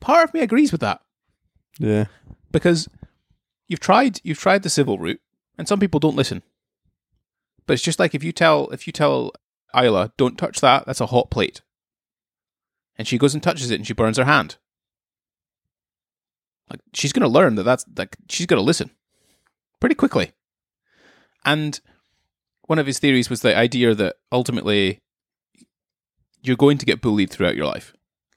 part 0.00 0.24
of 0.24 0.34
me 0.34 0.40
agrees 0.40 0.72
with 0.72 0.80
that 0.80 1.00
Yeah, 1.78 2.06
because 2.50 2.88
you've 3.68 3.80
tried 3.80 4.20
you've 4.24 4.40
tried 4.40 4.64
the 4.64 4.70
civil 4.70 4.98
route 4.98 5.20
and 5.58 5.68
some 5.68 5.80
people 5.80 6.00
don't 6.00 6.16
listen. 6.16 6.42
But 7.66 7.74
it's 7.74 7.82
just 7.82 7.98
like 7.98 8.14
if 8.14 8.24
you 8.24 8.32
tell 8.32 8.68
if 8.70 8.86
you 8.86 8.92
tell 8.92 9.32
isla 9.74 10.12
don't 10.16 10.38
touch 10.38 10.60
that 10.60 10.86
that's 10.86 11.00
a 11.00 11.06
hot 11.06 11.30
plate. 11.30 11.60
And 12.96 13.06
she 13.06 13.18
goes 13.18 13.34
and 13.34 13.42
touches 13.42 13.70
it 13.70 13.76
and 13.76 13.86
she 13.86 13.92
burns 13.92 14.16
her 14.16 14.24
hand. 14.24 14.56
Like 16.70 16.80
she's 16.94 17.12
going 17.12 17.22
to 17.22 17.28
learn 17.28 17.56
that 17.56 17.64
that's 17.64 17.84
like 17.96 18.16
she's 18.28 18.46
going 18.46 18.58
to 18.58 18.64
listen 18.64 18.90
pretty 19.80 19.94
quickly. 19.94 20.32
And 21.44 21.80
one 22.62 22.78
of 22.78 22.86
his 22.86 22.98
theories 22.98 23.30
was 23.30 23.40
the 23.40 23.56
idea 23.56 23.94
that 23.94 24.16
ultimately 24.30 25.00
you're 26.42 26.56
going 26.56 26.78
to 26.78 26.86
get 26.86 27.00
bullied 27.00 27.30
throughout 27.30 27.56
your 27.56 27.66
life. 27.66 27.94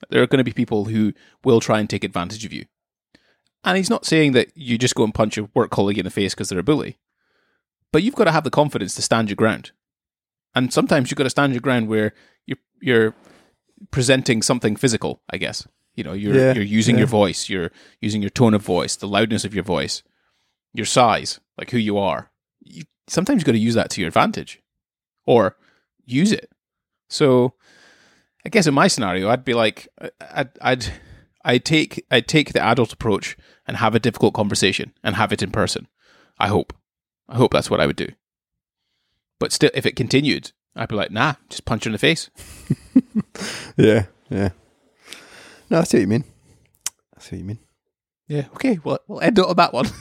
There 0.09 0.21
are 0.21 0.27
going 0.27 0.39
to 0.39 0.43
be 0.43 0.53
people 0.53 0.85
who 0.85 1.13
will 1.43 1.59
try 1.59 1.79
and 1.79 1.89
take 1.89 2.03
advantage 2.03 2.45
of 2.45 2.53
you. 2.53 2.65
And 3.63 3.77
he's 3.77 3.89
not 3.89 4.05
saying 4.05 4.31
that 4.31 4.55
you 4.55 4.77
just 4.77 4.95
go 4.95 5.03
and 5.03 5.13
punch 5.13 5.37
a 5.37 5.49
work 5.53 5.69
colleague 5.69 5.99
in 5.99 6.05
the 6.05 6.09
face 6.09 6.33
because 6.33 6.49
they're 6.49 6.59
a 6.59 6.63
bully. 6.63 6.97
But 7.91 8.03
you've 8.03 8.15
got 8.15 8.25
to 8.25 8.31
have 8.31 8.43
the 8.43 8.49
confidence 8.49 8.95
to 8.95 9.01
stand 9.01 9.29
your 9.29 9.35
ground. 9.35 9.71
And 10.55 10.73
sometimes 10.73 11.09
you've 11.09 11.17
got 11.17 11.25
to 11.25 11.29
stand 11.29 11.53
your 11.53 11.61
ground 11.61 11.87
where 11.87 12.13
you're 12.45 12.57
you're 12.81 13.15
presenting 13.91 14.41
something 14.41 14.75
physical, 14.75 15.21
I 15.29 15.37
guess. 15.37 15.67
You 15.95 16.03
know, 16.03 16.13
you're 16.13 16.35
Yeah, 16.35 16.53
you're 16.53 16.63
using 16.63 16.95
yeah. 16.95 16.99
your 17.01 17.07
voice, 17.07 17.49
you're 17.49 17.71
using 17.99 18.21
your 18.21 18.29
tone 18.29 18.53
of 18.53 18.61
voice, 18.61 18.95
the 18.95 19.07
loudness 19.07 19.45
of 19.45 19.53
your 19.53 19.63
voice, 19.63 20.03
your 20.73 20.85
size, 20.85 21.39
like 21.57 21.71
who 21.71 21.77
you 21.77 21.97
are. 21.97 22.31
You, 22.61 22.83
sometimes 23.07 23.39
you've 23.39 23.45
got 23.45 23.53
to 23.53 23.57
use 23.57 23.75
that 23.75 23.89
to 23.91 24.01
your 24.01 24.07
advantage. 24.07 24.61
Or 25.25 25.55
use 26.05 26.31
it. 26.31 26.49
So 27.09 27.53
I 28.45 28.49
guess 28.49 28.67
in 28.67 28.73
my 28.73 28.87
scenario, 28.87 29.29
I'd 29.29 29.45
be 29.45 29.53
like, 29.53 29.87
I'd, 30.19 30.49
I'd, 30.61 30.93
I'd 31.45 31.65
take, 31.65 32.05
I'd 32.09 32.27
take 32.27 32.53
the 32.53 32.61
adult 32.61 32.91
approach 32.93 33.37
and 33.67 33.77
have 33.77 33.95
a 33.95 33.99
difficult 33.99 34.33
conversation 34.33 34.93
and 35.03 35.15
have 35.15 35.31
it 35.31 35.43
in 35.43 35.51
person. 35.51 35.87
I 36.39 36.47
hope, 36.47 36.73
I 37.31 37.37
hope 37.37 37.53
that's 37.53 37.69
what 37.69 37.79
I 37.79 37.87
would 37.87 37.95
do. 37.95 38.07
But 39.39 39.51
still, 39.51 39.71
if 39.73 39.85
it 39.85 39.95
continued, 39.95 40.51
I'd 40.75 40.89
be 40.89 40.95
like, 40.95 41.11
nah, 41.11 41.35
just 41.49 41.65
punch 41.65 41.85
her 41.85 41.89
in 41.89 41.93
the 41.93 41.97
face. 41.97 42.29
yeah, 43.77 44.05
yeah. 44.29 44.49
No, 45.69 45.79
I 45.79 45.83
see 45.83 45.97
what 45.97 46.01
you 46.01 46.07
mean. 46.07 46.23
I 47.17 47.21
see 47.21 47.35
what 47.37 47.39
you 47.39 47.45
mean. 47.45 47.59
Yeah. 48.27 48.45
Okay. 48.55 48.79
Well, 48.83 48.99
we'll 49.07 49.21
end 49.21 49.39
it 49.39 49.45
on 49.45 49.55
that 49.55 49.73
one. 49.73 49.87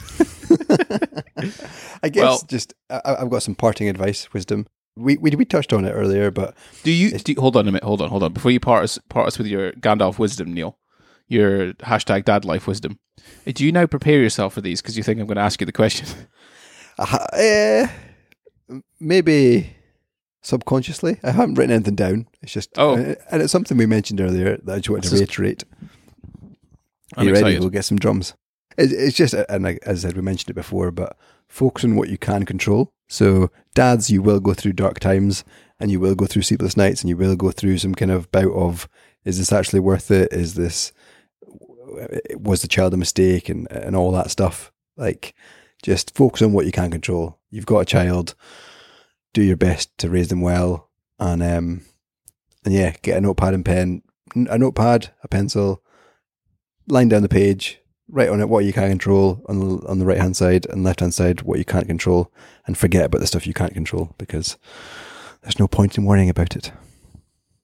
I 2.03 2.09
guess 2.09 2.21
Well- 2.23 2.41
just 2.47 2.73
I, 2.89 3.15
I've 3.19 3.29
got 3.29 3.43
some 3.43 3.55
parting 3.55 3.89
advice, 3.89 4.31
wisdom. 4.33 4.67
We, 4.97 5.15
we 5.17 5.31
we 5.31 5.45
touched 5.45 5.71
on 5.71 5.85
it 5.85 5.91
earlier, 5.91 6.31
but 6.31 6.53
Do 6.83 6.91
you, 6.91 7.17
do 7.17 7.31
you- 7.31 7.39
hold 7.41 7.55
on 7.55 7.67
a 7.67 7.71
minute? 7.71 7.83
Hold 7.83 8.01
on, 8.01 8.09
hold 8.09 8.23
on. 8.23 8.33
Before 8.33 8.51
you 8.51 8.59
part 8.59 8.83
us, 8.83 8.99
part 9.09 9.27
us 9.27 9.37
with 9.37 9.47
your 9.47 9.71
Gandalf 9.73 10.19
wisdom, 10.19 10.53
Neil, 10.53 10.77
your 11.29 11.73
hashtag 11.75 12.25
dad 12.25 12.43
life 12.43 12.67
wisdom. 12.67 12.99
Do 13.45 13.65
you 13.65 13.71
now 13.71 13.85
prepare 13.85 14.19
yourself 14.19 14.53
for 14.53 14.61
these 14.61 14.81
because 14.81 14.97
you 14.97 15.03
think 15.03 15.19
I'm 15.19 15.27
going 15.27 15.37
to 15.37 15.41
ask 15.41 15.61
you 15.61 15.65
the 15.65 15.71
question? 15.71 16.07
Uh, 16.97 17.25
eh, 17.33 17.87
maybe 18.99 19.75
subconsciously. 20.41 21.17
I 21.23 21.31
haven't 21.31 21.55
written 21.55 21.73
anything 21.75 21.95
down. 21.95 22.27
It's 22.41 22.51
just, 22.53 22.69
Oh. 22.77 22.95
and 22.95 23.41
it's 23.41 23.51
something 23.51 23.77
we 23.77 23.85
mentioned 23.85 24.21
earlier 24.21 24.57
that 24.63 24.73
I 24.73 24.77
just 24.77 24.89
wanted 24.89 25.03
This 25.03 25.11
to 25.11 25.17
reiterate. 25.19 25.63
I'm 27.15 27.27
you 27.27 27.33
ready? 27.33 27.41
excited. 27.45 27.59
We'll 27.59 27.69
get 27.69 27.85
some 27.85 27.97
drums. 27.97 28.33
It, 28.77 28.91
it's 28.91 29.15
just, 29.17 29.33
and 29.33 29.67
as 29.83 30.05
I 30.05 30.07
said, 30.09 30.15
we 30.15 30.21
mentioned 30.21 30.49
it 30.51 30.53
before, 30.55 30.91
but 30.91 31.17
focus 31.47 31.83
on 31.83 31.95
what 31.95 32.09
you 32.09 32.17
can 32.17 32.45
control. 32.45 32.91
So, 33.09 33.51
dads, 33.75 34.09
you 34.09 34.21
will 34.21 34.39
go 34.39 34.53
through 34.53 34.73
dark 34.73 34.99
times, 34.99 35.43
and 35.79 35.91
you 35.91 35.99
will 35.99 36.15
go 36.15 36.25
through 36.25 36.43
sleepless 36.43 36.77
nights, 36.77 37.01
and 37.01 37.09
you 37.09 37.17
will 37.17 37.35
go 37.35 37.51
through 37.51 37.79
some 37.79 37.93
kind 37.93 38.11
of 38.11 38.31
bout 38.31 38.53
of, 38.53 38.87
is 39.25 39.37
this 39.37 39.51
actually 39.51 39.81
worth 39.81 40.09
it? 40.11 40.31
Is 40.31 40.53
this 40.53 40.93
was 42.37 42.61
the 42.61 42.69
child 42.69 42.93
a 42.93 42.97
mistake, 42.97 43.49
and 43.49 43.69
and 43.71 43.95
all 43.97 44.11
that 44.13 44.31
stuff. 44.31 44.71
Like, 44.95 45.33
just 45.81 46.15
focus 46.15 46.41
on 46.41 46.53
what 46.53 46.65
you 46.65 46.71
can 46.71 46.91
control. 46.91 47.39
You've 47.49 47.65
got 47.65 47.79
a 47.79 47.85
child. 47.85 48.35
Do 49.33 49.41
your 49.41 49.57
best 49.57 49.97
to 49.99 50.09
raise 50.09 50.27
them 50.27 50.41
well, 50.41 50.89
and 51.19 51.41
um, 51.41 51.85
and 52.65 52.73
yeah, 52.73 52.93
get 53.01 53.17
a 53.17 53.21
notepad 53.21 53.53
and 53.53 53.63
pen, 53.63 54.01
a 54.35 54.57
notepad, 54.57 55.13
a 55.23 55.27
pencil, 55.27 55.81
line 56.87 57.07
down 57.07 57.21
the 57.21 57.29
page, 57.29 57.79
write 58.09 58.29
on 58.29 58.41
it 58.41 58.49
what 58.49 58.65
you 58.65 58.73
can 58.73 58.89
control 58.89 59.41
on 59.47 59.59
the 59.59 59.87
on 59.87 59.99
the 59.99 60.05
right 60.05 60.17
hand 60.17 60.35
side 60.35 60.65
and 60.65 60.83
left 60.83 60.99
hand 60.99 61.13
side 61.13 61.43
what 61.43 61.59
you 61.59 61.65
can't 61.65 61.87
control, 61.87 62.31
and 62.67 62.77
forget 62.77 63.05
about 63.05 63.21
the 63.21 63.27
stuff 63.27 63.47
you 63.47 63.53
can't 63.53 63.73
control 63.73 64.13
because 64.17 64.57
there's 65.41 65.59
no 65.59 65.67
point 65.67 65.97
in 65.97 66.05
worrying 66.05 66.29
about 66.29 66.55
it. 66.55 66.71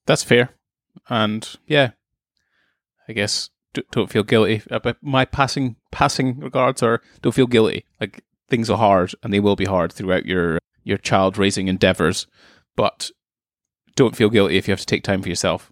That's 0.05 0.23
fair. 0.23 0.51
And 1.09 1.47
yeah, 1.67 1.91
I 3.07 3.13
guess 3.13 3.49
don't 3.91 4.09
feel 4.09 4.23
guilty. 4.23 4.61
Uh, 4.69 4.93
My 5.01 5.25
passing 5.25 5.75
passing 5.91 6.39
regards 6.39 6.81
are 6.83 7.01
don't 7.21 7.35
feel 7.35 7.47
guilty. 7.47 7.85
Like 7.99 8.23
things 8.49 8.69
are 8.69 8.77
hard 8.77 9.13
and 9.23 9.33
they 9.33 9.39
will 9.39 9.55
be 9.55 9.65
hard 9.65 9.91
throughout 9.91 10.25
your 10.25 10.59
your 10.83 10.97
child 10.97 11.37
raising 11.37 11.67
endeavors, 11.67 12.27
but 12.75 13.11
don't 13.95 14.15
feel 14.15 14.29
guilty 14.29 14.57
if 14.57 14.67
you 14.67 14.71
have 14.71 14.79
to 14.79 14.85
take 14.85 15.03
time 15.03 15.21
for 15.21 15.29
yourself. 15.29 15.71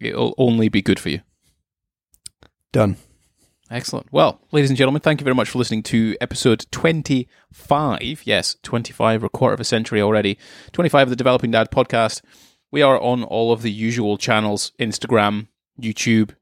It'll 0.00 0.34
only 0.38 0.68
be 0.68 0.80
good 0.82 0.98
for 0.98 1.10
you. 1.10 1.20
Done. 2.72 2.96
Excellent. 3.70 4.12
Well, 4.12 4.40
ladies 4.52 4.70
and 4.70 4.76
gentlemen, 4.76 5.00
thank 5.00 5.20
you 5.20 5.24
very 5.24 5.34
much 5.34 5.50
for 5.50 5.58
listening 5.58 5.82
to 5.84 6.16
episode 6.20 6.66
25. 6.70 8.22
Yes, 8.26 8.56
25, 8.62 9.22
a 9.24 9.28
quarter 9.28 9.54
of 9.54 9.60
a 9.60 9.64
century 9.64 10.00
already. 10.00 10.38
25 10.72 11.04
of 11.04 11.10
the 11.10 11.16
Developing 11.16 11.50
Dad 11.50 11.70
podcast. 11.70 12.22
We 12.70 12.82
are 12.82 13.00
on 13.00 13.22
all 13.24 13.52
of 13.52 13.62
the 13.62 13.70
usual 13.70 14.18
channels 14.18 14.72
Instagram, 14.78 15.48
YouTube. 15.80 16.34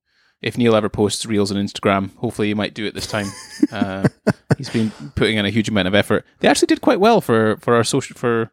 If 0.42 0.56
Neil 0.56 0.74
ever 0.74 0.88
posts 0.88 1.26
reels 1.26 1.52
on 1.52 1.58
Instagram, 1.58 2.16
hopefully 2.16 2.48
he 2.48 2.54
might 2.54 2.74
do 2.74 2.86
it 2.86 2.94
this 2.94 3.06
time. 3.06 3.26
uh, 3.72 4.08
he's 4.56 4.70
been 4.70 4.90
putting 5.14 5.36
in 5.36 5.44
a 5.44 5.50
huge 5.50 5.68
amount 5.68 5.88
of 5.88 5.94
effort. 5.94 6.24
They 6.38 6.48
actually 6.48 6.66
did 6.66 6.80
quite 6.80 7.00
well 7.00 7.20
for, 7.20 7.58
for 7.58 7.74
our 7.74 7.84
social 7.84 8.16
for 8.16 8.50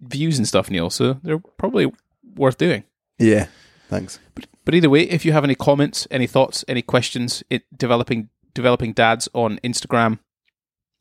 views 0.00 0.38
and 0.38 0.48
stuff, 0.48 0.68
Neil. 0.68 0.90
So 0.90 1.20
they're 1.22 1.38
probably 1.58 1.92
worth 2.34 2.58
doing. 2.58 2.84
Yeah. 3.18 3.46
Thanks. 3.88 4.18
But 4.34 4.46
but 4.64 4.74
either 4.74 4.90
way, 4.90 5.02
if 5.02 5.24
you 5.24 5.32
have 5.32 5.44
any 5.44 5.54
comments, 5.54 6.06
any 6.10 6.26
thoughts, 6.26 6.64
any 6.68 6.82
questions, 6.82 7.42
it 7.50 7.64
developing 7.76 8.28
developing 8.54 8.92
dads 8.92 9.28
on 9.34 9.58
Instagram, 9.64 10.18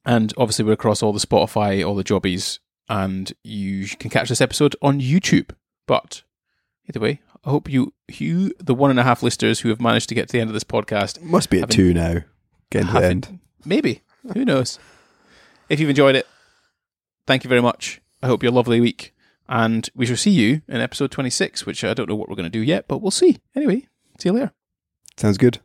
and 0.06 0.34
obviously 0.38 0.66
we're 0.66 0.74
across 0.74 1.04
all 1.04 1.14
the 1.14 1.20
Spotify, 1.20 1.86
all 1.86 1.96
the 1.96 2.04
jobbies, 2.04 2.60
and 2.90 3.34
you 3.44 3.88
can 3.88 4.10
catch 4.10 4.30
this 4.30 4.42
episode 4.42 4.76
on 4.82 5.00
YouTube. 5.00 5.52
But 5.88 6.24
either 6.90 7.00
way, 7.00 7.22
I 7.44 7.50
hope 7.50 7.70
you, 7.70 7.94
you, 8.08 8.54
the 8.60 8.76
one 8.76 8.92
and 8.92 9.00
a 9.00 9.04
half 9.04 9.24
listeners 9.24 9.62
who 9.62 9.70
have 9.70 9.82
managed 9.82 10.10
to 10.10 10.16
get 10.16 10.28
to 10.30 10.34
the 10.34 10.40
end 10.40 10.50
of 10.50 10.54
this 10.54 10.64
podcast, 10.64 11.22
Must 11.22 11.50
be 11.50 11.58
at 11.58 11.62
Having- 11.62 11.76
two 11.76 11.94
now. 11.94 12.22
Getting 12.70 12.88
to 12.88 12.94
the 12.94 13.06
end. 13.06 13.40
maybe 13.66 14.02
who 14.34 14.46
knows. 14.46 14.80
If 15.70 15.80
you've 15.80 15.90
enjoyed 15.90 16.16
it, 16.16 16.28
thank 17.28 17.44
you 17.44 17.48
very 17.50 17.62
much. 17.62 18.00
I 18.22 18.28
hope 18.28 18.44
you 18.44 18.48
have 18.48 18.54
a 18.54 18.56
lovely 18.56 18.80
week. 18.80 19.14
And 19.50 19.90
we 19.96 20.06
shall 20.06 20.16
see 20.16 20.32
you 20.32 20.62
in 20.70 20.80
episode 20.80 21.12
26, 21.12 21.66
which 21.66 21.84
I 21.84 21.94
don't 21.94 22.08
know 22.08 22.16
what 22.16 22.30
we're 22.30 22.36
going 22.36 22.46
to 22.46 22.50
do 22.50 22.62
yet, 22.64 22.88
but 22.88 23.00
we'll 23.00 23.12
see. 23.12 23.40
Anyway, 23.56 23.88
see 24.20 24.30
you 24.30 24.34
later. 24.34 24.52
Sounds 25.18 25.38
good. 25.38 25.60